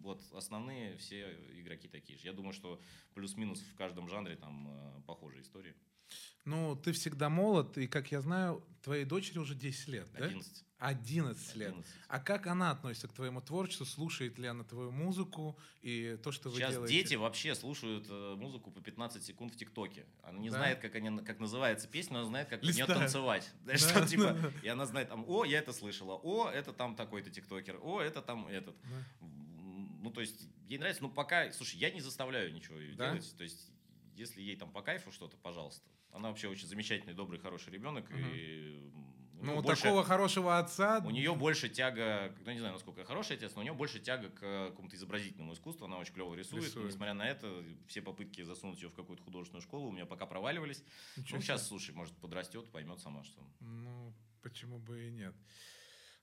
вот 0.02 0.22
основные 0.34 0.98
все 0.98 1.34
игроки 1.60 1.88
такие 1.88 2.18
же. 2.18 2.26
Я 2.26 2.34
думаю, 2.34 2.54
что 2.54 2.82
плюс-минус 3.14 3.60
в 3.62 3.76
каждом 3.76 4.08
жанре 4.08 4.36
там 4.36 4.68
э, 4.70 5.02
похожие 5.06 5.42
истории. 5.42 5.76
Ну, 6.46 6.76
ты 6.76 6.92
всегда 6.94 7.30
молод, 7.30 7.78
и, 7.78 7.88
как 7.88 8.12
я 8.12 8.22
знаю, 8.22 8.64
твоей 8.82 9.06
дочери 9.06 9.38
уже 9.40 9.56
10 9.56 9.88
лет, 9.90 10.08
да? 10.18 10.26
11. 10.26 10.66
11 10.80 11.56
лет. 11.58 11.70
11. 11.72 11.92
А 12.08 12.20
как 12.20 12.48
она 12.48 12.72
относится 12.72 13.10
к 13.10 13.14
твоему 13.14 13.42
творчеству? 13.42 13.86
Слушает 13.86 14.40
ли 14.40 14.48
она 14.48 14.64
твою 14.64 14.92
музыку 14.92 15.60
и 15.82 16.18
то, 16.24 16.32
что 16.32 16.50
вы 16.50 16.56
Сейчас 16.58 16.72
делаете? 16.72 16.94
дети 16.94 17.16
вообще 17.16 17.54
слушают 17.54 18.08
э, 18.10 18.36
музыку 18.36 18.72
по 18.72 18.80
15 18.82 19.22
секунд 19.24 19.54
в 19.54 19.58
ТикТоке. 19.58 20.06
Она 20.24 20.40
не 20.40 20.50
Да? 20.50 20.56
знает, 20.58 20.80
как, 20.80 20.96
они, 20.96 21.20
как 21.24 21.40
называется 21.40 21.88
песня, 21.90 22.14
но 22.14 22.20
она 22.20 22.28
знает, 22.30 22.48
как 22.48 22.62
в 22.62 22.64
нее 22.64 22.86
танцевать. 22.86 23.52
Да, 23.66 23.74
там, 23.94 24.08
типа, 24.08 24.32
да. 24.42 24.52
и 24.64 24.68
она 24.70 24.86
знает, 24.86 25.10
там, 25.10 25.26
о, 25.28 25.44
я 25.44 25.60
это 25.60 25.74
слышала, 25.74 26.14
о, 26.16 26.50
это 26.50 26.72
там 26.72 26.96
такой-то 26.96 27.30
тиктокер, 27.30 27.78
о, 27.84 28.00
это 28.00 28.22
там 28.22 28.48
этот. 28.48 28.76
Да. 28.84 29.28
Ну, 30.02 30.12
то 30.12 30.22
есть, 30.22 30.48
ей 30.70 30.78
нравится, 30.80 31.04
ну, 31.04 31.10
пока, 31.12 31.52
слушай, 31.52 31.76
я 31.78 31.92
не 31.92 32.00
заставляю 32.00 32.54
ничего 32.54 32.78
Да? 32.96 33.10
делать, 33.12 33.36
то 33.38 33.44
есть, 33.44 33.70
если 34.16 34.42
ей 34.42 34.56
там 34.56 34.72
по 34.72 34.82
кайфу 34.82 35.12
что-то, 35.12 35.36
пожалуйста. 35.36 35.86
Она 36.12 36.30
вообще 36.30 36.48
очень 36.48 36.68
замечательный, 36.68 37.14
добрый, 37.14 37.40
хороший 37.40 37.72
ребенок, 37.72 38.10
Мгм. 38.10 38.30
и 38.34 38.92
Ну, 39.42 39.62
больше- 39.62 39.84
такого 39.84 40.04
хорошего 40.04 40.58
отца. 40.58 41.02
у 41.06 41.12
нее 41.12 41.34
больше 41.36 41.70
тяга, 41.70 42.36
ну 42.46 42.52
не 42.52 42.60
знаю, 42.60 42.74
насколько 42.74 43.06
хороший 43.06 43.38
отец, 43.38 43.54
но 43.56 43.62
у 43.62 43.64
нее 43.64 43.74
больше 43.74 44.00
тяга 44.00 44.30
к 44.30 44.40
какому-то 44.70 44.96
изобразительному 44.96 45.54
искусству. 45.54 45.86
Она 45.86 45.98
очень 45.98 46.14
клево 46.14 46.34
рисует. 46.36 46.66
Рисует. 46.66 46.88
Несмотря 46.88 47.14
на 47.14 47.28
это, 47.30 47.64
все 47.88 48.02
попытки 48.02 48.42
засунуть 48.42 48.82
ее 48.82 48.90
в 48.90 48.94
какую-то 48.96 49.24
художественную 49.24 49.62
школу 49.62 49.88
у 49.88 49.92
меня 49.92 50.06
пока 50.06 50.26
проваливались. 50.26 50.84
Ничего 51.16 51.38
ну, 51.38 51.42
сейчас, 51.44 51.68
слушай, 51.68 51.94
может, 51.96 52.16
подрастет, 52.18 52.70
поймет 52.72 53.00
сама, 53.00 53.24
что. 53.24 53.42
Ну, 53.62 54.14
почему 54.42 54.78
бы 54.80 55.08
и 55.08 55.12
нет. 55.12 55.36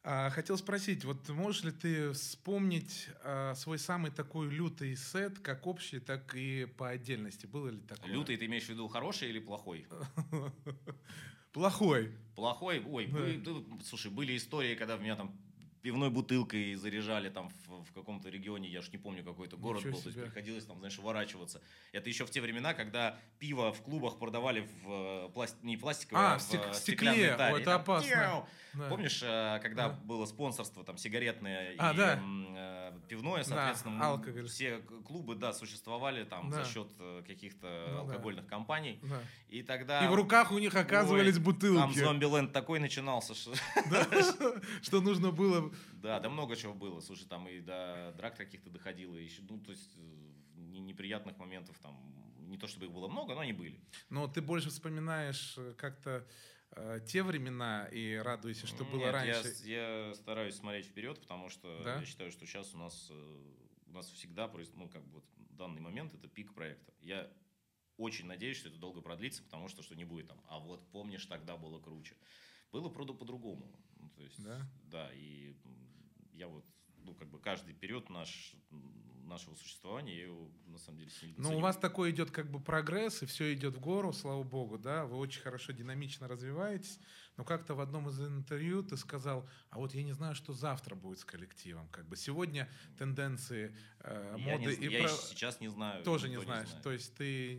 А, 0.08 0.30
хотел 0.30 0.56
спросить, 0.56 1.04
вот 1.04 1.28
можешь 1.30 1.64
ли 1.64 1.72
ты 1.72 2.12
вспомнить 2.12 3.08
а, 3.24 3.54
свой 3.56 3.76
самый 3.76 4.12
такой 4.12 4.48
лютый 4.48 4.94
сет, 4.96 5.40
как 5.40 5.66
общий, 5.66 5.98
так 5.98 6.32
и 6.36 6.64
по 6.64 6.90
отдельности? 6.90 7.46
Было 7.46 7.70
ли 7.70 7.80
такое? 7.80 8.12
Лютый, 8.12 8.36
ты 8.36 8.46
имеешь 8.46 8.66
в 8.66 8.68
виду 8.68 8.86
хороший 8.86 9.30
или 9.30 9.40
плохой? 9.40 9.84
Плохой. 11.52 12.12
Плохой, 12.36 12.84
ой, 12.86 13.06
Да. 13.06 13.18
вы- 13.18 13.36
да, 13.38 13.50
слушай, 13.84 14.10
были 14.12 14.36
истории, 14.36 14.76
когда 14.76 14.96
меня 14.96 15.16
там 15.16 15.36
пивной 15.82 16.10
бутылкой 16.10 16.74
заряжали 16.76 17.28
там 17.28 17.48
в, 17.66 17.84
в 17.84 17.92
каком-то 17.92 18.28
регионе, 18.28 18.68
я 18.68 18.80
уж 18.80 18.90
не 18.92 18.98
помню, 18.98 19.24
какой 19.24 19.46
это 19.48 19.56
город 19.56 19.80
Ничего 19.80 19.94
был, 19.94 20.02
то 20.02 20.08
есть 20.08 20.18
себе. 20.18 20.26
приходилось 20.26 20.64
там, 20.66 20.78
знаешь, 20.78 20.98
уворачиваться. 20.98 21.60
Это 21.92 22.08
еще 22.08 22.26
в 22.26 22.30
те 22.30 22.40
времена, 22.40 22.74
когда 22.74 23.18
пиво 23.38 23.72
в 23.72 23.82
клубах 23.82 24.18
продавали 24.18 24.60
в 24.84 25.26
э, 25.26 25.28
пласт... 25.32 25.56
не 25.62 25.76
пластиковое, 25.76 26.22
А, 26.22 26.34
а 26.34 26.38
в 26.38 26.42
в, 26.42 26.44
стек- 26.44 26.66
э, 26.68 26.72
в 26.72 26.76
стеклянной 26.76 27.18
стекле. 27.28 27.58
И 27.58 27.60
это 27.62 27.74
опасно. 27.74 28.08
тяу. 28.10 28.48
Да. 28.76 28.88
Помнишь, 28.88 29.20
э, 29.22 29.58
когда 29.62 29.88
Да. 29.88 29.94
было 30.04 30.26
спонсорство 30.26 30.84
там 30.84 30.98
сигаретное 30.98 31.74
А, 31.78 31.92
и 31.92 31.96
да. 31.96 32.20
э, 32.22 32.98
пивное, 33.08 33.38
Да, 33.38 33.44
соответственно, 33.44 33.94
м, 33.96 34.02
алкоголь. 34.02 34.46
все 34.48 34.78
клубы, 35.06 35.34
да, 35.34 35.52
существовали 35.52 36.24
там 36.24 36.50
Да. 36.50 36.62
за 36.62 36.70
счет 36.70 36.88
э, 36.98 37.22
каких-то 37.26 37.86
Ну 37.88 37.94
да. 37.94 38.00
алкогольных 38.00 38.46
компаний. 38.46 38.98
Да. 39.02 39.20
И 39.48 39.62
тогда... 39.62 40.04
И 40.04 40.08
в 40.08 40.14
руках 40.14 40.52
у 40.52 40.58
них 40.58 40.74
оказывались 40.74 41.36
Ой, 41.36 41.42
бутылки. 41.42 41.78
Там 41.80 41.94
зомби-ленд 41.94 42.52
такой 42.52 42.78
начинался, 42.80 43.34
что... 43.34 43.52
Да, 43.90 44.06
Что 44.82 45.00
нужно 45.00 45.30
было... 45.30 45.70
Да, 45.94 46.20
да 46.20 46.28
много 46.28 46.56
чего 46.56 46.74
было. 46.74 47.00
Слушай, 47.00 47.26
там 47.28 47.48
и 47.48 47.60
до 47.60 48.14
драк 48.16 48.36
каких-то 48.36 48.70
доходило. 48.70 49.16
Еще, 49.16 49.42
ну, 49.48 49.58
то 49.58 49.70
есть 49.70 49.96
не- 50.56 50.80
неприятных 50.80 51.38
моментов 51.38 51.76
там, 51.82 51.96
не 52.48 52.58
то 52.58 52.66
чтобы 52.66 52.86
их 52.86 52.92
было 52.92 53.08
много, 53.08 53.34
но 53.34 53.40
они 53.40 53.52
были. 53.52 53.80
Но 54.10 54.28
ты 54.28 54.40
больше 54.40 54.68
вспоминаешь 54.70 55.58
как-то 55.78 56.26
э, 56.72 57.00
те 57.06 57.22
времена 57.22 57.86
и 57.92 58.14
радуешься, 58.16 58.66
что 58.66 58.84
было 58.84 59.00
Нет, 59.06 59.12
раньше. 59.12 59.54
Я, 59.64 60.08
я 60.08 60.14
стараюсь 60.14 60.56
смотреть 60.56 60.86
вперед, 60.86 61.20
потому 61.20 61.48
что 61.48 61.82
Да? 61.84 61.98
я 62.00 62.04
считаю, 62.06 62.30
что 62.30 62.46
сейчас 62.46 62.74
у 62.74 62.78
нас, 62.78 63.08
э, 63.10 63.54
у 63.86 63.92
нас 63.92 64.08
всегда, 64.10 64.46
проис- 64.48 64.72
ну, 64.74 64.88
как 64.88 65.04
бы 65.04 65.14
вот 65.14 65.24
данный 65.50 65.80
момент 65.80 66.14
это 66.14 66.28
пик 66.28 66.54
проекта. 66.54 66.92
Я 67.00 67.30
очень 67.96 68.26
надеюсь, 68.26 68.58
что 68.58 68.68
это 68.68 68.78
долго 68.78 69.00
продлится, 69.00 69.42
потому 69.42 69.68
что 69.68 69.82
что 69.82 69.94
не 69.96 70.04
будет 70.04 70.28
там. 70.28 70.42
А 70.48 70.58
вот 70.58 70.86
помнишь, 70.90 71.24
тогда 71.26 71.56
было 71.56 71.80
круче. 71.80 72.16
Было, 72.72 72.88
правда, 72.90 73.14
по-другому. 73.14 73.72
Ну, 73.98 74.10
то 74.10 74.22
есть, 74.22 74.42
Да? 74.42 74.68
Да, 74.84 75.10
и 75.14 75.54
я 76.32 76.46
вот, 76.48 76.64
ну, 77.06 77.14
как 77.14 77.28
бы 77.30 77.38
каждый 77.38 77.72
период 77.74 78.10
наш, 78.10 78.54
нашего 79.24 79.54
существования, 79.54 80.16
я 80.16 80.24
его, 80.24 80.50
на 80.66 80.78
самом 80.78 80.98
деле, 80.98 81.10
сильно 81.10 81.34
Ну, 81.38 81.56
у 81.56 81.60
вас 81.60 81.76
такой 81.76 82.10
идет 82.10 82.30
как 82.30 82.50
бы 82.50 82.60
прогресс, 82.60 83.22
и 83.22 83.26
все 83.26 83.54
идет 83.54 83.76
в 83.76 83.80
гору, 83.80 84.12
слава 84.12 84.42
богу, 84.42 84.78
да, 84.78 85.04
вы 85.06 85.16
очень 85.16 85.40
хорошо, 85.40 85.72
динамично 85.72 86.28
развиваетесь, 86.28 86.98
но 87.36 87.44
как-то 87.44 87.74
в 87.74 87.80
одном 87.80 88.08
из 88.08 88.20
интервью 88.20 88.82
ты 88.82 88.96
сказал, 88.96 89.48
а 89.70 89.78
вот 89.78 89.94
я 89.94 90.02
не 90.02 90.12
знаю, 90.12 90.34
что 90.34 90.52
завтра 90.52 90.94
будет 90.94 91.18
с 91.20 91.24
коллективом, 91.24 91.88
как 91.88 92.06
бы 92.08 92.16
сегодня 92.16 92.68
тенденции 92.98 93.76
э, 94.00 94.36
я, 94.38 94.52
моды 94.58 94.76
не, 94.76 94.86
и 94.86 94.90
я 94.92 95.00
про- 95.02 95.08
сейчас 95.08 95.60
не 95.60 95.68
знаю. 95.68 96.02
тоже 96.04 96.28
не 96.28 96.40
знаешь, 96.40 96.68
знает. 96.68 96.82
то 96.84 96.92
есть 96.92 97.14
ты 97.14 97.56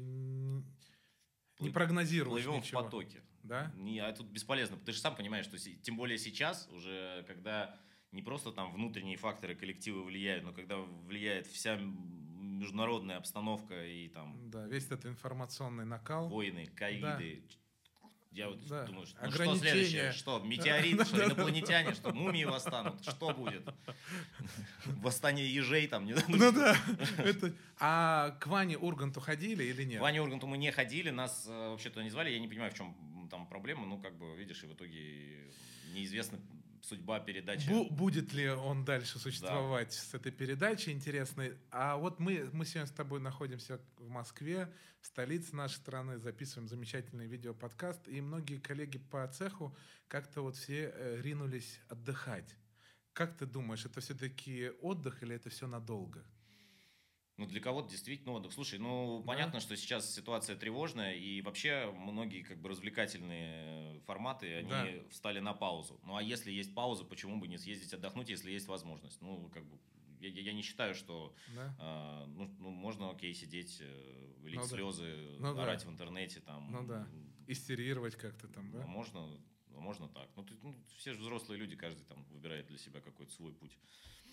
не 1.59 1.69
прогнозируешь 1.71 2.43
Плывем 2.43 2.61
в 2.61 2.63
ничего, 2.65 2.83
потоке. 2.83 3.21
да? 3.43 3.71
Не, 3.75 3.99
а 3.99 4.11
тут 4.13 4.27
бесполезно. 4.27 4.77
Ты 4.77 4.91
же 4.91 4.99
сам 4.99 5.15
понимаешь, 5.15 5.45
что 5.45 5.57
тем 5.57 5.97
более 5.97 6.17
сейчас, 6.17 6.67
уже 6.71 7.23
когда 7.27 7.77
не 8.11 8.21
просто 8.21 8.51
там 8.51 8.71
внутренние 8.73 9.17
факторы 9.17 9.55
коллектива 9.55 10.01
влияют, 10.03 10.43
но 10.43 10.53
когда 10.53 10.77
влияет 10.77 11.47
вся 11.47 11.77
международная 11.77 13.17
обстановка 13.17 13.85
и 13.85 14.07
там 14.09 14.49
Да, 14.49 14.65
весь 14.67 14.85
этот 14.85 15.05
информационный 15.05 15.85
накал. 15.85 16.27
войны, 16.29 16.67
ковиды. 16.75 17.43
Я 18.31 18.49
вот 18.49 18.59
Да. 18.67 18.83
думаю, 18.85 19.07
что, 19.07 19.17
ну, 19.23 19.31
что 19.31 19.55
следующее? 19.55 20.11
Что, 20.11 20.39
метеорит, 20.45 21.07
что, 21.07 21.23
инопланетяне, 21.25 21.93
что, 21.93 22.13
мумии 22.13 22.43
восстанут? 22.43 23.01
Что 23.03 23.33
будет? 23.33 23.67
Восстание 24.85 25.51
ежей 25.51 25.87
там? 25.87 26.05
не. 26.05 26.13
Ну 26.27 26.51
да, 26.51 26.75
это... 27.17 27.53
А 27.79 28.31
к 28.39 28.47
Ване 28.47 28.77
Урганту 28.77 29.19
ходили 29.21 29.63
или 29.63 29.83
нет? 29.83 29.99
К 29.99 30.01
Ване 30.01 30.21
Урганту 30.21 30.45
мы 30.45 30.57
не 30.57 30.71
ходили, 30.71 31.09
нас 31.09 31.45
э, 31.47 31.69
вообще 31.69 31.89
туда 31.89 32.03
не 32.03 32.09
звали. 32.09 32.29
Я 32.29 32.39
не 32.39 32.47
понимаю, 32.47 32.71
в 32.71 32.75
чем 32.75 32.95
там 33.31 33.47
проблема. 33.47 33.85
Ну, 33.87 33.99
как 33.99 34.15
бы, 34.17 34.35
видишь, 34.35 34.63
и 34.63 34.67
в 34.67 34.73
итоге 34.73 35.49
неизвестна 35.93 36.39
судьба 36.81 37.19
передачи. 37.19 37.67
Бу- 37.69 37.89
будет 37.89 38.33
ли 38.33 38.49
он 38.49 38.85
дальше 38.85 39.19
существовать 39.19 39.93
с 39.93 40.13
этой 40.13 40.31
передачей 40.31 40.91
интересной? 40.91 41.57
А 41.71 41.97
вот 41.97 42.19
мы, 42.19 42.49
мы 42.53 42.65
сегодня 42.65 42.87
с 42.87 42.91
тобой 42.91 43.19
находимся 43.19 43.79
в 43.97 44.09
Москве, 44.09 44.71
столице 45.01 45.55
нашей 45.55 45.75
страны, 45.75 46.17
записываем 46.17 46.67
замечательный 46.67 47.27
видеоподкаст, 47.27 48.07
и 48.07 48.21
многие 48.21 48.57
коллеги 48.57 48.97
по 48.97 49.27
цеху 49.27 49.75
как-то 50.07 50.41
вот 50.41 50.55
все 50.55 50.91
э, 50.93 51.21
ринулись 51.21 51.79
отдыхать. 51.89 52.55
Как 53.13 53.35
ты 53.35 53.45
думаешь, 53.45 53.85
это 53.85 53.99
все-таки 53.99 54.71
отдых 54.81 55.23
или 55.23 55.35
это 55.35 55.49
все 55.49 55.67
надолго? 55.67 56.23
Ну, 57.37 57.45
для 57.45 57.59
кого-то 57.61 57.87
действительно 57.89 58.33
отдых. 58.33 58.51
Слушай, 58.51 58.79
ну, 58.79 59.19
Да. 59.19 59.27
понятно, 59.27 59.59
что 59.59 59.77
сейчас 59.77 60.11
ситуация 60.13 60.55
тревожная, 60.55 61.13
и 61.13 61.41
вообще 61.43 61.91
многие 61.95 62.41
как 62.41 62.57
бы 62.59 62.69
развлекательные 62.69 63.99
форматы, 64.07 64.55
они 64.55 64.69
Да. 64.69 64.87
встали 65.11 65.39
на 65.39 65.53
паузу. 65.53 65.99
Ну, 66.03 66.15
а 66.15 66.23
если 66.23 66.51
есть 66.51 66.73
пауза, 66.73 67.05
почему 67.05 67.39
бы 67.39 67.47
не 67.47 67.59
съездить 67.59 67.93
отдохнуть, 67.93 68.29
если 68.29 68.49
есть 68.51 68.67
возможность? 68.67 69.21
Ну, 69.21 69.49
как 69.53 69.63
бы, 69.65 69.77
я, 70.19 70.29
я- 70.29 70.53
не 70.53 70.63
считаю, 70.63 70.95
что 70.95 71.35
Да? 71.55 71.75
а, 71.79 72.25
ну, 72.25 72.49
ну, 72.57 72.71
можно, 72.71 73.11
окей, 73.11 73.35
сидеть, 73.35 73.77
э, 73.81 74.33
лить 74.43 74.55
Ну 74.55 74.61
да. 74.61 74.67
слезы, 74.67 75.15
Ну 75.39 75.53
да. 75.53 75.63
орать 75.63 75.85
в 75.85 75.89
интернете, 75.91 76.39
там. 76.39 76.71
Ну 76.71 76.87
да. 76.87 77.07
Истерировать 77.45 78.15
как-то 78.15 78.47
там, 78.47 78.71
да? 78.71 78.83
Можно, 78.87 79.29
а 79.77 79.79
можно 79.79 80.07
так. 80.09 80.27
Ну, 80.35 80.43
ты- 80.43 80.55
ну, 80.63 80.75
все 80.97 81.13
же 81.13 81.19
взрослые 81.19 81.59
люди, 81.59 81.75
каждый 81.75 82.03
там 82.05 82.23
выбирает 82.31 82.67
для 82.67 82.77
себя 82.77 82.99
какой-то 83.01 83.31
свой 83.31 83.53
путь. 83.53 83.77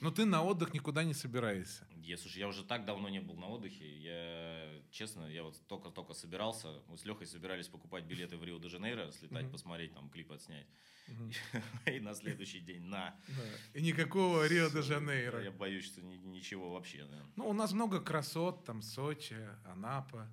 Но 0.01 0.11
ты 0.11 0.25
на 0.25 0.43
отдых 0.43 0.75
никуда 0.75 1.05
не 1.05 1.15
собираешься. 1.15 1.87
Я, 2.03 2.17
слушай, 2.19 2.39
я 2.39 2.49
уже 2.49 2.65
так 2.65 2.85
давно 2.85 3.09
не 3.09 3.21
был 3.21 3.37
на 3.37 3.47
отдыхе. 3.47 3.87
Я, 3.99 4.83
честно, 4.91 5.27
я 5.27 5.45
вот 5.45 5.57
только-только 5.69 6.15
собирался. 6.15 6.83
Мы 6.89 6.99
с 6.99 7.05
Лехой 7.05 7.27
собирались 7.27 7.69
покупать 7.69 8.05
билеты 8.05 8.37
в 8.37 8.43
Рио-де-Жанейро, 8.45 9.13
слетать, 9.13 9.45
Мгм. 9.45 9.53
посмотреть, 9.53 9.95
там, 9.95 10.11
клип 10.11 10.33
отснять. 10.33 10.67
Мгм. 11.07 11.31
И 11.87 12.01
на 12.01 12.15
следующий 12.15 12.61
день 12.61 12.83
на. 12.83 13.15
Да. 13.29 13.79
И 13.79 13.83
никакого 13.83 14.47
Рио-де-Жанейро. 14.49 15.43
Я 15.45 15.53
боюсь, 15.53 15.85
что 15.87 16.03
ни- 16.03 16.17
ничего 16.17 16.73
вообще. 16.73 17.05
да. 17.05 17.23
Ну, 17.37 17.49
у 17.49 17.53
нас 17.53 17.73
много 17.73 18.01
красот, 18.01 18.65
там 18.65 18.83
Сочи, 18.83 19.37
Анапа, 19.65 20.29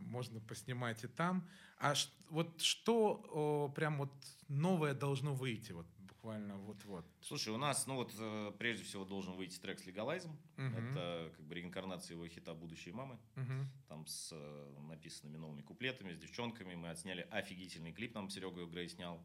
можно 0.00 0.40
поснимать 0.40 1.04
и 1.04 1.08
там. 1.08 1.48
А 1.78 1.94
ш- 1.94 2.10
вот 2.30 2.60
что 2.60 3.24
о, 3.32 3.68
прям 3.74 3.98
вот 3.98 4.12
новое 4.48 4.94
должно 4.94 5.34
выйти, 5.34 5.72
вот 5.72 5.86
буквально 5.98 6.56
вот-вот? 6.56 7.04
Слушай, 7.20 7.50
у 7.52 7.58
нас, 7.58 7.86
ну 7.86 7.96
вот, 7.96 8.14
э, 8.18 8.52
прежде 8.58 8.84
всего 8.84 9.04
должен 9.04 9.34
выйти 9.34 9.58
трек 9.58 9.78
с 9.78 9.86
Legalize. 9.86 10.26
Мгм. 10.56 10.74
Это 10.74 11.32
как 11.36 11.44
бы 11.44 11.54
реинкарнация 11.54 12.14
его 12.14 12.26
хита 12.26 12.54
«Будущие 12.54 12.94
мамы». 12.94 13.18
Мгм. 13.34 13.68
Там 13.88 14.06
с 14.06 14.30
э, 14.32 14.78
написанными 14.88 15.36
новыми 15.36 15.62
куплетами, 15.62 16.14
с 16.14 16.18
девчонками. 16.18 16.74
Мы 16.74 16.88
отсняли 16.88 17.28
офигительный 17.30 17.92
клип, 17.92 18.14
нам 18.14 18.30
Серега 18.30 18.64
Грей 18.64 18.88
снял. 18.88 19.20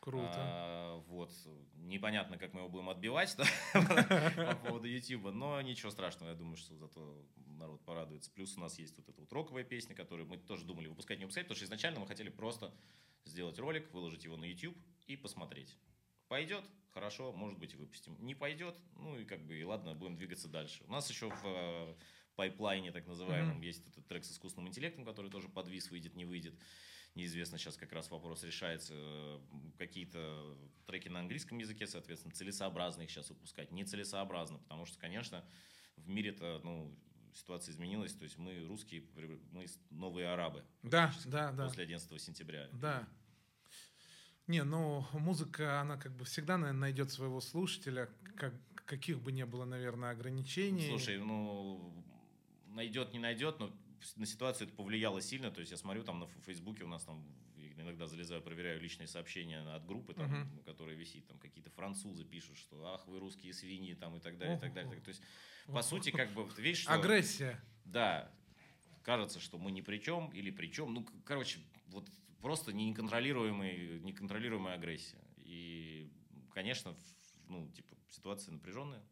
Круто. 0.00 0.32
А, 0.34 0.96
вот. 1.08 1.30
Непонятно, 1.74 2.38
как 2.38 2.54
мы 2.54 2.60
его 2.60 2.68
будем 2.70 2.88
отбивать 2.88 3.36
по 3.72 4.54
поводу 4.64 4.88
YouTube, 4.88 5.32
но 5.32 5.60
ничего 5.60 5.90
страшного, 5.90 6.30
я 6.30 6.36
думаю, 6.36 6.56
что 6.56 6.74
зато 6.74 7.22
народ 7.58 7.84
порадуется. 7.84 8.30
Плюс 8.30 8.56
у 8.56 8.60
нас 8.60 8.78
есть 8.78 8.96
вот 8.96 9.08
эта 9.08 9.20
вот 9.20 9.32
роковая 9.32 9.64
песня, 9.64 9.94
которую 9.94 10.26
мы 10.26 10.38
тоже 10.38 10.64
думали 10.64 10.88
выпускать, 10.88 11.18
не 11.18 11.24
выпускать, 11.24 11.44
потому 11.44 11.56
что 11.56 11.66
изначально 11.66 12.00
мы 12.00 12.06
хотели 12.06 12.30
просто 12.30 12.72
сделать 13.24 13.58
ролик, 13.58 13.92
выложить 13.92 14.24
его 14.24 14.36
на 14.36 14.44
YouTube 14.44 14.76
и 15.06 15.16
посмотреть. 15.16 15.76
Пойдет, 16.28 16.64
хорошо, 16.92 17.32
может 17.32 17.58
быть, 17.58 17.74
выпустим. 17.74 18.16
Не 18.20 18.34
пойдет, 18.34 18.76
ну 18.96 19.18
и 19.18 19.24
как 19.24 19.44
бы, 19.44 19.58
и 19.58 19.64
ладно, 19.64 19.94
будем 19.94 20.16
двигаться 20.16 20.48
дальше. 20.48 20.82
У 20.86 20.92
нас 20.92 21.10
еще 21.10 21.28
в 21.28 21.42
э, 21.44 21.94
пайплайне, 22.36 22.90
так 22.90 23.06
называемом, 23.06 23.60
есть 23.60 23.86
этот 23.86 24.06
трек 24.06 24.24
с 24.24 24.32
искусственным 24.32 24.68
интеллектом, 24.68 25.04
который 25.04 25.30
тоже 25.30 25.48
подвис, 25.48 25.90
выйдет, 25.90 26.16
не 26.16 26.24
выйдет. 26.24 26.54
Неизвестно, 27.14 27.58
сейчас 27.58 27.76
как 27.76 27.92
раз 27.92 28.10
вопрос 28.10 28.44
решается. 28.44 28.94
Какие-то 29.78 30.56
треки 30.86 31.08
на 31.08 31.20
английском 31.20 31.58
языке, 31.58 31.86
соответственно, 31.86 32.34
целесообразно 32.34 33.02
их 33.02 33.10
сейчас 33.10 33.30
выпускать. 33.30 33.72
Нецелесообразно, 33.72 34.58
потому 34.58 34.86
что, 34.86 34.98
конечно, 34.98 35.44
в 35.96 36.08
мире-то, 36.08 36.60
ну, 36.62 36.96
ситуация 37.34 37.72
изменилась. 37.72 38.14
То 38.14 38.24
есть 38.24 38.38
мы 38.38 38.64
русские, 38.66 39.04
мы 39.52 39.66
новые 39.90 40.28
арабы. 40.28 40.64
Да, 40.82 41.12
да, 41.26 41.52
да. 41.52 41.64
После 41.64 41.84
11 41.84 42.20
сентября. 42.20 42.68
Да. 42.72 43.08
Не, 44.46 44.64
ну, 44.64 45.04
музыка, 45.12 45.80
она 45.80 45.96
как 45.96 46.16
бы 46.16 46.24
всегда 46.24 46.58
наверное, 46.58 46.80
найдет 46.80 47.12
своего 47.12 47.40
слушателя, 47.40 48.08
как, 48.36 48.54
каких 48.74 49.20
бы 49.20 49.30
ни 49.30 49.44
было, 49.44 49.64
наверное, 49.64 50.10
ограничений. 50.10 50.88
Слушай, 50.88 51.18
ну, 51.18 52.04
найдет, 52.66 53.12
не 53.12 53.20
найдет, 53.20 53.60
но 53.60 53.72
на 54.16 54.26
ситуацию 54.26 54.68
это 54.68 54.76
повлияло 54.76 55.20
сильно. 55.20 55.50
То 55.50 55.60
есть 55.60 55.72
я 55.72 55.78
смотрю 55.78 56.04
там 56.04 56.18
на 56.20 56.26
Фейсбуке 56.26 56.84
у 56.84 56.88
нас 56.88 57.04
там 57.04 57.24
иногда 57.76 58.06
залезаю, 58.06 58.42
проверяю 58.42 58.80
личные 58.80 59.06
сообщения 59.06 59.60
от 59.60 59.86
группы, 59.86 60.14
там, 60.14 60.30
Мгм. 60.30 60.62
которая 60.64 60.94
висит, 60.96 61.26
там 61.26 61.38
какие-то 61.38 61.70
французы 61.70 62.24
пишут, 62.24 62.58
что 62.58 62.92
ах, 62.94 63.06
вы 63.06 63.18
русские 63.18 63.52
свиньи, 63.52 63.94
там 63.94 64.16
и 64.16 64.20
так 64.20 64.38
далее, 64.38 64.56
и 64.56 64.60
так 64.60 64.72
далее. 64.74 65.00
То 65.00 65.08
есть, 65.08 65.22
по 65.66 65.82
сути, 65.82 66.10
как 66.10 66.30
бы, 66.32 66.48
видишь, 66.58 66.82
что... 66.82 66.92
Агрессия. 66.92 67.62
Да, 67.84 68.30
кажется, 69.02 69.40
что 69.40 69.58
мы 69.58 69.70
ни 69.72 69.80
при 69.80 69.98
чем 69.98 70.28
или 70.30 70.50
при 70.50 70.68
чем. 70.68 70.92
Ну, 70.94 71.06
короче, 71.24 71.60
вот 71.86 72.08
просто 72.40 72.72
неконтролируемый, 72.72 74.00
неконтролируемая 74.00 74.74
агрессия. 74.74 75.20
И, 75.38 76.10
конечно, 76.52 76.96
ну, 77.48 77.70
типа, 77.72 77.96
ситуация 78.08 78.52
напряженная, 78.52 79.02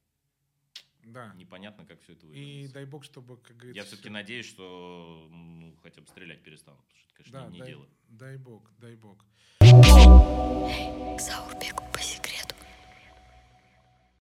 Да. 1.05 1.33
непонятно, 1.35 1.85
как 1.87 2.01
все 2.03 2.13
это 2.13 2.27
И 2.27 2.29
выглядит. 2.29 2.73
дай 2.73 2.85
бог, 2.85 3.05
чтобы, 3.05 3.37
как 3.39 3.57
говорится... 3.57 3.77
Я 3.81 3.85
все-таки 3.85 4.11
надеюсь, 4.11 4.47
что 4.47 5.27
ну, 5.31 5.75
хотя 5.83 6.01
бы 6.01 6.07
стрелять 6.09 6.43
перестанут, 6.43 6.81
потому 6.87 6.99
что 7.01 7.09
это, 7.09 7.15
конечно, 7.17 7.41
Да, 7.41 7.47
не, 7.49 7.53
не 7.55 7.59
дай, 7.61 7.69
дело. 7.71 7.89
дай 8.09 8.37
бог, 8.37 8.71
дай 8.79 8.97
бог. 8.97 9.25
Эй, 9.61 11.19
Заурбек 11.19 11.77
по 11.93 11.99
секрету. 12.01 12.55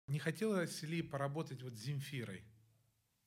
Не 0.08 0.20
хотелось 0.20 0.84
ли 0.84 1.02
поработать 1.02 1.62
вот 1.64 1.74
с 1.74 1.78
Земфирой? 1.78 2.44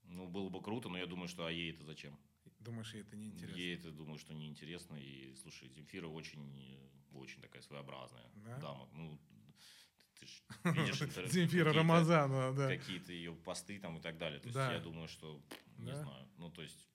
Ну, 0.05 0.29
было 0.29 0.49
бы 0.49 0.61
круто, 0.63 0.89
но 0.89 0.99
я 0.99 1.07
думаю, 1.07 1.29
что 1.29 1.47
а 1.47 1.51
ей 1.51 1.73
это 1.73 1.83
зачем? 1.85 2.19
Думаешь, 2.61 2.93
ей 2.95 3.03
это 3.03 3.17
неинтересно? 3.17 3.57
Ей 3.57 3.75
это, 3.77 3.91
думаю, 3.91 4.19
что 4.19 4.35
неинтересно. 4.35 4.97
И, 4.97 5.35
слушай, 5.37 5.69
Земфира 5.69 6.09
очень, 6.09 6.79
очень 7.13 7.41
такая 7.41 7.63
своеобразная 7.63 8.29
Да? 8.45 8.59
дама. 8.59 8.89
Ну, 8.93 9.19
ты 10.19 10.27
ж 10.27 10.43
видишь 10.75 10.99
Земфира 11.33 11.73
Рамазанова, 11.73 12.53
да. 12.55 12.69
какие-то 12.69 13.13
ее 13.13 13.33
посты 13.35 13.79
там 13.79 13.99
и 13.99 14.01
так 14.01 14.19
далее. 14.19 14.41
То 14.41 14.47
есть 14.49 14.57
Да. 14.57 14.73
я 14.73 14.81
думаю, 14.81 15.09
что, 15.09 15.41
не 15.79 15.87
Да. 15.93 15.97
знаю, 16.03 16.29
ну, 16.39 16.51
то 16.51 16.63
есть 16.63 16.89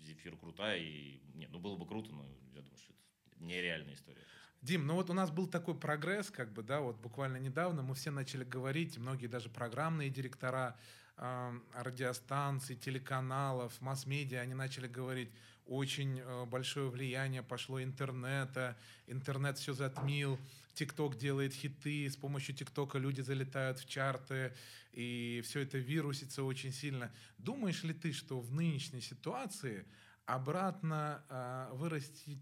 Земфира 0.00 0.36
крутая 0.36 0.78
и... 0.78 1.20
Нет, 1.34 1.50
ну, 1.52 1.58
было 1.58 1.76
бы 1.76 1.86
круто, 1.86 2.10
но 2.12 2.24
я 2.54 2.62
думаю, 2.62 2.78
что 2.78 2.92
это 2.92 3.42
нереальная 3.44 3.94
история. 3.94 4.24
Дим, 4.62 4.86
ну 4.86 4.94
вот 4.94 5.08
у 5.08 5.14
нас 5.14 5.30
был 5.30 5.46
такой 5.46 5.74
прогресс, 5.78 6.30
как 6.30 6.52
бы, 6.52 6.62
да, 6.62 6.80
вот 6.80 6.96
буквально 7.00 7.38
недавно 7.38 7.82
мы 7.82 7.94
все 7.94 8.10
начали 8.10 8.44
говорить, 8.44 8.98
многие 8.98 9.26
даже 9.26 9.48
программные 9.48 10.10
директора 10.10 10.76
э, 11.16 11.60
радиостанций, 11.74 12.76
телеканалов, 12.76 13.80
масс-медиа, 13.80 14.40
они 14.40 14.52
начали 14.54 14.86
говорить, 14.86 15.30
очень 15.64 16.18
э, 16.20 16.44
большое 16.46 16.90
влияние 16.90 17.42
пошло 17.42 17.82
интернета, 17.82 18.76
интернет 19.06 19.56
все 19.56 19.72
затмил, 19.72 20.38
ТикТок 20.74 21.16
делает 21.16 21.52
хиты, 21.52 22.08
с 22.08 22.16
помощью 22.16 22.54
ТикТока 22.54 22.98
люди 22.98 23.20
залетают 23.20 23.78
в 23.78 23.88
чарты, 23.88 24.54
и 24.92 25.42
все 25.44 25.60
это 25.60 25.78
вирусится 25.78 26.42
очень 26.44 26.72
сильно. 26.72 27.12
Думаешь 27.38 27.82
ли 27.84 27.94
ты, 27.94 28.12
что 28.12 28.40
в 28.40 28.52
нынешней 28.52 29.00
ситуации 29.00 29.86
обратно 30.26 31.24
э, 31.28 31.68
вырастет 31.74 32.38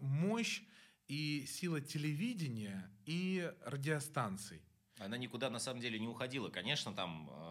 мощь 0.00 0.62
и 1.08 1.44
сила 1.46 1.80
телевидения 1.80 2.88
и 3.04 3.52
радиостанций. 3.64 4.62
Она 5.00 5.16
никуда 5.16 5.50
на 5.50 5.58
самом 5.58 5.80
деле 5.80 5.98
не 5.98 6.06
уходила. 6.06 6.50
Конечно, 6.50 6.94
там 6.94 7.28
э, 7.28 7.49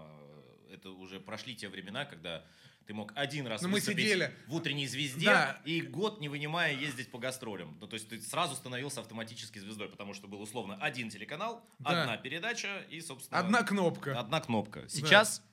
это 0.72 0.92
уже 0.92 1.20
прошли 1.20 1.56
те 1.56 1.70
времена, 1.70 2.06
когда 2.06 2.46
ты 2.86 2.94
мог 2.94 3.12
один 3.16 3.46
раз 3.48 3.62
Ну, 3.62 3.70
мы 3.70 3.82
сидели. 3.82 4.34
в 4.48 4.56
утренней 4.56 4.88
звезде 4.88 5.26
Да. 5.26 5.62
и 5.66 5.82
год 5.82 6.20
не 6.20 6.28
вынимая 6.30 6.74
ездить 6.74 7.12
по 7.12 7.20
гастролям. 7.20 7.78
Ну, 7.80 7.88
то 7.88 7.94
есть 7.96 8.10
ты 8.10 8.20
сразу 8.22 8.56
становился 8.56 9.02
автоматически 9.02 9.60
звездой, 9.60 9.90
потому 9.90 10.14
что 10.14 10.28
был 10.28 10.42
условно 10.42 10.76
один 10.82 11.10
телеканал, 11.10 11.64
Да. 11.80 12.02
одна 12.04 12.18
передача 12.18 12.86
и, 12.90 13.00
собственно, 13.02 13.40
Одна 13.40 13.64
кнопка. 13.64 14.20
одна 14.20 14.42
кнопка. 14.42 14.88
Сейчас 14.90 15.44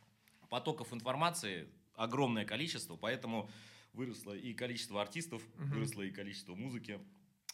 потоков 0.49 0.93
информации 0.95 1.69
огромное 1.95 2.45
количество, 2.45 2.97
поэтому 2.97 3.51
выросло 3.93 4.33
и 4.35 4.53
количество 4.55 5.01
артистов, 5.03 5.43
Мгм. 5.57 5.71
выросло 5.73 6.03
и 6.03 6.11
количество 6.11 6.55
музыки. 6.55 7.01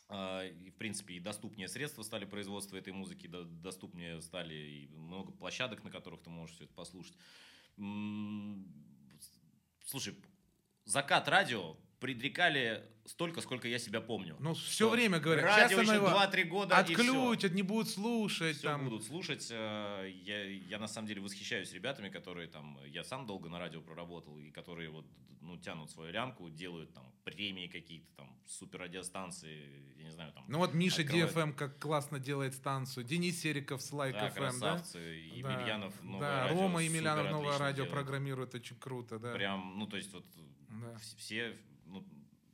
А, 0.09 0.45
И, 0.47 0.69
в 0.71 0.75
принципе, 0.75 1.15
и 1.15 1.21
доступнее 1.21 1.69
средства 1.69 2.03
стали 2.03 2.25
производства 2.27 2.77
этой 2.77 2.93
музыки, 2.93 3.27
до- 3.29 3.45
доступнее 3.45 4.21
стали 4.21 4.55
и 4.55 4.89
много 4.95 5.33
площадок, 5.33 5.83
на 5.85 5.91
которых 5.91 6.21
ты 6.23 6.29
можешь 6.29 6.55
все 6.57 6.65
это 6.65 6.75
послушать. 6.75 7.15
Слушай, 9.85 10.17
закат 10.85 11.29
радио 11.29 11.77
предрекали 12.03 12.85
столько, 13.07 13.41
сколько 13.41 13.69
я 13.69 13.79
себя 13.79 14.01
помню. 14.01 14.37
Ну, 14.41 14.55
все 14.55 14.75
Что 14.87 14.91
время 14.91 15.19
говорят, 15.21 15.45
радио 15.45 15.81
еще 15.81 15.93
оно 15.93 16.07
его 16.07 16.09
2-3 16.19 16.45
года 16.45 16.77
отключат, 16.77 17.53
не 17.53 17.63
будут 17.63 17.89
слушать. 17.89 18.57
Все 18.59 18.69
там. 18.69 18.85
будут 18.85 19.05
слушать. 19.05 19.49
Э, 19.51 20.11
Я, 20.25 20.45
я 20.45 20.79
на 20.79 20.89
самом 20.89 21.09
деле 21.09 21.21
восхищаюсь 21.21 21.73
ребятами, 21.73 22.09
которые 22.11 22.49
там, 22.49 22.79
я 22.87 23.05
сам 23.05 23.27
долго 23.27 23.49
на 23.49 23.59
радио 23.59 23.81
проработал, 23.81 24.39
и 24.39 24.51
которые 24.51 24.91
вот, 24.91 25.07
ну, 25.41 25.57
тянут 25.57 25.91
свою 25.91 26.13
лямку, 26.13 26.51
делают 26.51 26.93
там 26.93 27.05
премии 27.25 27.69
какие-то, 27.69 28.07
там, 28.17 28.37
супер 28.47 28.81
радиостанции, 28.81 29.95
я 29.99 30.05
не 30.05 30.11
знаю, 30.11 30.33
там. 30.33 30.45
Ну 30.49 30.59
вот 30.59 30.75
Миша 30.75 31.03
Открывает. 31.03 31.33
DFM 31.35 31.53
как 31.55 31.79
классно 31.79 32.19
делает 32.19 32.55
станцию, 32.55 33.05
Денис 33.05 33.41
Сериков 33.41 33.81
с 33.81 33.93
Лайк 33.93 34.15
да, 34.15 34.29
FM, 34.29 34.35
да? 34.35 34.39
красавцы, 34.41 34.99
Да, 34.99 35.37
Емельянов, 35.37 36.03
новое 36.03 36.21
да, 36.21 36.43
радио, 36.49 36.61
Рома 36.63 36.83
Емельянов 36.83 37.31
новое 37.31 37.59
радио 37.59 37.85
делает. 37.85 37.93
программирует, 37.93 38.55
очень 38.55 38.77
круто, 38.77 39.19
да. 39.19 39.33
Прям, 39.33 39.79
ну, 39.79 39.87
то 39.87 39.97
есть 39.97 40.13
вот 40.13 40.25
Да. 40.69 40.93
вс- 40.95 41.17
все, 41.19 41.57
ну, 41.93 42.05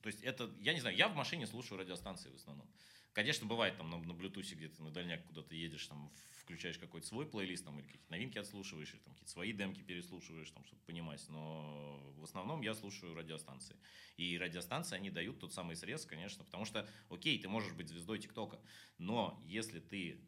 то 0.02 0.08
есть 0.08 0.22
это, 0.22 0.50
я 0.60 0.74
не 0.74 0.80
знаю, 0.80 0.96
я 0.96 1.08
в 1.08 1.14
машине 1.14 1.46
слушаю 1.46 1.78
радиостанции 1.78 2.30
в 2.30 2.34
основном. 2.34 2.68
Конечно, 3.12 3.46
бывает 3.46 3.76
там 3.76 3.90
на, 3.90 3.98
на 3.98 4.12
Bluetooth 4.12 4.54
где-то 4.54 4.82
на 4.82 4.90
дальняк 4.90 5.24
куда-то 5.26 5.54
едешь, 5.54 5.86
там 5.86 6.12
включаешь 6.30 6.78
какой-то 6.78 7.06
свой 7.06 7.26
плейлист, 7.26 7.64
там, 7.64 7.78
или 7.78 7.86
какие-то 7.86 8.10
новинки 8.10 8.38
отслушиваешь, 8.38 8.90
или 8.90 9.00
там 9.00 9.12
какие-то 9.14 9.32
свои 9.32 9.52
демки 9.52 9.80
переслушиваешь, 9.80 10.50
там, 10.50 10.64
чтобы 10.64 10.80
понимать. 10.82 11.24
Но 11.28 12.00
в 12.16 12.24
основном 12.24 12.62
я 12.62 12.74
слушаю 12.74 13.14
радиостанции. 13.14 13.76
И 14.16 14.38
радиостанции, 14.38 14.96
они 14.96 15.10
дают 15.10 15.40
тот 15.40 15.52
самый 15.52 15.76
срез, 15.76 16.06
конечно, 16.06 16.44
потому 16.44 16.64
что, 16.64 16.88
окей, 17.10 17.38
ты 17.38 17.48
можешь 17.48 17.72
быть 17.72 17.88
звездой 17.88 18.18
ТикТока, 18.18 18.60
но 18.98 19.42
если 19.46 19.80
ты 19.80 20.20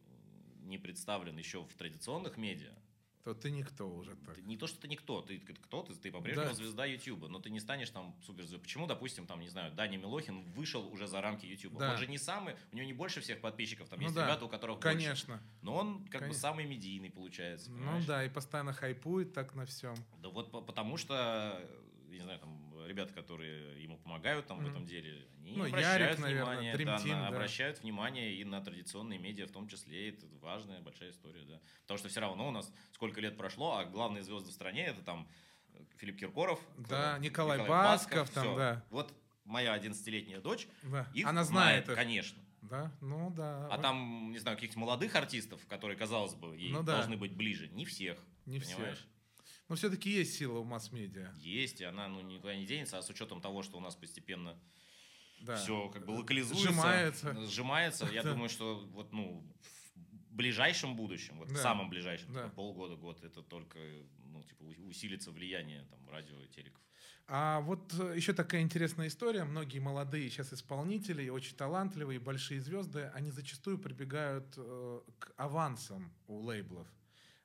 не 0.59 0.77
представлен 0.77 1.37
еще 1.37 1.63
в 1.63 1.73
традиционных 1.75 2.37
медиа, 2.37 2.73
То 3.23 3.33
ты 3.35 3.51
никто 3.51 3.87
уже 3.87 4.15
так. 4.15 4.35
ты- 4.35 4.41
не 4.41 4.57
то, 4.57 4.65
что 4.67 4.79
ты 4.81 4.87
никто, 4.87 5.21
ты 5.21 5.37
кто 5.39 5.83
ты, 5.83 5.93
ты 5.93 6.11
по-прежнему 6.11 6.47
Да. 6.49 6.53
звезда 6.55 6.85
Ютуба, 6.85 7.27
но 7.27 7.39
ты 7.39 7.49
не 7.51 7.59
станешь 7.59 7.89
там 7.91 8.15
суперзвездой. 8.25 8.59
Почему, 8.59 8.87
допустим, 8.87 9.27
там, 9.27 9.39
не 9.41 9.47
знаю, 9.49 9.71
Даня 9.73 9.97
Милохин 9.97 10.41
вышел 10.53 10.87
уже 10.91 11.05
за 11.07 11.21
рамки 11.21 11.45
Ютуба? 11.45 11.79
Да. 11.79 11.91
Он 11.91 11.97
же 11.97 12.07
не 12.07 12.17
самый, 12.17 12.55
у 12.71 12.75
него 12.75 12.85
не 12.87 12.93
больше 12.93 13.21
всех 13.21 13.39
подписчиков, 13.41 13.89
там 13.89 13.99
Ну 13.99 14.05
есть 14.05 14.15
да, 14.15 14.25
ребята, 14.25 14.45
у 14.45 14.49
которых 14.49 14.79
больше. 14.79 14.97
Конечно. 14.97 15.39
Но 15.61 15.75
он 15.75 15.99
как 16.05 16.13
бы 16.13 16.19
Конечно. 16.19 16.39
самый 16.41 16.65
медийный 16.65 17.11
получается. 17.11 17.69
Ну 17.69 17.77
понимаешь? 17.77 18.05
да, 18.05 18.25
и 18.25 18.29
постоянно 18.29 18.73
хайпует 18.73 19.33
так 19.33 19.53
на 19.53 19.65
всем. 19.65 19.95
Да 20.21 20.29
вот 20.29 20.49
по- 20.51 20.61
потому 20.61 20.97
что, 20.97 21.61
не 22.09 22.19
знаю, 22.19 22.39
там 22.39 22.70
ребята, 22.87 23.13
которые 23.13 23.81
ему 23.83 23.97
помогают 23.97 24.47
там 24.47 24.57
в 24.59 24.61
Мгм. 24.61 24.71
этом 24.71 24.85
деле, 24.85 25.27
они 25.39 25.55
Ну, 25.57 25.65
обращают 25.65 26.01
Ярик, 26.01 26.19
наверное, 26.19 26.45
внимание, 26.57 26.73
Dream 26.75 26.85
да, 26.85 26.95
Team, 26.97 27.09
на- 27.15 27.21
да. 27.21 27.27
обращают 27.27 27.81
внимание 27.81 28.33
и 28.35 28.43
на 28.43 28.61
традиционные 28.61 29.19
медиа 29.19 29.47
в 29.47 29.51
том 29.51 29.67
числе. 29.67 30.09
Это 30.09 30.25
важная 30.41 30.81
большая 30.81 31.11
история, 31.11 31.43
да. 31.45 31.59
Потому 31.83 31.97
что 31.97 32.09
все 32.09 32.19
равно 32.19 32.47
у 32.47 32.51
нас 32.51 32.71
сколько 32.91 33.19
лет 33.21 33.37
прошло, 33.37 33.77
а 33.77 33.85
главные 33.85 34.23
звезды 34.23 34.49
в 34.51 34.53
стране 34.53 34.85
это 34.85 35.01
там 35.01 35.27
э, 35.73 35.83
Филипп 35.97 36.17
Киркоров, 36.17 36.59
Да, 36.77 37.17
э, 37.17 37.19
Николай 37.21 37.65
Басков 37.67 38.29
там, 38.29 38.43
всё. 38.43 38.55
да. 38.57 38.83
Вот 38.89 39.13
моя 39.45 39.73
11-летняя 39.75 40.39
дочь, 40.41 40.67
Да. 40.83 41.07
их 41.13 41.25
Она 41.27 41.43
знает 41.43 41.87
их. 41.89 41.95
конечно. 41.95 42.39
Да, 42.61 42.91
ну 43.01 43.31
да. 43.31 43.65
А 43.67 43.71
Вот 43.71 43.81
там, 43.81 44.31
не 44.31 44.37
знаю, 44.37 44.55
каких-то 44.55 44.77
молодых 44.77 45.15
артистов, 45.15 45.65
которые, 45.67 45.97
казалось 45.97 46.35
бы, 46.35 46.55
ей 46.55 46.71
Ну 46.71 46.83
да. 46.83 46.97
должны 46.97 47.17
быть 47.17 47.33
ближе, 47.33 47.67
не 47.69 47.85
всех. 47.85 48.19
Не 48.45 48.59
понимаешь? 48.59 48.97
всех. 48.99 49.07
Но 49.71 49.77
все-таки 49.77 50.09
есть 50.09 50.33
сила 50.35 50.59
у 50.59 50.65
масс-медиа. 50.65 51.33
Есть, 51.37 51.79
и 51.79 51.85
она 51.85 52.09
ну, 52.09 52.19
никуда 52.19 52.53
не 52.53 52.65
денется, 52.65 52.97
а 52.97 53.01
с 53.01 53.09
учетом 53.09 53.39
того, 53.39 53.63
что 53.63 53.77
у 53.77 53.79
нас 53.79 53.95
постепенно 53.95 54.59
Да. 55.39 55.55
все 55.55 55.87
как 55.87 56.05
бы 56.05 56.11
локализуется, 56.11 56.67
Сжимается. 56.67 57.45
сжимается, 57.45 58.05
я 58.11 58.21
думаю, 58.35 58.49
что 58.49 58.85
вот, 58.91 59.13
ну, 59.13 59.41
в 59.95 60.35
ближайшем 60.35 60.97
будущем, 60.97 61.37
вот 61.37 61.49
в 61.51 61.55
самом 61.55 61.89
ближайшем, 61.89 62.33
Да. 62.33 62.43
типа, 62.43 62.55
полгода, 62.55 62.97
год, 62.97 63.23
это 63.23 63.41
только, 63.41 63.79
ну, 64.25 64.43
типа, 64.43 64.63
усилится 64.89 65.31
влияние 65.31 65.85
там 65.89 65.99
радио 66.09 66.37
и 66.41 66.49
телеков. 66.49 66.81
А 67.27 67.61
вот 67.61 67.93
еще 67.93 68.33
такая 68.33 68.63
интересная 68.63 69.07
история. 69.07 69.45
Многие 69.45 69.79
молодые 69.79 70.29
сейчас 70.29 70.51
исполнители, 70.51 71.29
очень 71.29 71.55
талантливые, 71.55 72.19
большие 72.19 72.59
звезды, 72.59 73.09
они 73.13 73.31
зачастую 73.31 73.79
прибегают 73.79 74.53
э, 74.57 74.99
к 75.17 75.31
авансам 75.37 76.11
у 76.27 76.41
лейблов. 76.41 76.87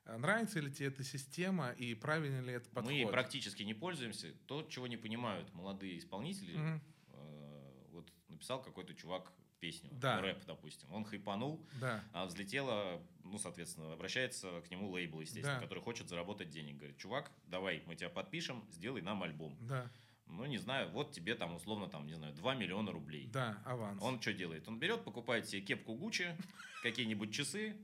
Э, 0.07 0.17
Нравится 0.17 0.61
ли 0.61 0.71
тебе 0.73 0.89
эта 0.89 1.05
система 1.05 1.71
и 1.73 1.95
правильно 1.95 2.41
ли 2.41 2.53
это 2.55 2.69
подход? 2.71 2.85
Мы 2.93 2.99
ей 2.99 3.07
практически 3.07 3.63
не 3.63 3.75
пользуемся. 3.75 4.33
То, 4.47 4.63
чего 4.65 4.87
не 4.87 4.97
понимают 4.97 5.53
молодые 5.55 5.99
исполнители, 5.99 6.57
Мгм. 6.57 6.81
э, 7.13 7.85
вот 7.93 8.11
написал 8.29 8.63
какой-то 8.63 8.95
чувак 8.95 9.33
песню, 9.59 9.91
Да. 9.95 10.21
рэп, 10.21 10.45
допустим, 10.47 10.93
он 10.93 11.05
хайпанул, 11.05 11.65
Да. 11.81 12.05
А 12.13 12.27
взлетела, 12.27 13.03
ну, 13.25 13.39
соответственно, 13.39 13.93
обращается 13.95 14.61
к 14.61 14.71
нему 14.71 14.91
лейбл, 14.91 15.21
естественно, 15.23 15.57
Да. 15.57 15.63
который 15.63 15.83
хочет 15.83 16.09
заработать 16.09 16.51
денег. 16.51 16.77
Говорит, 16.77 16.99
чувак, 16.99 17.33
давай, 17.47 17.83
мы 17.87 17.97
тебя 17.97 18.11
подпишем, 18.11 18.65
сделай 18.71 19.01
нам 19.01 19.23
альбом. 19.23 19.57
Да. 19.63 19.91
Ну, 20.29 20.45
не 20.47 20.59
знаю, 20.59 20.91
вот 20.91 21.13
тебе 21.13 21.35
там, 21.35 21.55
условно, 21.55 21.89
там, 21.89 22.07
не 22.07 22.15
знаю, 22.15 22.35
2 22.35 22.55
миллиона 22.55 22.93
рублей. 22.93 23.29
Да, 23.33 23.59
аванс. 23.65 24.03
Он 24.03 24.21
что 24.21 24.33
делает? 24.33 24.67
Он 24.69 24.79
берет, 24.79 25.05
покупает 25.05 25.49
себе 25.49 25.63
кепку 25.63 25.95
Гуччи, 25.95 26.37
какие-нибудь 26.83 27.33
часы, 27.33 27.77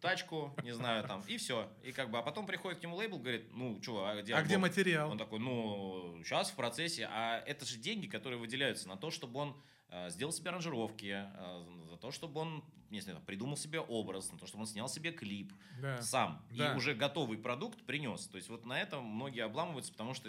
тачку, 0.00 0.54
не 0.62 0.72
знаю, 0.72 1.06
там, 1.06 1.22
и 1.26 1.36
все. 1.36 1.70
И 1.82 1.92
как 1.92 2.10
бы, 2.10 2.18
а 2.18 2.22
потом 2.22 2.46
приходит 2.46 2.80
к 2.80 2.82
нему 2.82 2.96
лейбл, 2.96 3.18
говорит, 3.18 3.48
ну, 3.52 3.78
что, 3.82 4.06
а 4.06 4.20
где 4.22 4.34
а 4.34 4.42
где 4.42 4.54
альбом?» 4.54 4.68
материал? 4.70 5.10
Он 5.10 5.18
такой, 5.18 5.38
ну, 5.40 6.20
сейчас 6.24 6.50
в 6.50 6.54
процессе, 6.56 7.08
а 7.10 7.42
это 7.46 7.64
же 7.64 7.76
деньги, 7.76 8.06
которые 8.06 8.38
выделяются 8.38 8.88
на 8.88 8.96
то, 8.96 9.10
чтобы 9.10 9.40
он 9.40 9.56
э, 9.88 10.10
сделал 10.10 10.32
себе 10.32 10.50
аранжировки, 10.50 11.26
э, 11.34 11.64
за 11.90 11.96
то, 11.96 12.10
чтобы 12.12 12.40
он, 12.40 12.64
не 12.90 13.00
знаю, 13.00 13.20
придумал 13.26 13.56
себе 13.56 13.80
образ, 13.80 14.30
на 14.32 14.38
то, 14.38 14.46
чтобы 14.46 14.62
он 14.62 14.66
снял 14.68 14.88
себе 14.88 15.12
клип 15.12 15.52
Да. 15.80 16.00
сам. 16.02 16.44
Да. 16.50 16.72
И 16.72 16.76
уже 16.76 16.94
готовый 16.94 17.36
продукт 17.38 17.82
принес. 17.84 18.26
То 18.28 18.36
есть 18.36 18.48
вот 18.48 18.64
на 18.64 18.80
этом 18.80 19.04
многие 19.04 19.44
обламываются, 19.44 19.92
потому 19.92 20.14
что 20.14 20.28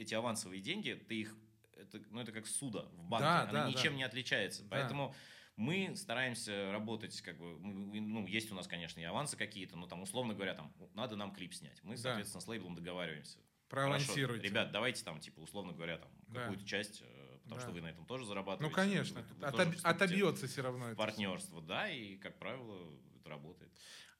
эти 0.00 0.14
авансовые 0.14 0.60
деньги, 0.60 0.92
ты 1.08 1.20
их, 1.20 1.36
это, 1.76 2.00
ну, 2.10 2.20
это 2.20 2.32
как 2.32 2.46
суда 2.46 2.82
в 2.92 3.04
банке, 3.04 3.24
Да, 3.24 3.42
она 3.42 3.52
да, 3.64 3.68
ничем 3.68 3.92
да. 3.92 3.96
не 3.98 4.02
отличается. 4.04 4.62
Да. 4.62 4.68
Поэтому 4.70 5.14
мы 5.56 5.94
стараемся 5.96 6.72
работать, 6.72 7.20
как 7.20 7.38
бы, 7.38 7.58
ну, 7.60 8.26
есть 8.26 8.50
у 8.50 8.54
нас, 8.54 8.66
конечно, 8.66 8.98
и 9.00 9.04
авансы 9.04 9.36
какие-то, 9.36 9.76
но 9.76 9.86
там, 9.86 10.02
условно 10.02 10.34
говоря, 10.34 10.54
там, 10.54 10.72
надо 10.94 11.16
нам 11.16 11.32
клип 11.34 11.52
снять. 11.54 11.82
Мы, 11.84 11.96
Да. 11.96 12.02
соответственно, 12.02 12.40
с 12.40 12.48
лейблом 12.48 12.74
договариваемся. 12.74 13.38
Хорошо, 13.70 14.14
ребят, 14.34 14.72
давайте 14.72 15.04
там, 15.04 15.20
типа, 15.20 15.40
условно 15.40 15.72
говоря, 15.72 15.98
там, 15.98 16.10
Да. 16.28 16.40
какую-то 16.42 16.64
часть, 16.64 17.02
э, 17.02 17.38
потому 17.44 17.56
Да. 17.56 17.60
что 17.60 17.70
вы 17.72 17.80
на 17.82 17.86
этом 17.88 18.04
тоже 18.06 18.24
Ну, 18.24 18.28
зарабатываете. 18.30 18.74
конечно. 18.74 19.20
вы- 19.22 19.34
вы 19.36 19.46
Отоб- 19.46 19.80
Отобьется 19.84 20.46
все 20.48 20.62
равно. 20.62 20.88
это 20.88 20.96
партнерство, 20.96 21.60
да, 21.62 21.88
и, 21.88 22.16
как 22.16 22.38
правило, 22.38 22.90
это 23.20 23.28
работает. 23.30 23.70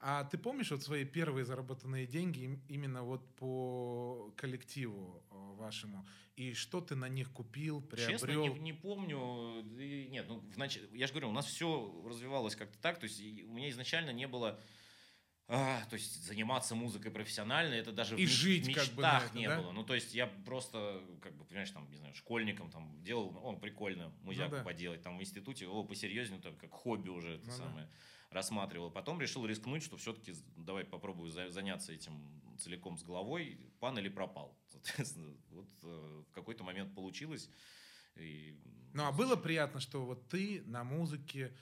А 0.02 0.24
ты 0.24 0.38
помнишь 0.38 0.70
вот 0.70 0.82
свои 0.82 1.04
первые 1.04 1.44
заработанные 1.44 2.06
деньги 2.06 2.40
им- 2.44 2.62
именно 2.68 3.02
вот 3.02 3.22
по 3.36 4.32
коллективу 4.36 5.22
э, 5.30 5.34
вашему? 5.58 6.06
И 6.36 6.54
что 6.54 6.80
ты 6.80 6.96
на 6.96 7.08
них 7.08 7.30
купил, 7.32 7.82
Честно, 7.94 8.26
приобрел? 8.26 8.54
не, 8.54 8.60
не 8.60 8.72
помню. 8.72 9.62
Да 9.62 9.82
Нет, 9.82 10.24
ну, 10.26 10.38
в 10.40 10.56
нач- 10.56 10.80
я 10.96 11.06
же 11.06 11.12
говорю, 11.12 11.28
у 11.28 11.32
нас 11.32 11.44
все 11.46 12.02
развивалось 12.06 12.56
как-то 12.56 12.78
так. 12.78 12.98
То 12.98 13.04
есть 13.04 13.20
у 13.20 13.52
меня 13.52 13.68
изначально 13.68 14.10
не 14.10 14.26
было... 14.26 14.58
а, 15.48 15.84
то 15.90 15.94
есть 15.96 16.24
заниматься 16.24 16.74
музыкой 16.74 17.10
профессионально, 17.10 17.74
это 17.74 17.92
даже 17.92 18.16
И 18.16 18.24
в 18.24 18.30
жить 18.30 18.68
мечтах 18.68 18.86
как 18.86 18.94
бы 18.94 19.02
это, 19.02 19.36
не 19.38 19.48
да? 19.48 19.60
было. 19.60 19.72
Ну, 19.72 19.84
то 19.84 19.94
есть 19.94 20.14
я 20.14 20.28
просто, 20.28 21.02
как 21.20 21.36
бы, 21.36 21.44
понимаешь, 21.44 21.70
там, 21.72 21.90
не 21.90 21.96
знаю, 21.96 22.14
школьником 22.14 22.70
там 22.70 23.02
делал, 23.02 23.32
ну, 23.32 23.58
прикольно, 23.58 24.14
музяку 24.22 24.52
Ну 24.52 24.56
да. 24.58 24.64
поделать, 24.64 25.02
там 25.02 25.18
в 25.18 25.20
институте, 25.20 25.66
о, 25.66 25.84
посерьезнее, 25.84 26.40
там, 26.40 26.56
как 26.56 26.70
хобби 26.72 27.10
уже 27.10 27.34
это 27.34 27.46
Ну 27.48 27.52
да. 27.74 27.88
Рассматривал. 28.30 28.90
Потом 28.90 29.20
решил 29.20 29.46
рискнуть, 29.46 29.82
что 29.82 29.96
все-таки 29.96 30.34
давай 30.56 30.84
попробую 30.84 31.30
за- 31.30 31.50
заняться 31.50 31.92
этим 31.92 32.40
целиком 32.58 32.96
с 32.96 33.02
головой, 33.02 33.58
пан 33.80 33.98
или 33.98 34.08
пропал. 34.08 34.56
Соответственно, 34.68 35.34
вот 35.50 35.68
э, 35.82 36.22
в 36.28 36.32
какой-то 36.32 36.64
момент 36.64 36.94
получилось. 36.94 37.50
И, 38.16 38.58
Ну, 38.92 39.04
а 39.04 39.12
было 39.12 39.36
приятно, 39.36 39.80
что 39.80 40.04
вот 40.04 40.28
ты 40.28 40.62
на 40.66 40.84
музыке 40.84 41.56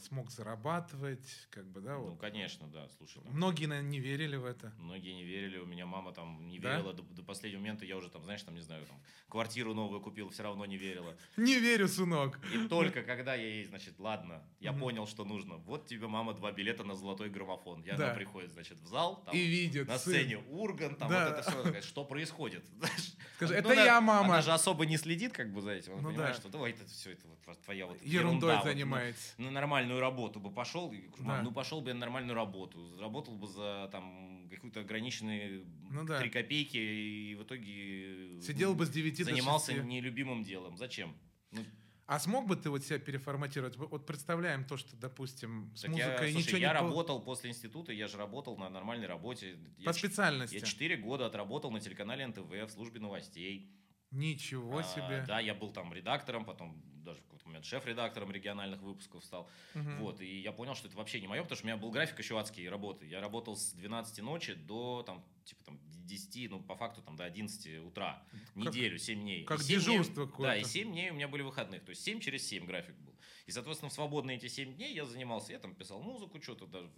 смог 0.00 0.30
зарабатывать, 0.30 1.46
как 1.50 1.66
бы, 1.70 1.80
да, 1.80 1.96
Ну, 1.98 2.10
вот. 2.10 2.20
конечно, 2.20 2.66
да, 2.68 2.88
слушай. 2.96 3.22
там 3.22 3.32
Многие, 3.34 3.66
наверное, 3.66 3.90
не 3.90 4.00
верили 4.00 4.36
в 4.36 4.44
это. 4.46 4.72
Многие 4.78 5.12
не 5.12 5.24
верили, 5.24 5.58
у 5.58 5.66
меня 5.66 5.84
мама 5.86 6.12
там 6.12 6.48
не 6.48 6.58
Да? 6.58 6.76
верила 6.76 6.94
до, 6.94 7.02
до 7.02 7.22
последнего 7.22 7.60
момента, 7.60 7.84
я 7.84 7.96
уже 7.96 8.08
там, 8.08 8.24
знаешь, 8.24 8.42
там, 8.42 8.54
не 8.54 8.62
знаю, 8.62 8.86
там, 8.86 8.96
квартиру 9.28 9.74
новую 9.74 10.00
купил, 10.00 10.30
все 10.30 10.42
равно 10.42 10.64
не 10.66 10.76
верила. 10.78 11.14
Не 11.36 11.58
верю, 11.58 11.86
сынок. 11.88 12.38
И 12.54 12.66
только 12.68 13.02
когда 13.02 13.34
я 13.34 13.46
ей, 13.46 13.64
значит, 13.66 13.98
ладно, 13.98 14.42
я 14.60 14.72
понял, 14.72 15.06
что 15.06 15.24
нужно. 15.24 15.56
Вот 15.58 15.86
тебе, 15.86 16.06
мама, 16.08 16.32
два 16.34 16.50
билета 16.52 16.84
на 16.84 16.94
золотой 16.94 17.28
граммофон. 17.28 17.82
Да. 17.82 17.94
она 17.94 18.14
приходит, 18.14 18.52
значит, 18.52 18.78
в 18.80 18.86
зал, 18.86 19.22
там, 19.24 19.34
И 19.34 19.38
видит. 19.38 19.86
на 19.86 19.98
сцене 19.98 20.38
Урган, 20.48 20.96
там 20.96 21.08
вот 21.08 21.16
это 21.18 21.42
все, 21.42 21.82
что 21.82 22.04
происходит? 22.04 22.64
Скажи, 23.36 23.54
ну, 23.54 23.70
это 23.70 23.74
я, 23.84 24.00
мама. 24.00 24.34
Она 24.34 24.42
же 24.42 24.52
особо 24.52 24.86
не 24.86 24.96
следит, 24.96 25.32
как 25.32 25.52
бы, 25.52 25.60
за 25.60 25.72
этим. 25.72 25.92
Она 25.94 26.02
Ну 26.02 26.08
понимает, 26.10 26.36
что 26.36 26.48
давай 26.48 26.70
это 26.72 26.84
все, 26.86 27.12
это 27.12 27.26
твоя 27.64 27.86
вот 27.86 28.00
Ерундой 28.02 28.12
ерунда, 28.12 28.46
вот, 28.58 28.64
ну, 28.64 28.70
занимается. 28.70 29.34
На 29.42 29.50
нормальную 29.50 30.00
работу 30.00 30.40
бы 30.40 30.50
пошел, 30.50 30.90
и 30.92 30.98
говорю, 30.98 31.24
«Мам, 31.24 31.36
Да. 31.38 31.42
ну 31.42 31.52
пошел 31.52 31.80
бы 31.80 31.88
я 31.88 31.94
на 31.94 32.00
нормальную 32.00 32.34
работу, 32.34 32.86
заработал 32.94 33.34
бы 33.36 33.46
за 33.46 33.88
там 33.92 34.48
какую-то 34.50 34.80
ограниченные 34.80 35.64
Ну 35.90 36.04
да. 36.04 36.18
три 36.20 36.30
копейки 36.30 36.76
и 36.76 37.34
в 37.34 37.42
итоге 37.44 38.40
Сидел 38.42 38.74
бы 38.74 38.86
с 38.86 38.90
9 38.90 39.24
занимался 39.24 39.72
до 39.72 39.78
6. 39.78 39.88
нелюбимым 39.88 40.42
делом. 40.44 40.76
Зачем? 40.76 41.14
Ну, 41.50 41.64
А 42.06 42.18
смог 42.18 42.46
бы 42.46 42.56
ты 42.56 42.68
вот 42.68 42.84
себя 42.84 42.98
переформатировать? 42.98 43.76
Вот 43.76 44.04
представляем 44.06 44.64
то, 44.64 44.76
что, 44.76 44.94
допустим, 44.96 45.70
с 45.74 45.82
так 45.82 45.90
музыкой 45.92 46.10
я, 46.28 46.32
слушай, 46.32 46.34
ничего 46.46 46.58
я 46.58 46.72
не 46.72 46.78
пол- 46.80 46.88
работал 46.88 47.20
после 47.22 47.50
института, 47.50 47.92
я 47.92 48.08
же 48.08 48.18
работал 48.18 48.56
на 48.58 48.68
нормальной 48.68 49.06
работе. 49.06 49.56
по 49.78 49.82
Я, 49.90 49.92
специальности. 49.92 50.54
я 50.56 50.60
4 50.60 50.96
года 50.96 51.26
отработал 51.26 51.70
на 51.70 51.80
телеканале 51.80 52.26
НТВ 52.26 52.50
в 52.50 52.68
службе 52.70 53.00
новостей. 53.00 53.70
Ничего 54.12 54.78
А, 54.78 54.82
себе. 54.82 55.24
да, 55.26 55.40
я 55.40 55.54
был 55.54 55.72
там 55.72 55.92
редактором, 55.92 56.44
потом 56.44 56.80
даже 57.04 57.20
в 57.20 57.24
какой-то 57.24 57.46
момент 57.48 57.64
шеф-редактором 57.64 58.30
региональных 58.30 58.80
выпусков 58.82 59.24
стал. 59.24 59.48
Мгм. 59.74 59.98
Вот, 60.00 60.20
и 60.20 60.40
я 60.40 60.52
понял, 60.52 60.74
что 60.74 60.86
это 60.88 60.96
вообще 60.96 61.20
не 61.20 61.26
мое, 61.26 61.42
потому 61.42 61.56
что 61.56 61.64
у 61.64 61.68
меня 61.68 61.76
был 61.76 61.90
график 61.90 62.18
еще 62.18 62.38
адский 62.38 62.68
работы. 62.68 63.06
Я 63.06 63.20
работал 63.20 63.56
с 63.56 63.72
12 63.72 64.20
ночи 64.22 64.54
до, 64.54 65.02
там, 65.02 65.24
типа, 65.44 65.64
там, 65.64 65.80
10, 66.04 66.48
ну, 66.48 66.60
по 66.62 66.76
факту, 66.76 67.02
там, 67.02 67.16
до 67.16 67.24
11 67.24 67.78
утра. 67.78 68.22
Неделю, 68.54 68.98
7 68.98 69.20
дней. 69.20 69.44
как 69.44 69.60
И 69.60 69.62
семь 69.64 69.80
дней- 69.80 69.84
дежурство 69.98 70.26
какое-то. 70.26 70.54
Да, 70.54 70.56
и 70.56 70.64
7 70.64 70.92
дней 70.92 71.10
у 71.10 71.14
меня 71.14 71.26
были 71.28 71.42
выходных. 71.42 71.84
То 71.84 71.90
есть 71.90 72.02
7 72.04 72.20
через 72.20 72.46
7 72.46 72.66
график 72.66 72.94
был. 72.96 73.12
И, 73.46 73.50
соответственно, 73.50 73.90
в 73.90 73.92
свободные 73.92 74.36
эти 74.36 74.46
7 74.46 74.74
дней 74.74 74.94
я 74.94 75.04
занимался, 75.04 75.52
я 75.52 75.58
там 75.58 75.74
писал 75.74 76.00
музыку, 76.00 76.40
что-то 76.40 76.66
даже 76.66 76.88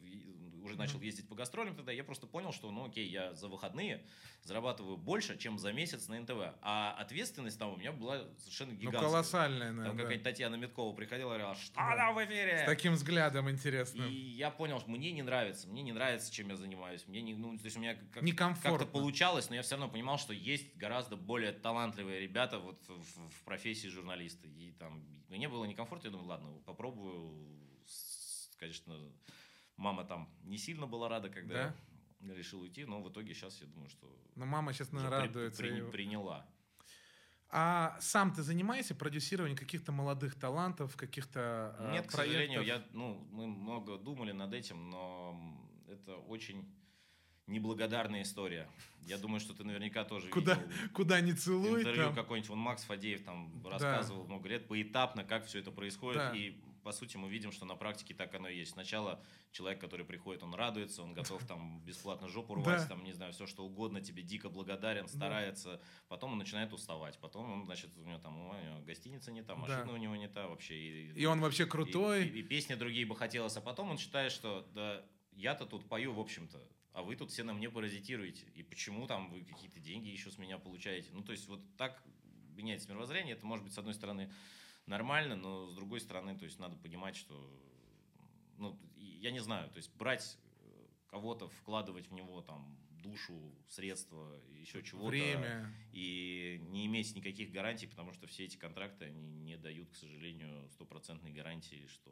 уже 0.65 0.77
начал 0.77 1.01
ездить 1.01 1.29
по 1.29 1.35
гастролям 1.35 1.77
тогда. 1.77 1.93
Я 1.93 2.05
просто 2.05 2.27
понял, 2.27 2.53
что, 2.53 2.71
ну, 2.71 2.87
окей, 2.87 3.07
я 3.09 3.35
за 3.35 3.49
выходные 3.49 4.05
зарабатываю 4.43 4.97
больше, 4.97 5.39
чем 5.39 5.59
за 5.59 5.73
месяц 5.73 6.09
на 6.09 6.19
НТВ. 6.21 6.55
А 6.63 6.93
ответственность 6.99 7.59
там 7.59 7.73
у 7.73 7.77
меня 7.77 7.93
была 7.93 8.25
совершенно 8.39 8.73
Ну, 8.73 8.79
гигантская. 8.79 9.03
колоссальная, 9.11 9.67
Там 9.69 9.77
наверное. 9.77 10.03
какая-нибудь 10.03 10.25
Татьяна 10.25 10.55
Меткова 10.57 10.95
приходила 10.95 11.29
и 11.35 11.39
говорила, 11.39 11.55
что 11.55 11.75
Да. 11.77 11.97
там 11.97 12.15
в 12.15 12.25
эфире? 12.25 12.59
С 12.59 12.67
таким 12.67 12.95
взглядом 12.95 13.49
интересным. 13.51 14.09
И 14.09 14.13
я 14.15 14.51
понял, 14.51 14.81
что 14.81 14.91
мне 14.91 15.13
не 15.13 15.23
нравится, 15.23 15.69
мне 15.69 15.83
не 15.83 15.93
нравится, 15.93 16.33
чем 16.33 16.49
я 16.49 16.57
занимаюсь. 16.57 17.07
Мне 17.07 17.23
не, 17.23 17.35
ну, 17.35 17.57
то 17.57 17.65
есть 17.65 17.77
у 17.77 17.81
меня 17.81 17.95
как, 18.13 18.25
как-то 18.63 18.87
получалось, 18.87 19.49
но 19.51 19.57
я 19.57 19.63
все 19.63 19.77
равно 19.77 19.89
понимал, 19.91 20.19
что 20.19 20.33
есть 20.33 20.77
гораздо 20.77 21.17
более 21.17 21.53
талантливые 21.53 22.21
ребята 22.21 22.59
вот 22.59 22.83
в, 22.89 23.29
в 23.31 23.43
профессии 23.45 23.89
журналиста. 23.89 24.47
И 24.47 24.73
там 24.73 25.05
мне 25.29 25.49
было 25.49 25.65
некомфортно, 25.65 26.07
я 26.09 26.11
думаю, 26.13 26.29
ладно, 26.29 26.51
попробую. 26.65 27.35
Конечно, 28.59 28.95
мама 29.77 30.05
там 30.05 30.29
не 30.45 30.59
сильно 30.59 30.87
была 30.87 31.09
рада, 31.09 31.29
когда 31.29 31.75
я 32.21 32.35
решил 32.35 32.61
уйти, 32.63 32.85
но 32.85 33.03
в 33.03 33.11
итоге 33.11 33.35
сейчас 33.35 33.61
я 33.61 33.67
думаю, 33.67 33.89
что 33.91 34.07
Но 34.37 34.47
мама 34.47 34.73
сейчас, 34.73 34.93
наверное, 34.93 35.21
при- 35.21 35.27
радуется. 35.29 35.63
при- 35.63 35.79
и- 35.79 35.91
приняла. 35.91 36.47
А 37.51 37.97
сам 38.01 38.33
ты 38.33 38.43
занимаешься 38.43 38.95
продюсированием 38.97 39.57
каких-то 39.57 39.93
молодых 39.93 40.35
талантов, 40.35 40.97
каких-то 40.97 41.77
э, 41.79 41.93
Нет, 41.93 42.07
к 42.07 42.13
проектов? 42.13 42.15
сожалению, 42.21 42.63
я, 42.63 42.83
ну, 42.93 43.15
мы 43.31 43.47
много 43.47 43.97
думали 43.97 44.33
над 44.33 44.53
этим, 44.55 44.91
но 44.91 45.39
это 45.89 46.17
очень 46.17 46.69
неблагодарная 47.47 48.23
история. 48.23 48.69
Я 49.03 49.19
думаю, 49.19 49.39
что 49.39 49.53
ты 49.55 49.63
наверняка 49.65 50.03
тоже 50.05 50.29
Куда, 50.31 50.55
видел 50.55 50.89
куда 50.95 51.21
не 51.21 51.33
целуй, 51.35 51.81
интервью 51.81 52.05
там. 52.07 52.15
какой-нибудь. 52.15 52.49
Вон 52.49 52.59
Макс 52.59 52.83
Фадеев 52.85 53.23
там 53.23 53.61
Да. 53.63 53.71
рассказывал 53.71 54.25
много 54.25 54.49
лет 54.49 54.67
поэтапно, 54.67 55.25
как 55.25 55.45
все 55.47 55.59
это 55.61 55.71
происходит. 55.71 56.19
Да. 56.19 56.35
И 56.35 56.57
по 56.85 56.93
сути 56.93 57.17
мы 57.17 57.29
видим, 57.31 57.51
что 57.51 57.65
на 57.65 57.75
практике 57.75 58.15
так 58.15 58.35
оно 58.35 58.47
и 58.49 58.57
есть. 58.59 58.73
Сначала 58.73 59.21
человек, 59.51 59.81
который 59.81 60.05
приходит, 60.07 60.43
он 60.43 60.55
радуется, 60.55 61.03
он 61.03 61.15
готов 61.15 61.45
там 61.47 61.81
бесплатно 61.81 62.29
жопу 62.29 62.55
рвать, 62.55 62.83
Да. 62.83 62.87
там, 62.89 63.03
не 63.03 63.13
знаю, 63.13 63.33
все 63.33 63.47
что 63.47 63.65
угодно, 63.65 64.01
тебе 64.03 64.23
дико 64.23 64.49
благодарен, 64.51 65.09
старается. 65.09 65.81
Потом 66.09 66.33
он 66.33 66.39
начинает 66.39 66.73
уставать. 66.73 67.19
Потом 67.19 67.51
он, 67.51 67.65
значит, 67.65 67.91
у 67.97 68.05
него 68.05 68.19
там 68.19 68.39
у 68.39 68.53
него 68.55 68.81
гостиница 68.87 69.33
не 69.33 69.43
та, 69.43 69.55
Да. 69.55 69.61
машина 69.61 69.93
у 69.93 69.97
него 69.97 70.15
не 70.15 70.29
та 70.29 70.47
вообще. 70.47 70.75
И, 70.77 71.13
И 71.23 71.25
он 71.25 71.41
вообще 71.41 71.67
крутой. 71.67 72.27
и, 72.27 72.29
и- 72.29 72.41
и 72.41 72.43
песни 72.43 72.75
другие 72.75 73.07
бы 73.07 73.17
хотелось, 73.17 73.57
а 73.57 73.61
потом 73.63 73.91
он 73.91 73.99
считает, 73.99 74.31
что 74.31 74.69
да, 74.75 75.03
я-то 75.33 75.65
тут 75.67 75.89
пою, 75.89 76.13
в 76.13 76.21
общем-то, 76.21 76.61
а 76.93 77.03
вы 77.03 77.17
тут 77.17 77.31
все 77.31 77.43
на 77.45 77.55
мне 77.55 77.71
паразитируете. 77.71 78.45
И 78.55 78.63
почему 78.63 79.07
там 79.07 79.31
вы 79.31 79.43
какие-то 79.43 79.81
деньги 79.81 80.09
еще 80.09 80.31
с 80.31 80.39
меня 80.39 80.59
получаете? 80.59 81.09
Ну, 81.13 81.23
то 81.23 81.33
есть 81.33 81.49
вот 81.49 81.61
так 81.77 82.01
меняется 82.57 82.89
мировоззрение. 82.91 83.35
Это 83.35 83.45
может 83.47 83.65
быть, 83.65 83.73
с 83.75 83.79
одной 83.79 83.95
стороны, 83.95 84.31
нормально, 84.87 85.37
но 85.37 85.67
с 85.67 85.75
другой 85.75 86.01
стороны, 86.01 86.37
то 86.37 86.45
есть 86.45 86.59
надо 86.59 86.77
понимать, 86.77 87.17
что, 87.17 87.51
ну, 88.59 88.79
я 88.97 89.31
не 89.31 89.41
знаю, 89.41 89.71
то 89.71 89.79
есть 89.79 89.95
брать 89.97 90.39
э, 90.61 90.87
кого-то, 91.07 91.49
вкладывать 91.49 92.09
в 92.09 92.13
него 92.13 92.41
там 92.43 92.79
душу, 93.05 93.55
средства, 93.69 94.41
еще 94.51 94.83
чего-то. 94.83 95.09
Время. 95.09 95.73
И 95.93 96.59
не 96.71 96.87
иметь 96.87 97.15
никаких 97.15 97.53
гарантий, 97.53 97.87
потому 97.87 98.13
что 98.13 98.27
все 98.27 98.45
эти 98.45 98.57
контракты, 98.57 99.05
они 99.05 99.23
не 99.23 99.57
дают, 99.57 99.91
к 99.91 99.97
сожалению, 99.97 100.69
стопроцентной 100.71 101.33
гарантии, 101.33 101.87
что... 101.87 102.11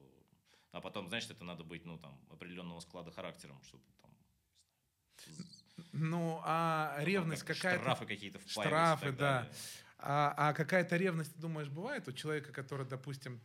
А 0.70 0.80
потом, 0.80 1.08
знаешь, 1.08 1.28
это 1.28 1.44
надо 1.44 1.64
быть, 1.64 1.84
ну, 1.84 1.98
там, 1.98 2.18
определенного 2.30 2.80
склада 2.80 3.10
характером, 3.10 3.62
чтобы 3.62 3.84
там... 4.00 4.10
Ну, 5.92 6.40
а 6.44 6.96
ревность 7.00 7.42
как 7.42 7.56
какая-то... 7.56 7.82
Штрафы 7.82 8.06
какие-то 8.06 8.38
впаивать 8.38 8.66
Штрафы, 8.66 9.12
да. 9.12 9.42
далее. 9.42 9.54
А, 10.04 10.34
а 10.36 10.52
какая-то 10.52 10.96
ревность, 10.96 11.32
ты 11.34 11.40
думаешь, 11.40 11.68
бывает 11.68 12.08
у 12.08 12.12
человека, 12.12 12.52
который, 12.52 12.84
допустим, 12.86 13.40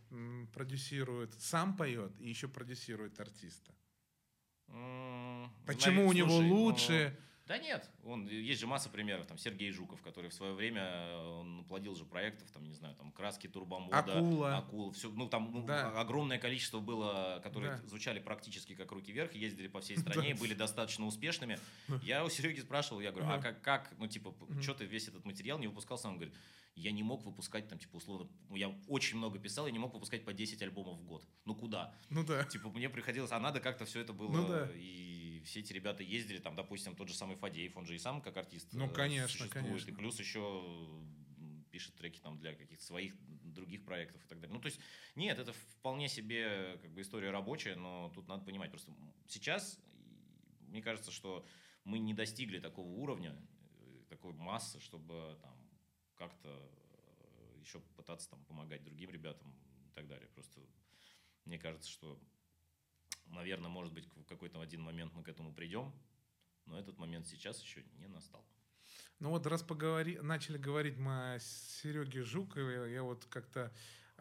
продюсирует, 0.54 1.34
сам 1.40 1.78
поет 1.78 2.12
и 2.20 2.28
еще 2.28 2.48
продюсирует 2.48 3.20
артиста? 3.20 3.74
Почему 5.66 6.02
наве- 6.02 6.08
у 6.08 6.14
него 6.14 6.30
слушай, 6.30 6.50
ну, 6.50 6.56
лучше? 6.56 7.18
Да 7.48 7.58
нет, 7.58 7.90
он, 8.04 8.28
есть 8.28 8.60
же 8.60 8.68
масса 8.68 8.90
примеров, 8.90 9.26
там 9.26 9.38
Сергей 9.38 9.72
Жуков, 9.72 10.02
который 10.02 10.30
в 10.30 10.34
свое 10.34 10.54
время, 10.54 10.82
э, 10.84 11.16
он 11.40 11.64
плодил 11.66 11.96
же 11.96 12.04
проектов, 12.04 12.52
там, 12.52 12.66
не 12.66 12.74
знаю, 12.74 12.94
там, 12.96 13.12
Краски 13.14 13.48
Турбомода, 13.48 13.98
Акула. 13.98 14.58
Акула, 14.58 14.92
все, 14.92 15.10
ну, 15.10 15.30
там 15.30 15.52
ну, 15.54 15.66
Да. 15.66 15.98
огромное 16.00 16.40
количество 16.40 16.80
было, 16.80 17.40
которые 17.42 17.78
Да. 17.78 17.88
звучали 17.88 18.20
практически 18.20 18.76
как 18.76 18.92
руки 18.92 19.14
вверх, 19.14 19.34
ездили 19.34 19.68
по 19.68 19.80
всей 19.80 19.96
стране 20.32 20.36
были 20.36 20.54
достаточно 20.54 21.06
успешными. 21.06 21.58
Я 22.04 22.26
у 22.26 22.30
Сереги 22.30 22.60
спрашивал, 22.60 23.00
я 23.00 23.12
говорю, 23.12 23.30
а 23.30 23.40
как, 23.40 23.62
как 23.62 23.94
ну, 23.98 24.08
типа, 24.08 24.36
что 24.62 24.74
ты 24.74 24.86
весь 24.86 25.08
этот 25.08 25.24
материал 25.24 25.58
не 25.58 25.68
выпускал 25.68 25.98
сам? 25.98 26.12
Он 26.12 26.18
говорит, 26.18 26.36
я 26.76 26.92
не 26.92 27.02
мог 27.02 27.24
выпускать, 27.24 27.68
там, 27.70 27.80
типа, 27.80 27.96
условно, 27.96 28.28
я 28.52 28.76
очень 28.88 29.18
много 29.18 29.40
писал, 29.40 29.66
я 29.66 29.72
не 29.72 29.80
мог 29.80 29.94
выпускать 29.94 30.24
по 30.26 30.34
10 30.34 30.62
альбомов 30.62 30.98
в 31.00 31.06
год. 31.06 31.26
Ну, 31.46 31.56
куда? 31.56 31.96
Ну 32.10 32.24
да. 32.24 32.44
Типа, 32.44 32.70
мне 32.70 32.90
приходилось, 32.90 33.32
а 33.32 33.40
надо 33.40 33.60
как-то 33.60 33.86
все 33.86 34.02
это 34.02 34.14
было, 34.14 34.30
Ну 34.32 34.48
да. 34.48 34.70
и 34.76 35.27
все 35.40 35.60
эти 35.62 35.74
ребята 35.74 36.04
ездили, 36.04 36.40
там, 36.40 36.56
допустим, 36.56 36.96
тот 36.96 37.08
же 37.08 37.16
самый 37.16 37.36
Фадеев, 37.36 37.76
он 37.78 37.86
же 37.86 37.96
и 37.96 38.00
сам 38.00 38.22
как 38.22 38.38
артист 38.38 38.70
Ну, 38.74 38.88
э, 38.88 38.94
конечно, 38.94 39.28
существует, 39.28 39.52
конечно. 39.54 39.92
и 39.92 39.94
плюс 39.94 40.20
еще 40.20 41.04
пишет 41.72 41.96
треки 41.96 42.20
там 42.20 42.40
для 42.40 42.56
каких-то 42.56 42.84
своих 42.84 43.14
других 43.44 43.84
проектов 43.86 44.24
и 44.24 44.28
так 44.28 44.40
далее. 44.40 44.54
Ну, 44.56 44.62
то 44.62 44.68
есть, 44.68 44.80
нет, 45.16 45.38
это 45.38 45.54
вполне 45.54 46.08
себе 46.10 46.78
как 46.82 46.92
бы 46.92 47.02
история 47.02 47.32
рабочая, 47.32 47.76
но 47.76 48.12
тут 48.16 48.28
надо 48.28 48.46
понимать, 48.46 48.72
просто 48.72 48.92
сейчас, 49.28 49.80
мне 50.62 50.82
кажется, 50.82 51.12
что 51.12 51.46
мы 51.84 52.00
не 52.00 52.14
достигли 52.14 52.60
такого 52.60 52.88
уровня, 52.88 53.36
э, 53.80 54.04
такой 54.10 54.34
массы, 54.34 54.80
чтобы 54.80 55.38
там 55.42 55.56
как-то 56.16 56.50
э, 56.50 57.60
еще 57.60 57.80
пытаться 57.96 58.30
там 58.30 58.44
помогать 58.46 58.84
другим 58.84 59.10
ребятам 59.10 59.54
и 59.86 59.92
так 59.94 60.08
далее. 60.08 60.28
Просто 60.30 60.62
мне 61.46 61.58
кажется, 61.58 61.90
что, 61.90 62.20
наверное, 63.28 63.70
может 63.70 63.94
быть, 63.94 64.08
в 64.16 64.24
какой-то 64.26 64.60
один 64.62 64.82
момент 64.82 65.14
мы 65.14 65.24
к 65.24 65.30
этому 65.30 65.54
придем, 65.54 65.94
но 66.66 66.80
этот 66.80 66.98
момент 66.98 67.28
сейчас 67.28 67.62
еще 67.62 67.84
не 67.98 68.08
настал. 68.08 68.46
Ну 69.20 69.30
вот 69.30 69.48
раз 69.48 69.64
поговори, 69.64 70.20
начали 70.22 70.58
говорить 70.58 70.98
мы 70.98 71.34
о 71.36 71.40
Сереге 71.40 72.24
Жукове, 72.24 72.94
я 72.94 73.04
вот 73.04 73.26
как-то 73.26 73.74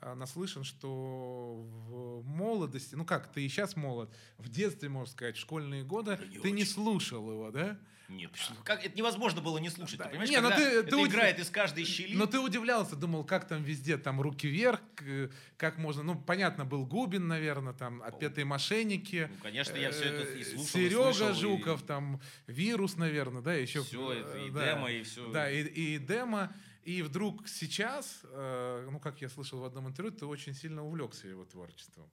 наслышан, 0.02 0.64
что 0.64 1.54
в 1.88 2.26
молодости, 2.26 2.94
ну 2.94 3.04
как, 3.04 3.32
ты 3.32 3.44
и 3.44 3.48
сейчас 3.48 3.76
молод, 3.76 4.10
в 4.38 4.48
детстве, 4.48 4.88
можно 4.88 5.10
сказать, 5.10 5.36
в 5.36 5.40
школьные 5.40 5.84
годы, 5.84 6.18
не 6.30 6.38
ты 6.38 6.50
не 6.50 6.62
очень. 6.62 6.72
слушал 6.72 7.30
его, 7.30 7.50
да? 7.50 7.78
Нет, 8.08 8.30
как 8.62 8.84
это 8.86 8.96
невозможно 8.96 9.40
было 9.40 9.58
не 9.58 9.68
слушать. 9.68 9.98
Да, 9.98 10.04
Ты 10.04 10.10
понимаешь, 10.10 10.30
не, 10.30 10.36
когда 10.36 10.54
ты- 10.54 10.62
это 10.62 10.90
ты 10.90 10.96
уди- 10.96 11.08
играет 11.10 11.40
из 11.40 11.50
каждой 11.50 11.84
щели. 11.84 12.14
Но 12.14 12.26
ты 12.26 12.38
удивлялся, 12.38 12.94
думал, 12.94 13.24
как 13.24 13.48
там 13.48 13.64
везде, 13.64 13.98
там 13.98 14.20
руки 14.20 14.46
вверх, 14.46 14.80
э, 15.00 15.28
как 15.56 15.76
можно, 15.78 16.04
ну 16.04 16.14
понятно, 16.14 16.64
был 16.64 16.86
Губин, 16.86 17.26
наверное, 17.26 17.72
там 17.72 18.00
отпетые 18.04 18.44
мошенники. 18.44 19.28
Ну, 19.28 19.42
конечно, 19.42 19.74
я 19.76 19.90
все 19.90 20.04
это 20.04 20.22
и 20.38 20.44
слушал, 20.44 20.62
и 20.62 20.66
Серега 20.68 21.12
слышал, 21.12 21.30
и- 21.30 21.34
Жуков, 21.34 21.82
там 21.82 22.20
вирус, 22.46 22.94
наверное, 22.96 23.42
да, 23.42 23.54
еще. 23.54 23.82
Все 23.82 24.12
это, 24.12 24.38
и 24.38 24.50
да. 24.50 24.64
демо, 24.74 24.88
и 24.92 25.02
все. 25.02 25.28
Да, 25.32 25.50
и, 25.50 25.62
и 25.64 25.98
демо. 25.98 26.54
И 26.86 27.02
вдруг 27.02 27.48
сейчас, 27.48 28.20
э, 28.22 28.88
ну, 28.92 29.00
как 29.00 29.20
я 29.20 29.28
слышал 29.28 29.58
в 29.58 29.64
одном 29.64 29.88
интервью, 29.88 30.12
ты 30.12 30.24
очень 30.24 30.54
сильно 30.54 30.84
увлекся 30.84 31.26
его 31.26 31.44
творчеством. 31.44 32.08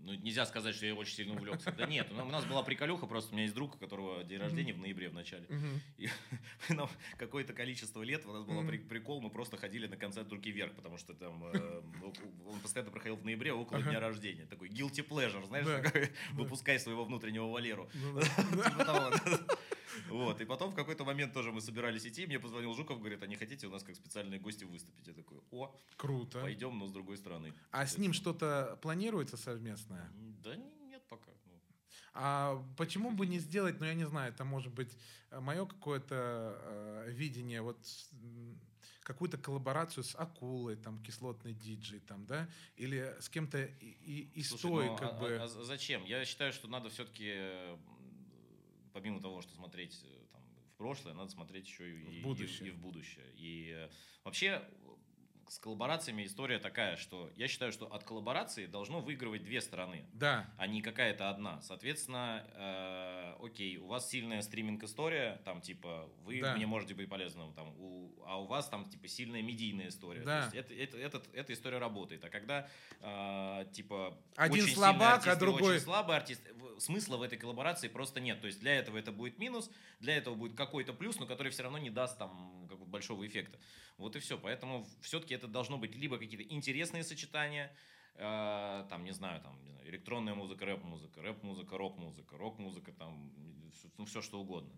Ну, 0.00 0.14
нельзя 0.14 0.46
сказать, 0.46 0.74
что 0.74 0.86
я 0.86 0.94
очень 0.94 1.14
сильно 1.16 1.34
увлекся. 1.34 1.70
Да 1.72 1.86
нет, 1.86 2.10
у 2.10 2.24
нас 2.24 2.46
была 2.46 2.62
приколюха, 2.62 3.06
просто 3.06 3.30
у 3.30 3.34
меня 3.34 3.42
есть 3.42 3.54
друг, 3.54 3.74
у 3.74 3.78
которого 3.78 4.24
день 4.24 4.38
рождения 4.38 4.72
в 4.72 4.78
ноябре 4.78 5.10
в 5.10 5.14
начале. 5.14 5.46
И 5.98 6.08
нам 6.70 6.88
какое-то 7.18 7.52
количество 7.52 8.02
лет 8.02 8.24
у 8.24 8.32
нас 8.32 8.44
был 8.44 8.66
прикол, 8.88 9.20
мы 9.20 9.28
просто 9.28 9.58
ходили 9.58 9.86
на 9.86 9.98
концерт 9.98 10.32
«Руки 10.32 10.50
вверх», 10.50 10.72
потому 10.74 10.96
что 10.96 11.12
там 11.12 11.44
э, 11.52 11.82
он 12.46 12.60
постоянно 12.60 12.90
проходил 12.90 13.16
в 13.16 13.24
ноябре 13.24 13.52
около 13.52 13.82
дня 13.82 14.00
рождения. 14.00 14.46
Такой 14.46 14.70
guilty 14.70 15.06
pleasure, 15.06 15.44
знаешь, 15.46 16.10
выпускай 16.32 16.78
своего 16.78 17.04
внутреннего 17.04 17.48
Валеру. 17.48 17.90
Ну. 17.92 18.20
Типа 18.22 18.84
того. 18.86 19.10
Вот, 20.08 20.40
и 20.40 20.44
потом 20.44 20.70
в 20.70 20.74
какой-то 20.74 21.04
момент 21.04 21.32
тоже 21.32 21.52
мы 21.52 21.60
собирались 21.60 22.06
идти, 22.06 22.26
мне 22.26 22.38
позвонил 22.38 22.74
Жуков, 22.74 22.98
говорит, 22.98 23.22
а 23.22 23.26
не 23.26 23.36
хотите 23.36 23.66
у 23.66 23.70
нас 23.70 23.82
как 23.82 23.96
специальные 23.96 24.40
гости 24.40 24.64
выступить? 24.64 25.06
Я 25.06 25.12
такой, 25.14 25.38
о, 25.50 25.74
Круто. 25.96 26.40
пойдем, 26.40 26.78
но 26.78 26.86
с 26.86 26.92
другой 26.92 27.16
стороны. 27.16 27.52
А 27.70 27.86
с 27.86 27.98
ним 27.98 28.12
что-то 28.12 28.78
планируется 28.82 29.36
совместное? 29.36 30.10
Да 30.42 30.56
нет 30.56 31.02
пока. 31.08 31.30
ну. 31.46 31.60
А 32.14 32.64
почему 32.76 33.10
бы 33.12 33.26
не 33.26 33.38
сделать, 33.38 33.80
ну 33.80 33.86
я 33.86 33.94
не 33.94 34.06
знаю, 34.06 34.32
это 34.32 34.44
может 34.44 34.72
быть 34.72 34.96
мое 35.30 35.66
какое-то 35.66 36.58
э, 36.62 37.10
видение, 37.10 37.60
вот 37.62 37.78
какую-то 39.02 39.36
коллаборацию 39.36 40.02
с 40.02 40.14
акулой, 40.16 40.76
там 40.76 41.02
кислотный 41.02 41.52
диджей, 41.52 42.00
там, 42.00 42.24
да, 42.26 42.48
или 42.76 43.14
с 43.20 43.28
кем-то 43.28 43.62
и, 43.62 43.86
и, 43.86 44.30
и 44.34 44.42
Слушай, 44.42 44.60
стой, 44.60 44.86
ну, 44.86 44.96
как 44.96 45.12
а- 45.12 45.18
бы. 45.20 45.36
а- 45.36 45.44
а 45.44 45.48
зачем? 45.48 46.04
Я 46.04 46.24
считаю, 46.24 46.52
что 46.52 46.68
надо 46.68 46.88
все-таки, 46.88 47.34
помимо 48.94 49.20
того, 49.20 49.42
что 49.42 49.52
смотреть 49.54 50.00
э, 50.04 50.26
там, 50.32 50.40
в 50.72 50.76
прошлое, 50.78 51.12
надо 51.14 51.30
смотреть 51.30 51.66
еще 51.66 51.90
и, 51.90 52.04
В 52.04 52.10
и- 52.12 52.20
будущее. 52.22 52.68
и 52.68 52.70
в 52.70 52.78
будущее. 52.78 53.26
И 53.34 53.88
вообще 54.22 54.62
с 55.48 55.58
коллаборациями 55.58 56.24
история 56.24 56.58
такая, 56.58 56.96
что 56.96 57.30
я 57.36 57.48
считаю, 57.48 57.72
что 57.72 57.86
от 57.86 58.04
коллаборации 58.04 58.66
должно 58.66 59.00
выигрывать 59.00 59.44
две 59.44 59.60
стороны 59.60 60.04
Да, 60.12 60.46
а 60.58 60.66
не 60.66 60.80
какая-то 60.82 61.28
одна. 61.30 61.60
Соответственно, 61.62 62.44
э, 62.54 63.34
окей, 63.44 63.76
у 63.78 63.86
вас 63.86 64.08
сильная 64.08 64.42
стриминг-история, 64.42 65.40
там, 65.44 65.60
типа, 65.60 66.08
вы 66.24 66.40
Да. 66.40 66.54
мне 66.56 66.66
можете 66.66 66.94
быть 66.94 67.08
полезным, 67.08 67.52
там, 67.54 67.68
у- 67.78 68.12
а 68.26 68.40
у 68.40 68.46
вас 68.46 68.68
там, 68.68 68.88
типа, 68.88 69.06
сильная 69.08 69.42
медийная 69.42 69.88
история. 69.88 70.20
То 70.20 70.26
Да. 70.26 70.44
есть 70.44 70.54
это, 70.56 70.74
это, 70.74 70.96
этот- 70.98 71.34
эта 71.34 71.52
история 71.52 71.78
работает. 71.78 72.24
А 72.24 72.30
когда, 72.30 72.68
э, 73.00 73.66
типа, 73.72 74.16
Один 74.36 74.64
очень 74.64 74.74
слабак, 74.74 75.18
артист 75.18 75.36
а 75.36 75.40
другой- 75.40 75.74
очень 75.74 75.80
слабый 75.84 76.16
артист, 76.16 76.40
в- 76.54 76.80
смысла 76.80 77.16
в 77.16 77.22
этой 77.22 77.38
коллаборации 77.38 77.88
просто 77.88 78.20
нет. 78.20 78.40
То 78.40 78.46
есть 78.46 78.60
для 78.60 78.74
этого 78.74 78.96
это 78.98 79.12
будет 79.12 79.38
минус, 79.38 79.70
для 80.00 80.16
этого 80.16 80.34
будет 80.34 80.56
какой-то 80.56 80.92
плюс, 80.92 81.18
но 81.18 81.26
который 81.26 81.52
все 81.52 81.62
равно 81.62 81.78
не 81.78 81.90
даст 81.90 82.18
там 82.18 82.66
большого 82.86 83.26
эффекта. 83.26 83.58
Вот 83.96 84.16
и 84.16 84.18
все. 84.18 84.38
Поэтому 84.38 84.86
все-таки 85.00 85.34
это 85.34 85.46
должно 85.48 85.78
быть 85.78 85.94
либо 85.94 86.18
какие-то 86.18 86.42
интересные 86.52 87.04
сочетания, 87.04 87.74
э, 88.16 88.86
там, 88.90 89.04
не 89.04 89.12
знаю, 89.12 89.40
там, 89.40 89.62
не 89.64 89.70
знаю, 89.70 89.88
электронная 89.88 90.34
музыка, 90.34 90.64
рэп-музыка, 90.64 91.22
рэп-музыка, 91.22 91.76
рок-музыка, 91.78 92.36
рок-музыка, 92.36 92.92
там, 92.92 93.32
ну, 93.98 94.04
все 94.06 94.20
что 94.22 94.40
угодно. 94.40 94.72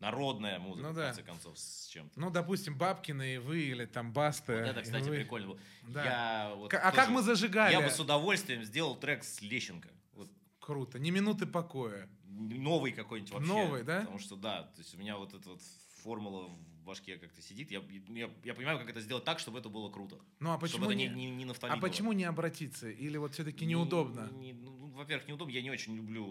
Народная 0.00 0.58
музыка, 0.58 0.88
Ну 0.88 0.92
в 0.92 0.96
да. 0.96 1.06
конце 1.06 1.22
концов, 1.22 1.58
с 1.58 1.86
чем-то. 1.86 2.18
ну, 2.20 2.28
допустим, 2.30 2.76
Бабкина 2.76 3.34
и 3.34 3.38
вы, 3.38 3.60
или 3.62 3.86
там 3.86 4.12
Баста. 4.12 4.52
Вот 4.52 4.62
это, 4.68 4.82
кстати, 4.82 5.08
вы. 5.08 5.16
прикольно 5.16 5.48
было. 5.48 5.58
Да. 5.82 6.04
Я 6.04 6.54
вот 6.56 6.74
А 6.74 6.78
тоже- 6.90 6.96
как 6.96 7.08
мы 7.10 7.22
зажигали? 7.22 7.72
Я 7.72 7.80
бы 7.80 7.88
с 7.90 7.98
удовольствием 8.00 8.64
сделал 8.64 8.96
трек 8.96 9.24
с 9.24 9.40
Лещенко. 9.40 9.88
Вот 10.12 10.28
Круто. 10.58 10.98
Ни 10.98 11.10
минуты 11.10 11.46
покоя. 11.46 12.08
новый 12.26 12.92
какой-нибудь 12.92 13.32
вообще. 13.32 13.48
Новый, 13.48 13.82
да? 13.84 14.00
Потому 14.00 14.18
что, 14.18 14.34
да, 14.36 14.64
то 14.64 14.80
есть 14.80 14.94
у 14.94 14.98
меня 14.98 15.16
вот 15.16 15.32
эта 15.32 15.48
вот 15.50 15.62
формула 16.02 16.48
в 16.48 16.73
башке 16.84 17.18
как-то 17.18 17.42
сидит. 17.42 17.70
Я, 17.70 17.82
я, 18.08 18.30
я 18.44 18.54
понимаю, 18.54 18.78
как 18.78 18.88
это 18.88 19.00
сделать 19.00 19.24
так, 19.24 19.38
чтобы 19.38 19.58
это 19.58 19.68
было 19.68 19.90
круто. 19.90 20.18
Ну, 20.40 20.52
а 20.52 20.58
почему 20.58 20.90
не... 20.92 21.08
не, 21.08 21.30
не, 21.30 21.44
не 21.44 21.52
А 21.62 21.76
почему 21.78 22.12
не 22.12 22.24
обратиться? 22.24 22.88
Или 22.88 23.16
вот 23.16 23.34
все-таки 23.34 23.64
Не- 23.64 23.72
неудобно? 23.72 24.30
не- 24.32 24.52
ну, 24.52 24.70
ну, 24.76 24.86
во-первых, 24.90 25.26
неудобно. 25.28 25.52
Я 25.52 25.62
не 25.62 25.70
очень 25.70 25.96
люблю 25.96 26.26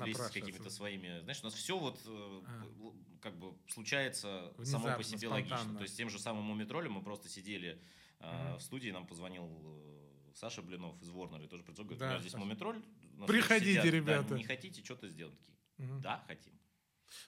э, 0.00 0.04
лезть 0.06 0.20
с 0.20 0.30
какими-то 0.30 0.70
своими... 0.70 1.20
Знаешь, 1.20 1.40
у 1.42 1.44
нас 1.46 1.54
все 1.54 1.78
вот 1.78 2.00
э, 2.06 2.42
А. 2.46 2.64
как 3.20 3.38
бы 3.38 3.54
случается 3.68 4.52
само 4.62 4.84
Внезапно, 4.84 4.96
по 4.96 5.02
себе 5.04 5.28
логично. 5.28 5.56
спонтанно. 5.56 5.78
То 5.78 5.82
есть 5.84 5.96
тем 5.96 6.08
же 6.10 6.18
самым 6.18 6.44
Мумитролем 6.44 6.92
мы 6.92 7.02
просто 7.02 7.28
сидели 7.28 7.80
э, 8.20 8.48
Мгм. 8.50 8.58
в 8.58 8.62
студии, 8.62 8.90
нам 8.90 9.06
позвонил 9.06 9.44
э, 9.64 10.32
Саша 10.34 10.62
Блинов 10.62 11.00
из 11.02 11.08
и 11.08 11.46
тоже 11.48 11.62
пришел, 11.64 11.84
говорит, 11.84 11.98
Да, 11.98 12.06
у 12.06 12.08
меня 12.10 12.20
здесь 12.20 12.32
Саша. 12.32 12.44
Мумитроль. 12.44 12.80
нас 13.16 13.26
Приходите, 13.26 13.70
сидят, 13.72 13.84
да, 13.84 13.90
ребята». 13.90 14.34
не 14.34 14.44
хотите 14.44 14.84
что-то 14.84 15.08
сделать? 15.08 15.38
Такие, 15.38 15.56
Мгм. 15.78 16.00
Да, 16.00 16.24
хотим. 16.26 16.52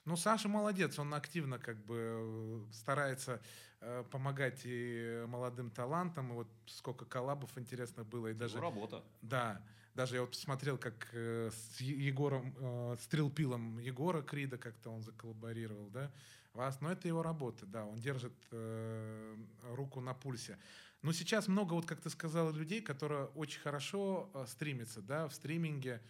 Ну, 0.04 0.16
Саша 0.16 0.48
молодец, 0.48 0.98
он 0.98 1.14
активно 1.14 1.58
как 1.58 1.84
бы 1.84 2.66
э, 2.68 2.72
старается 2.72 3.40
э, 3.80 4.04
помогать 4.10 4.62
и 4.64 5.24
молодым 5.26 5.70
талантам. 5.70 6.32
И 6.32 6.34
вот 6.34 6.48
сколько 6.66 7.04
коллабов 7.04 7.56
интересных 7.56 8.06
было. 8.06 8.28
И 8.28 8.34
Даже 8.34 8.54
даже, 8.54 8.64
работа. 8.64 9.02
да, 9.22 9.62
даже 9.94 10.16
я 10.16 10.20
вот 10.22 10.30
посмотрел, 10.30 10.78
как 10.78 11.08
э, 11.12 11.50
с 11.52 11.80
Егором, 11.80 12.54
э, 12.58 12.96
с 13.00 13.06
Трилпилом 13.06 13.78
Егора 13.78 14.22
Крида 14.22 14.58
как-то 14.58 14.90
он 14.90 15.02
заколлаборировал, 15.02 15.88
да. 15.90 16.10
Вас, 16.52 16.80
но 16.80 16.90
это 16.90 17.06
его 17.06 17.22
работа, 17.22 17.64
да, 17.64 17.84
он 17.84 18.00
держит 18.00 18.34
э, 18.50 19.36
руку 19.74 20.00
на 20.00 20.14
пульсе. 20.14 20.58
Но 21.02 21.12
сейчас 21.12 21.48
много, 21.48 21.74
вот 21.74 21.86
как 21.86 22.00
ты 22.00 22.10
сказал, 22.10 22.52
людей, 22.52 22.82
которые 22.82 23.26
очень 23.26 23.60
хорошо 23.60 24.30
э, 24.34 24.44
стримятся, 24.48 25.00
да, 25.00 25.28
в 25.28 25.34
стриминге. 25.34 26.02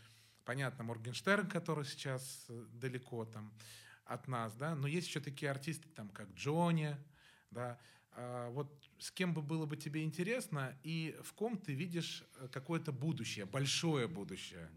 Понятно, 0.50 0.82
Моргенштерн, 0.82 1.46
который 1.48 1.84
сейчас 1.84 2.46
э, 2.48 2.66
далеко 2.72 3.24
там 3.24 3.54
от 4.04 4.26
нас, 4.26 4.52
да, 4.56 4.74
но 4.74 4.88
есть 4.88 5.06
еще 5.06 5.20
такие 5.20 5.48
артисты, 5.48 5.88
там, 5.90 6.08
как 6.08 6.28
Джонни, 6.32 6.96
да, 7.52 7.78
А 8.10 8.50
вот 8.50 8.90
с 8.98 9.12
кем 9.12 9.32
бы 9.32 9.42
было 9.42 9.64
бы 9.66 9.76
тебе 9.76 10.02
интересно 10.02 10.76
и 10.82 11.16
в 11.22 11.34
ком 11.34 11.56
ты 11.56 11.72
видишь 11.72 12.24
э, 12.40 12.48
какое-то 12.48 12.90
будущее, 12.90 13.46
большое 13.46 14.08
будущее? 14.08 14.68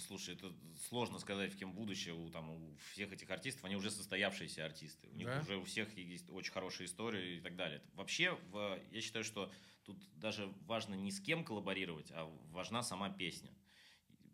Слушай, 0.00 0.36
это 0.36 0.50
сложно 0.88 1.18
сказать, 1.18 1.52
в 1.52 1.58
кем 1.58 1.74
будущее. 1.74 2.14
У, 2.14 2.30
там, 2.30 2.48
у 2.48 2.74
всех 2.92 3.12
этих 3.12 3.28
артистов, 3.28 3.66
они 3.66 3.76
уже 3.76 3.90
состоявшиеся 3.90 4.64
артисты. 4.64 5.08
У 5.08 5.14
них 5.14 5.26
Да? 5.26 5.40
уже 5.40 5.58
у 5.58 5.64
всех 5.64 5.94
есть 5.98 6.30
очень 6.30 6.52
хорошие 6.52 6.86
истории 6.86 7.36
и 7.36 7.40
так 7.42 7.54
далее. 7.54 7.82
Вообще, 7.92 8.32
в- 8.50 8.80
я 8.92 9.00
считаю, 9.02 9.24
что 9.26 9.52
тут 9.84 9.98
даже 10.14 10.50
важно 10.62 10.94
не 10.94 11.10
с 11.10 11.20
кем 11.20 11.44
коллаборировать, 11.44 12.10
а 12.12 12.24
важна 12.50 12.82
сама 12.82 13.10
песня. 13.10 13.50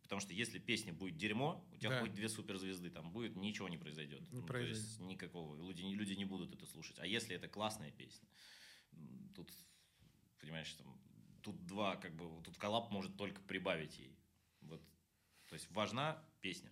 Потому 0.06 0.20
что 0.20 0.32
если 0.32 0.60
песня 0.60 0.92
будет 0.92 1.16
дерьмо, 1.16 1.66
у 1.72 1.76
тебя 1.78 1.90
Да. 1.90 2.00
хоть 2.00 2.14
две 2.14 2.28
суперзвезды, 2.28 2.90
там 2.90 3.10
будет, 3.10 3.34
ничего 3.34 3.68
не 3.68 3.76
произойдет. 3.76 4.20
Не 4.32 4.40
Ну, 4.40 4.46
произойдет. 4.46 4.80
То 4.80 4.86
есть 4.88 5.00
никакого, 5.00 5.56
люди, 5.56 5.82
люди 5.82 6.12
не 6.12 6.24
будут 6.24 6.54
это 6.54 6.64
слушать. 6.64 6.96
А 7.00 7.06
если 7.06 7.34
это 7.34 7.48
классная 7.48 7.90
песня, 7.90 8.28
тут, 9.34 9.52
понимаешь, 10.40 10.72
там, 10.74 10.96
тут 11.42 11.66
два, 11.66 11.96
как 11.96 12.14
бы, 12.14 12.40
тут 12.44 12.56
коллаб 12.56 12.92
может 12.92 13.16
только 13.16 13.40
прибавить 13.42 13.98
ей. 13.98 14.16
Вот. 14.60 14.80
То 15.48 15.54
есть 15.54 15.68
важна 15.72 16.22
песня. 16.40 16.70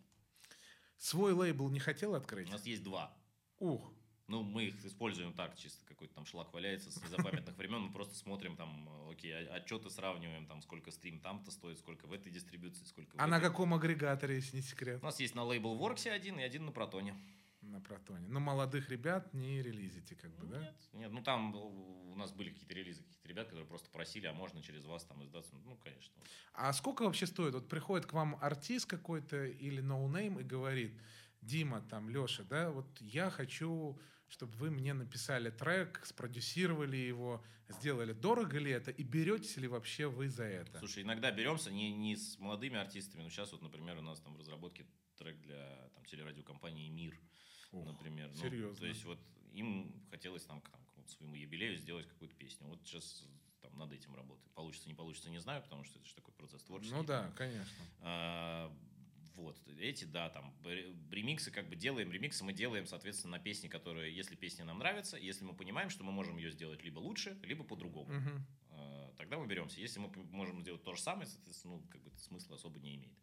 Свой 0.96 1.32
лейбл 1.32 1.68
не 1.70 1.80
хотел 1.80 2.12
У 2.12 2.14
открыть? 2.14 2.48
нас 2.50 2.64
есть 2.66 2.84
два. 2.84 3.16
Ух, 3.58 3.92
Ну, 4.26 4.42
мы 4.42 4.64
их 4.64 4.84
используем 4.84 5.34
так, 5.34 5.54
чисто 5.56 5.84
какой-то 5.84 6.14
там 6.14 6.24
шлак 6.24 6.52
валяется 6.54 6.90
с 6.90 7.02
незапамятных 7.02 7.56
времен, 7.58 7.82
мы 7.82 7.92
просто 7.92 8.14
смотрим 8.14 8.56
там, 8.56 8.88
э, 9.08 9.12
окей, 9.12 9.32
а- 9.32 9.54
отчеты 9.56 9.90
сравниваем, 9.90 10.46
там, 10.46 10.62
сколько 10.62 10.90
стрим 10.90 11.20
там-то 11.20 11.50
стоит, 11.50 11.78
сколько 11.78 12.06
в 12.06 12.12
этой 12.12 12.32
дистрибуции, 12.32 12.84
сколько 12.84 13.10
а 13.18 13.26
на 13.26 13.36
этой. 13.36 13.48
каком 13.48 13.74
агрегаторе, 13.74 14.36
если 14.36 14.56
не 14.56 14.62
секрет? 14.62 15.00
У 15.02 15.04
нас 15.04 15.20
есть 15.20 15.34
на 15.34 15.44
Label 15.44 15.74
Worx 15.74 16.03
е 16.03 16.10
один 16.10 16.38
и 16.38 16.42
один 16.42 16.64
на 16.64 16.72
Протоне. 16.72 17.14
На 17.60 17.80
Протоне. 17.80 18.26
Ну, 18.28 18.40
молодых 18.40 18.88
ребят 18.88 19.32
не 19.34 19.62
релизите, 19.62 20.14
как 20.14 20.30
бы, 20.36 20.46
да? 20.46 20.60
Нет, 20.60 20.74
нет, 20.92 21.12
ну 21.12 21.22
там 21.22 21.54
у 21.54 22.14
нас 22.16 22.32
были 22.32 22.50
какие-то 22.50 22.74
релизы, 22.74 23.02
какие-то 23.02 23.28
ребят, 23.28 23.46
которые 23.46 23.66
просто 23.66 23.90
просили, 23.90 24.26
а 24.26 24.32
можно 24.32 24.62
через 24.62 24.84
вас 24.84 25.04
там 25.04 25.22
издаться. 25.24 25.54
Ну, 25.64 25.76
конечно. 25.82 26.12
А 26.52 26.72
сколько 26.72 27.02
вообще 27.02 27.26
стоит? 27.26 27.54
Вот 27.54 27.68
приходит 27.68 28.06
к 28.06 28.12
вам 28.12 28.38
артист 28.40 28.86
какой-то 28.86 29.46
или 29.46 29.80
ноунейм 29.80 30.38
и 30.38 30.42
говорит, 30.42 30.92
Дима, 31.44 31.82
там, 31.82 32.08
Леша, 32.10 32.44
да, 32.44 32.70
вот 32.70 32.86
я 33.00 33.30
хочу, 33.30 33.98
чтобы 34.28 34.52
вы 34.56 34.70
мне 34.70 34.94
написали 34.94 35.50
трек, 35.50 36.00
спродюсировали 36.04 36.96
его, 36.96 37.44
сделали. 37.68 38.12
Дорого 38.12 38.58
ли 38.58 38.70
это? 38.70 38.90
И 38.90 39.02
беретесь 39.02 39.56
ли 39.56 39.68
вообще 39.68 40.06
вы 40.06 40.28
за 40.28 40.44
это? 40.44 40.78
Слушай, 40.78 41.02
иногда 41.02 41.30
беремся 41.30 41.70
не, 41.70 41.92
не 41.92 42.16
с 42.16 42.38
молодыми 42.38 42.76
артистами, 42.76 43.22
но 43.22 43.30
сейчас 43.30 43.52
вот, 43.52 43.62
например, 43.62 43.98
у 43.98 44.02
нас 44.02 44.20
там 44.20 44.34
в 44.34 44.38
разработке 44.38 44.86
трек 45.16 45.40
для 45.40 45.90
там, 45.94 46.04
телерадиокомпании 46.04 46.88
«Мир», 46.88 47.18
Ух, 47.72 47.86
например. 47.86 48.30
Ну, 48.34 48.42
серьезно? 48.42 48.76
то 48.76 48.86
есть 48.86 49.04
вот 49.04 49.18
им 49.52 49.92
хотелось 50.10 50.44
там 50.44 50.60
к 50.60 50.70
там, 50.70 51.04
к 51.04 51.08
своему 51.08 51.34
юбилею 51.34 51.76
сделать 51.76 52.06
какую-то 52.06 52.34
песню. 52.36 52.66
Вот 52.68 52.80
сейчас 52.84 53.24
там 53.60 53.76
над 53.78 53.92
этим 53.92 54.14
работаем. 54.14 54.50
Получится, 54.54 54.88
не 54.88 54.94
получится, 54.94 55.30
не 55.30 55.38
знаю, 55.38 55.62
потому 55.62 55.84
что 55.84 55.98
это 55.98 56.06
же 56.06 56.14
такой 56.14 56.34
процесс 56.34 56.62
творческий. 56.62 56.94
Ну 56.94 57.04
да, 57.04 57.30
конечно. 57.36 57.84
А, 58.00 58.72
Вот, 59.34 59.60
эти, 59.80 60.04
да, 60.04 60.30
там, 60.30 60.54
ре- 60.64 60.94
ремиксы, 61.10 61.50
как 61.50 61.68
бы 61.68 61.74
делаем 61.76 62.12
ремиксы, 62.12 62.44
мы 62.44 62.52
делаем, 62.52 62.86
соответственно, 62.86 63.36
на 63.38 63.42
песни, 63.42 63.66
которые, 63.68 64.14
если 64.14 64.36
песня 64.36 64.64
нам 64.64 64.78
нравится, 64.78 65.16
если 65.16 65.44
мы 65.44 65.54
понимаем, 65.54 65.90
что 65.90 66.04
мы 66.04 66.12
можем 66.12 66.36
ее 66.36 66.52
сделать 66.52 66.82
либо 66.84 67.00
лучше, 67.00 67.36
либо 67.42 67.64
по-другому, 67.64 68.12
а, 68.70 69.12
тогда 69.16 69.36
мы 69.38 69.46
беремся. 69.46 69.80
Если 69.80 69.98
мы 69.98 70.08
можем 70.30 70.60
сделать 70.62 70.84
то 70.84 70.94
же 70.94 71.00
самое, 71.02 71.26
соответственно, 71.26 71.74
ну, 71.74 71.82
как 71.90 72.00
бы 72.02 72.10
смысла 72.18 72.54
особо 72.54 72.78
не 72.78 72.94
имеет. 72.94 73.18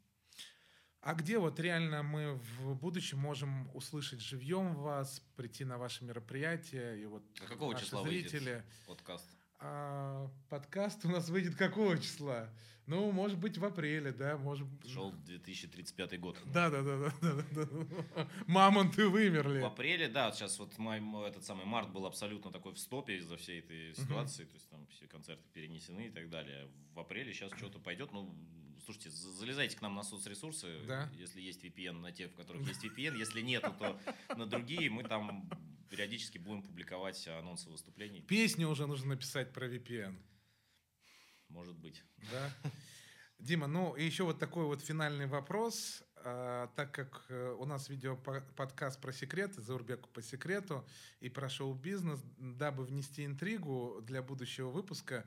А 1.00 1.16
где 1.16 1.40
вот 1.40 1.60
реально 1.60 2.04
мы 2.04 2.36
в 2.36 2.76
будущем 2.76 3.18
можем 3.18 3.74
услышать 3.76 4.20
живьем 4.20 4.76
вас, 4.76 5.20
прийти 5.36 5.66
на 5.66 5.78
ваши 5.80 6.04
мероприятия 6.04 6.96
и 6.96 7.06
вот 7.06 7.24
А 7.42 7.48
какого 7.48 7.74
числа 7.80 8.04
выйдет 8.04 8.30
зрители? 8.30 8.64
подкаст? 8.86 9.28
А, 9.64 10.28
подкаст 10.50 11.06
у 11.06 11.10
нас 11.10 11.30
выйдет 11.30 11.56
какого 11.56 11.98
числа? 12.00 12.50
Ну, 12.88 13.12
может 13.12 13.38
быть, 13.38 13.60
в 13.60 13.64
апреле, 13.64 14.12
да, 14.12 14.38
может. 14.38 14.68
Шел 14.88 15.12
2035 15.12 16.20
год. 16.20 16.36
Да, 16.52 16.70
да, 16.72 16.82
да, 16.82 16.98
да, 16.98 17.12
да, 17.22 17.66
да. 17.66 18.28
Мамонты 18.48 19.08
вымерли. 19.08 19.62
В 19.62 19.66
апреле, 19.66 20.08
да, 20.10 20.26
вот 20.26 20.36
сейчас 20.36 20.58
вот 20.58 20.76
май, 20.80 20.98
м- 20.98 21.16
этот 21.18 21.46
самый 21.46 21.66
март 21.66 21.92
был 21.92 22.08
абсолютно 22.08 22.52
такой 22.52 22.74
в 22.74 22.80
стопе 22.80 23.18
из-за 23.18 23.38
всей 23.38 23.60
этой 23.60 23.94
ситуации, 23.94 24.46
то 24.46 24.54
есть 24.56 24.68
там 24.70 24.86
все 24.88 25.08
концерты 25.08 25.44
перенесены 25.54 26.08
и 26.08 26.10
так 26.10 26.30
далее. 26.32 26.68
В 26.96 27.00
апреле 27.00 27.32
сейчас 27.32 27.52
что-то 27.56 27.78
пойдет, 27.80 28.12
ну, 28.12 28.34
слушайте, 28.84 29.12
за- 29.12 29.32
залезайте 29.32 29.78
к 29.78 29.82
нам 29.82 29.94
на 29.94 30.02
соцресурсы, 30.04 30.80
Да. 30.88 31.08
если 31.14 31.40
есть 31.40 31.64
VPN, 31.64 32.00
на 32.02 32.12
те, 32.12 32.28
в 32.28 32.34
которых 32.36 32.68
есть 32.68 32.84
VPN, 32.84 33.16
если 33.16 33.42
нету, 33.42 33.72
то 33.78 33.98
на 34.36 34.48
другие, 34.48 34.90
мы 34.90 35.04
там 35.04 35.48
периодически 35.92 36.38
будем 36.38 36.64
публиковать 36.64 37.28
анонсы 37.28 37.70
выступлений, 37.70 38.22
Песню 38.22 38.70
уже 38.70 38.88
нужно 38.88 39.10
написать 39.10 39.52
про 39.52 39.68
VPN. 39.68 40.18
может 41.50 41.78
быть. 41.78 42.02
Да. 42.32 42.54
Дима, 43.38 43.68
ну 43.68 43.96
и 43.96 44.06
еще 44.06 44.24
вот 44.24 44.40
такой 44.40 44.66
вот 44.66 44.82
финальный 44.82 45.26
вопрос. 45.26 46.02
А, 46.24 46.68
так 46.76 46.94
как 46.94 47.26
э, 47.30 47.56
у 47.60 47.66
нас 47.66 47.90
видео 47.90 48.16
подкаст 48.16 49.02
про 49.02 49.12
секреты, 49.12 49.62
Заурбеку 49.62 50.08
по 50.10 50.22
секрету 50.22 50.88
и 51.20 51.28
про 51.28 51.50
шоу-бизнес, 51.50 52.22
дабы 52.38 52.86
внести 52.86 53.26
интригу 53.26 54.02
для 54.04 54.22
будущего 54.22 54.70
выпуска, 54.70 55.26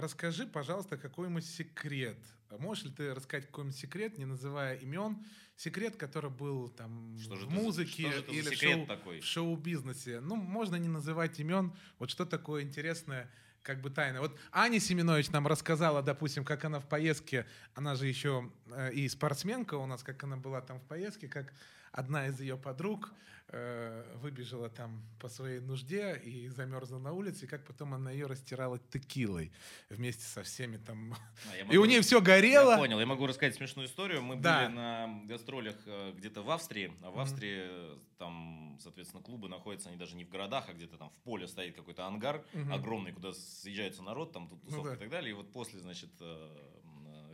расскажи, 0.00 0.46
пожалуйста, 0.46 0.96
какой-нибудь 0.96 1.44
секрет. 1.46 2.18
Можешь 2.58 2.84
ли 2.84 2.90
ты 2.90 3.14
рассказать 3.14 3.46
какой-нибудь 3.46 3.76
секрет, 3.78 4.18
не 4.18 4.24
называя 4.24 4.76
имен? 4.76 5.18
Секрет, 5.56 5.96
который 5.96 6.30
был 6.30 6.68
там 6.68 7.18
Что 7.18 7.34
в 7.36 7.50
музыке 7.50 8.10
за 8.12 8.18
или 8.32 8.54
шоу- 8.54 8.86
такой? 8.86 9.20
в 9.20 9.24
шоу-бизнесе. 9.24 10.20
Ну, 10.20 10.36
можно 10.36 10.76
не 10.76 10.88
называть 10.88 11.38
имен. 11.40 11.72
Вот 11.98 12.10
что 12.10 12.24
такое 12.24 12.62
интересное, 12.62 13.30
как 13.62 13.80
бы 13.82 13.90
тайна. 13.90 14.20
Вот 14.20 14.38
Аня 14.52 14.80
Семенович 14.80 15.30
нам 15.30 15.46
рассказала, 15.46 16.02
допустим, 16.02 16.44
как 16.44 16.64
она 16.64 16.80
в 16.80 16.88
поездке, 16.88 17.44
она 17.74 17.96
же 17.96 18.06
еще 18.06 18.50
э, 18.66 18.92
и 18.94 19.08
спортсменка 19.08 19.74
у 19.74 19.84
нас, 19.86 20.02
как 20.02 20.22
она 20.24 20.36
была 20.36 20.60
там 20.62 20.78
в 20.80 20.84
поездке, 20.84 21.28
как 21.28 21.52
одна 21.98 22.26
из 22.28 22.40
ее 22.40 22.56
подруг 22.56 23.12
э, 23.48 24.16
выбежала 24.22 24.68
там 24.68 25.02
по 25.18 25.28
своей 25.28 25.60
нужде 25.60 26.16
и 26.24 26.48
замерзла 26.48 26.98
на 26.98 27.12
улице, 27.12 27.44
и 27.44 27.48
как 27.48 27.64
потом 27.66 27.94
она 27.94 28.10
ее 28.10 28.26
растирала 28.26 28.78
текилой 28.78 29.50
вместе 29.90 30.22
со 30.22 30.42
всеми 30.42 30.76
там. 30.76 31.14
А, 31.50 31.56
я 31.56 31.60
И 31.62 31.64
у 31.64 31.66
могу- 31.80 31.84
нее 31.86 32.00
все 32.02 32.20
горело. 32.20 32.72
Я 32.72 32.76
понял, 32.78 33.00
я 33.00 33.06
могу 33.06 33.26
рассказать 33.26 33.54
смешную 33.56 33.88
историю. 33.88 34.22
Мы 34.22 34.36
Да. 34.36 34.64
были 34.64 34.74
на 34.76 35.22
гастролях 35.26 35.76
э, 35.86 36.12
где-то 36.16 36.42
в 36.42 36.50
Австрии, 36.50 36.92
а 37.02 37.10
в. 37.10 37.18
Австрии 37.18 37.62
э, 37.68 37.96
там, 38.18 38.78
соответственно, 38.80 39.22
клубы 39.22 39.48
находятся, 39.48 39.88
они 39.88 39.98
даже 39.98 40.14
не 40.16 40.24
в 40.24 40.28
городах, 40.28 40.68
а 40.68 40.72
где-то 40.74 40.96
там 40.96 41.10
в 41.10 41.18
поле 41.24 41.48
стоит 41.48 41.74
какой-то 41.74 42.06
ангар 42.06 42.44
Мгм. 42.52 42.72
огромный, 42.72 43.12
куда 43.12 43.32
съезжается 43.32 44.02
народ, 44.02 44.32
там 44.32 44.48
тут 44.48 44.60
тусовка 44.62 44.90
да. 44.90 44.96
и 44.96 44.98
так 44.98 45.08
далее. 45.10 45.30
И 45.30 45.34
вот 45.34 45.52
после, 45.52 45.80
значит, 45.80 46.10
э, 46.20 46.56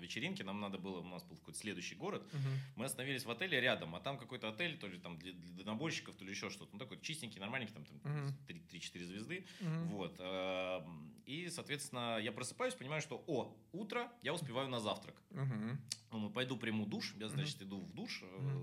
вечеринки 0.04 0.42
нам 0.42 0.60
надо 0.60 0.78
было, 0.78 1.00
у 1.00 1.08
нас 1.08 1.22
был 1.24 1.36
какой-то 1.36 1.58
следующий 1.58 1.94
город, 1.96 2.22
Мгм. 2.32 2.58
мы 2.76 2.84
остановились 2.84 3.24
в 3.24 3.30
отеле 3.30 3.60
рядом, 3.60 3.94
а 3.94 4.00
там 4.00 4.18
какой-то 4.18 4.48
отель, 4.48 4.76
то 4.78 4.86
ли 4.86 4.98
там 4.98 5.18
для, 5.18 5.32
для 5.32 5.52
дальнобойщиков, 5.56 6.14
то 6.16 6.24
ли 6.24 6.30
еще 6.30 6.50
что-то. 6.50 6.70
Ну, 6.72 6.78
такой 6.78 7.00
чистенький, 7.00 7.40
нормальненький, 7.40 7.74
там, 7.74 7.84
там 7.84 8.00
Мгм. 8.04 8.34
3-4 8.48 9.04
звезды. 9.04 9.44
Мгм. 9.60 9.88
Вот. 9.88 10.16
эм, 10.20 11.10
И, 11.26 11.48
соответственно, 11.48 12.18
я 12.20 12.32
просыпаюсь, 12.32 12.74
понимаю, 12.74 13.00
что, 13.00 13.24
о, 13.26 13.56
утро, 13.72 14.12
я 14.22 14.34
успеваю 14.34 14.68
на 14.68 14.78
завтрак. 14.78 15.14
Мгм. 15.30 15.80
Думаю, 16.10 16.30
пойду 16.30 16.56
приму 16.58 16.84
душ. 16.86 17.14
Я, 17.18 17.28
значит, 17.28 17.62
иду 17.62 17.80
в 17.80 17.92
душ, 17.94 18.22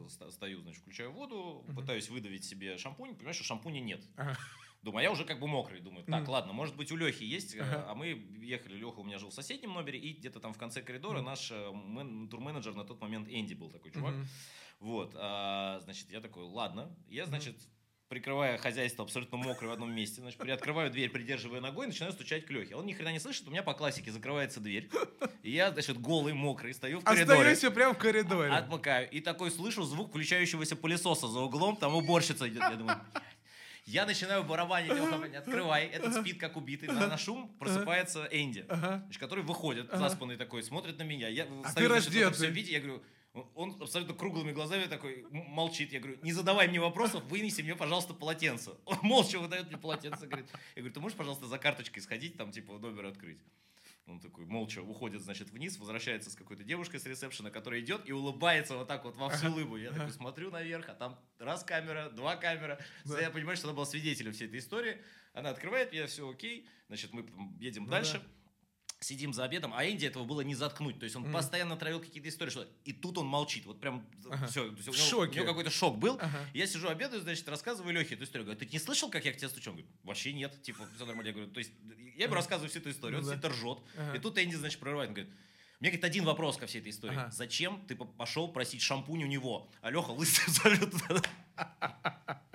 ста- 0.09 0.29
стою, 0.31 0.61
значит, 0.61 0.81
включаю 0.83 1.11
воду, 1.11 1.63
Мгм. 1.67 1.75
пытаюсь 1.75 2.09
выдавить 2.09 2.43
себе 2.45 2.77
шампунь, 2.77 3.15
понимаю, 3.15 3.33
что 3.33 3.43
шампуня 3.43 3.79
нет. 3.79 4.01
Ага. 4.15 4.37
Думаю, 4.81 5.01
а 5.01 5.03
я 5.03 5.11
уже 5.11 5.25
как 5.25 5.39
бы 5.39 5.47
мокрый. 5.47 5.79
Думаю, 5.79 6.03
так, 6.05 6.21
Мгм. 6.23 6.29
ладно, 6.31 6.53
может 6.53 6.75
быть, 6.75 6.91
у 6.91 6.95
Лехи 6.95 7.23
есть. 7.23 7.55
э, 7.55 7.61
Ага. 7.61 7.85
А 7.89 7.93
мы 7.95 8.07
ехали, 8.41 8.75
Леха 8.75 8.99
у 8.99 9.03
меня 9.03 9.19
жил 9.19 9.29
в 9.29 9.33
соседнем 9.33 9.73
номере, 9.73 9.99
и 9.99 10.13
где-то 10.13 10.39
там 10.39 10.53
в 10.53 10.57
конце 10.57 10.81
коридора 10.81 11.17
Мгм. 11.19 11.25
наш 11.25 11.51
э, 11.51 11.71
мен- 11.71 12.27
турменеджер 12.29 12.73
на 12.73 12.83
тот 12.83 12.99
момент 12.99 13.27
Энди 13.29 13.53
был 13.53 13.69
такой 13.69 13.91
чувак. 13.91 14.15
Мгм. 14.15 14.27
Вот, 14.79 15.13
а, 15.15 15.79
значит, 15.83 16.09
я 16.11 16.19
такой, 16.21 16.43
ладно. 16.43 16.89
Я, 17.07 17.27
значит, 17.27 17.55
прикрывая 18.07 18.57
хозяйство 18.57 19.05
абсолютно 19.05 19.37
мокрое 19.37 19.69
в 19.69 19.73
одном 19.73 19.93
месте, 19.93 20.19
значит, 20.19 20.37
приоткрываю 20.39 20.89
дверь, 20.91 21.09
придерживая 21.11 21.61
ногой, 21.61 21.85
начинаю 21.87 22.11
стучать 22.11 22.45
к 22.45 22.49
Лехе. 22.49 22.75
Он 22.75 22.85
ни 22.87 22.91
хрена 22.93 23.09
не 23.13 23.19
слышит, 23.19 23.47
у 23.47 23.51
меня 23.51 23.61
по 23.63 23.73
классике 23.75 24.11
закрывается 24.11 24.59
дверь. 24.59 24.89
И 25.43 25.51
я, 25.51 25.71
значит, 25.71 25.97
голый, 26.01 26.33
мокрый, 26.33 26.73
стою 26.73 26.99
в 26.99 27.03
коридоре. 27.05 27.51
Остаюсь 27.51 27.73
прямо 27.73 27.93
в 27.93 27.97
коридоре. 27.99 28.51
Отмыкаю. 28.51 29.09
И 29.11 29.21
такой 29.21 29.51
слышу 29.51 29.83
звук 29.83 30.09
включающегося 30.09 30.75
пылесоса 30.75 31.27
за 31.27 31.39
углом, 31.39 31.77
там 31.77 31.93
уборщица 31.95 32.49
идет. 32.49 32.61
Я 32.63 32.75
думаю, 32.75 32.99
я 33.85 34.05
начинаю 34.05 34.43
барабанить, 34.43 34.91
Леха, 34.93 35.37
открывай, 35.37 35.85
этот 35.87 36.13
спит 36.15 36.39
как 36.39 36.55
убитый. 36.57 36.89
На, 36.89 37.07
на 37.07 37.17
шум 37.17 37.49
просыпается 37.59 38.27
Энди, 38.31 38.65
значит, 38.69 39.19
который 39.19 39.43
выходит, 39.43 39.89
заспанный 39.91 40.37
такой, 40.37 40.63
смотрит 40.63 40.97
на 40.97 41.03
меня. 41.03 41.27
Я 41.27 41.47
А 41.63 41.69
стою, 41.69 41.89
ты 41.89 41.93
значит, 42.01 42.09
в 42.09 42.15
этом 42.15 42.29
раздетый. 42.29 42.33
всем 42.33 42.53
виде, 42.53 42.73
я 42.73 42.79
говорю, 42.79 43.03
он 43.55 43.81
абсолютно 43.81 44.13
круглыми 44.13 44.51
глазами 44.51 44.85
такой 44.85 45.25
молчит. 45.31 45.93
Я 45.93 45.99
говорю, 45.99 46.17
не 46.21 46.33
задавай 46.33 46.67
мне 46.67 46.79
вопросов, 46.81 47.23
вынеси 47.25 47.61
мне, 47.61 47.75
пожалуйста, 47.75 48.13
полотенце. 48.13 48.71
Он 48.85 48.97
молча 49.03 49.39
выдает 49.39 49.67
мне 49.67 49.77
полотенце, 49.77 50.27
говорит, 50.27 50.47
я 50.75 50.81
говорю, 50.81 50.93
ты 50.93 50.99
можешь, 50.99 51.17
пожалуйста, 51.17 51.47
за 51.47 51.57
карточкой 51.57 52.01
сходить, 52.01 52.37
там, 52.37 52.51
типа, 52.51 52.77
номер 52.77 53.05
открыть? 53.05 53.39
Он 54.07 54.19
такой 54.19 54.45
молча 54.45 54.79
уходит, 54.81 55.21
значит, 55.21 55.51
вниз, 55.51 55.77
возвращается 55.77 56.29
с 56.31 56.35
какой-то 56.35 56.63
девушкой 56.63 56.99
с 56.99 57.05
ресепшена, 57.05 57.51
которая 57.51 57.79
идет 57.81 58.09
и 58.09 58.11
улыбается 58.11 58.75
вот 58.75 58.87
так 58.87 59.05
вот 59.05 59.15
во 59.15 59.29
всю 59.29 59.47
улыбу. 59.47 59.77
Я 59.77 59.91
такой 59.91 60.11
смотрю 60.11 60.49
наверх, 60.51 60.89
а 60.89 60.93
там 60.95 61.19
раз 61.37 61.63
камера, 61.63 62.09
два 62.09 62.35
камера. 62.35 62.79
Да. 63.05 63.21
Я 63.21 63.29
понимаю, 63.29 63.55
что 63.57 63.67
она 63.67 63.75
была 63.75 63.85
свидетелем 63.85 64.33
всей 64.33 64.47
этой 64.47 64.59
истории. 64.59 65.01
Она 65.33 65.51
открывает, 65.51 65.93
я 65.93 66.07
все 66.07 66.29
окей. 66.29 66.67
Значит, 66.87 67.13
мы 67.13 67.25
едем 67.59 67.85
Ну 67.85 67.91
дальше. 67.91 68.19
да. 68.19 68.25
Сидим 69.03 69.33
за 69.33 69.43
обедом, 69.45 69.73
а 69.73 69.83
Энди 69.83 70.05
этого 70.05 70.25
было 70.25 70.41
не 70.41 70.53
заткнуть. 70.53 70.99
То 70.99 71.05
есть 71.05 71.15
он 71.15 71.23
Мгм. 71.23 71.33
постоянно 71.33 71.75
травил 71.75 71.99
какие-то 71.99 72.29
истории, 72.29 72.51
что 72.51 72.67
и 72.85 72.93
тут 72.93 73.17
он 73.17 73.25
молчит. 73.25 73.65
Вот 73.65 73.79
прям 73.81 74.05
Ага. 74.29 74.45
все. 74.45 74.69
В 74.69 74.73
у, 74.73 74.79
него, 74.79 74.93
шоке. 74.93 75.31
у 75.39 75.43
него 75.43 75.45
какой-то 75.47 75.71
шок 75.71 75.97
был. 75.97 76.19
Ага. 76.21 76.39
Я 76.53 76.67
сижу 76.67 76.87
обедаю, 76.87 77.19
значит, 77.19 77.49
рассказываю 77.49 77.93
Лехе 77.95 78.13
эту 78.13 78.25
историю. 78.25 78.45
Говорю, 78.45 78.59
ты 78.59 78.67
не 78.67 78.77
слышал, 78.77 79.09
как 79.09 79.25
я 79.25 79.33
к 79.33 79.37
тебе 79.37 79.49
стучу? 79.49 79.71
Он 79.71 79.77
говорит, 79.77 79.91
вообще 80.03 80.33
нет. 80.33 80.61
Типа, 80.61 80.85
все 80.95 81.05
нормально. 81.07 81.29
Я 81.29 81.33
говорю, 81.33 81.49
то 81.51 81.57
есть 81.57 81.71
я 82.15 82.25
ему 82.25 82.35
рассказываю 82.35 82.69
всю 82.69 82.77
эту 82.77 82.91
историю, 82.91 83.21
Ну 83.21 83.23
он 83.27 83.29
да. 83.29 83.37
сидит 83.37 83.45
ржет. 83.51 83.79
Ага. 83.97 84.17
И 84.17 84.19
тут 84.19 84.37
Энди, 84.37 84.53
значит, 84.55 84.79
прорывает. 84.79 85.09
Он 85.09 85.15
говорит, 85.15 85.33
Мне 85.79 85.89
говорит 85.89 86.05
один 86.05 86.23
вопрос 86.25 86.57
ко 86.57 86.67
всей 86.67 86.79
этой 86.79 86.91
истории. 86.91 87.15
Ага. 87.17 87.31
Зачем 87.31 87.83
ты 87.87 87.95
по- 87.95 88.05
пошел 88.05 88.47
просить 88.53 88.83
шампунь 88.83 89.23
у 89.23 89.27
него? 89.27 89.67
А 89.81 89.89
Леха 89.89 90.11
лысый 90.11 90.45
абсолютно. 90.45 91.23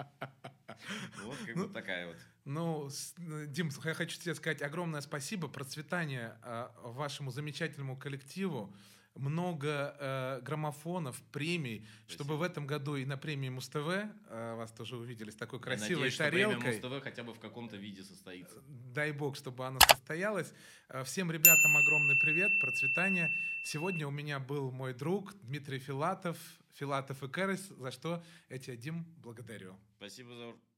Вот 1.24 1.36
как 1.44 1.56
бы 1.56 1.68
такая 1.74 2.06
вот. 2.06 2.16
Ну, 2.46 2.88
э, 3.18 3.46
Дим, 3.48 3.70
я 3.84 3.94
хочу 3.94 4.18
тебе 4.20 4.34
сказать 4.36 4.62
огромное 4.62 5.00
спасибо, 5.00 5.48
процветания 5.48 6.38
э, 6.44 6.68
вашему 6.84 7.32
замечательному 7.32 7.96
коллективу, 7.96 8.72
много 9.16 9.96
э, 9.98 10.40
граммофонов, 10.42 11.20
премий, 11.32 11.84
чтобы 12.06 12.36
в 12.36 12.42
этом 12.42 12.64
году 12.64 12.94
и 12.94 13.04
на 13.04 13.16
премии 13.16 13.48
Муз-ТВ 13.48 13.76
э, 13.76 14.54
вас 14.54 14.70
тоже 14.70 14.96
увидели 14.96 15.30
с 15.30 15.34
такой 15.34 15.58
Я 15.58 15.64
красивой 15.64 15.94
надеюсь, 15.94 16.14
что 16.14 16.28
премия 16.28 16.44
тарелкой. 16.44 16.80
Муз-ТВ 16.80 17.02
хотя 17.02 17.24
бы 17.24 17.34
в 17.34 17.40
каком-то 17.40 17.76
виде 17.76 18.04
состоится. 18.04 18.62
Дай 18.94 19.10
бог, 19.10 19.34
чтобы 19.34 19.66
оно 19.66 19.80
состоялось. 19.80 20.52
Э, 20.88 21.02
Всем 21.02 21.32
ребятам 21.32 21.76
огромный 21.76 22.16
привет, 22.22 22.52
процветания. 22.60 23.34
Сегодня 23.64 24.06
у 24.06 24.12
меня 24.12 24.38
был 24.38 24.70
мой 24.70 24.94
друг 24.94 25.34
Дмитрий 25.42 25.80
Филатов, 25.80 26.38
Филатов 26.74 27.24
и 27.24 27.28
Кэрис, 27.28 27.72
за 27.76 27.90
что 27.90 28.22
я 28.50 28.58
тебя, 28.58 28.76
Дим, 28.76 29.04
благодарю. 29.18 29.76
Спасибо 29.98 30.32
за... 30.36 30.75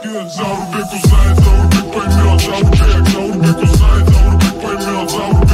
Yeah, 0.00 0.24
Zavrubek 0.28 0.92
узнает, 0.92 1.38
Заурбек 1.40 1.92
поймет, 1.92 2.40
Заурбек, 2.40 3.08
Заурбек 3.08 3.62
узнает, 3.62 4.08
Заурбек 4.08 4.62
поймет, 4.62 5.10
Заурбек 5.10 5.47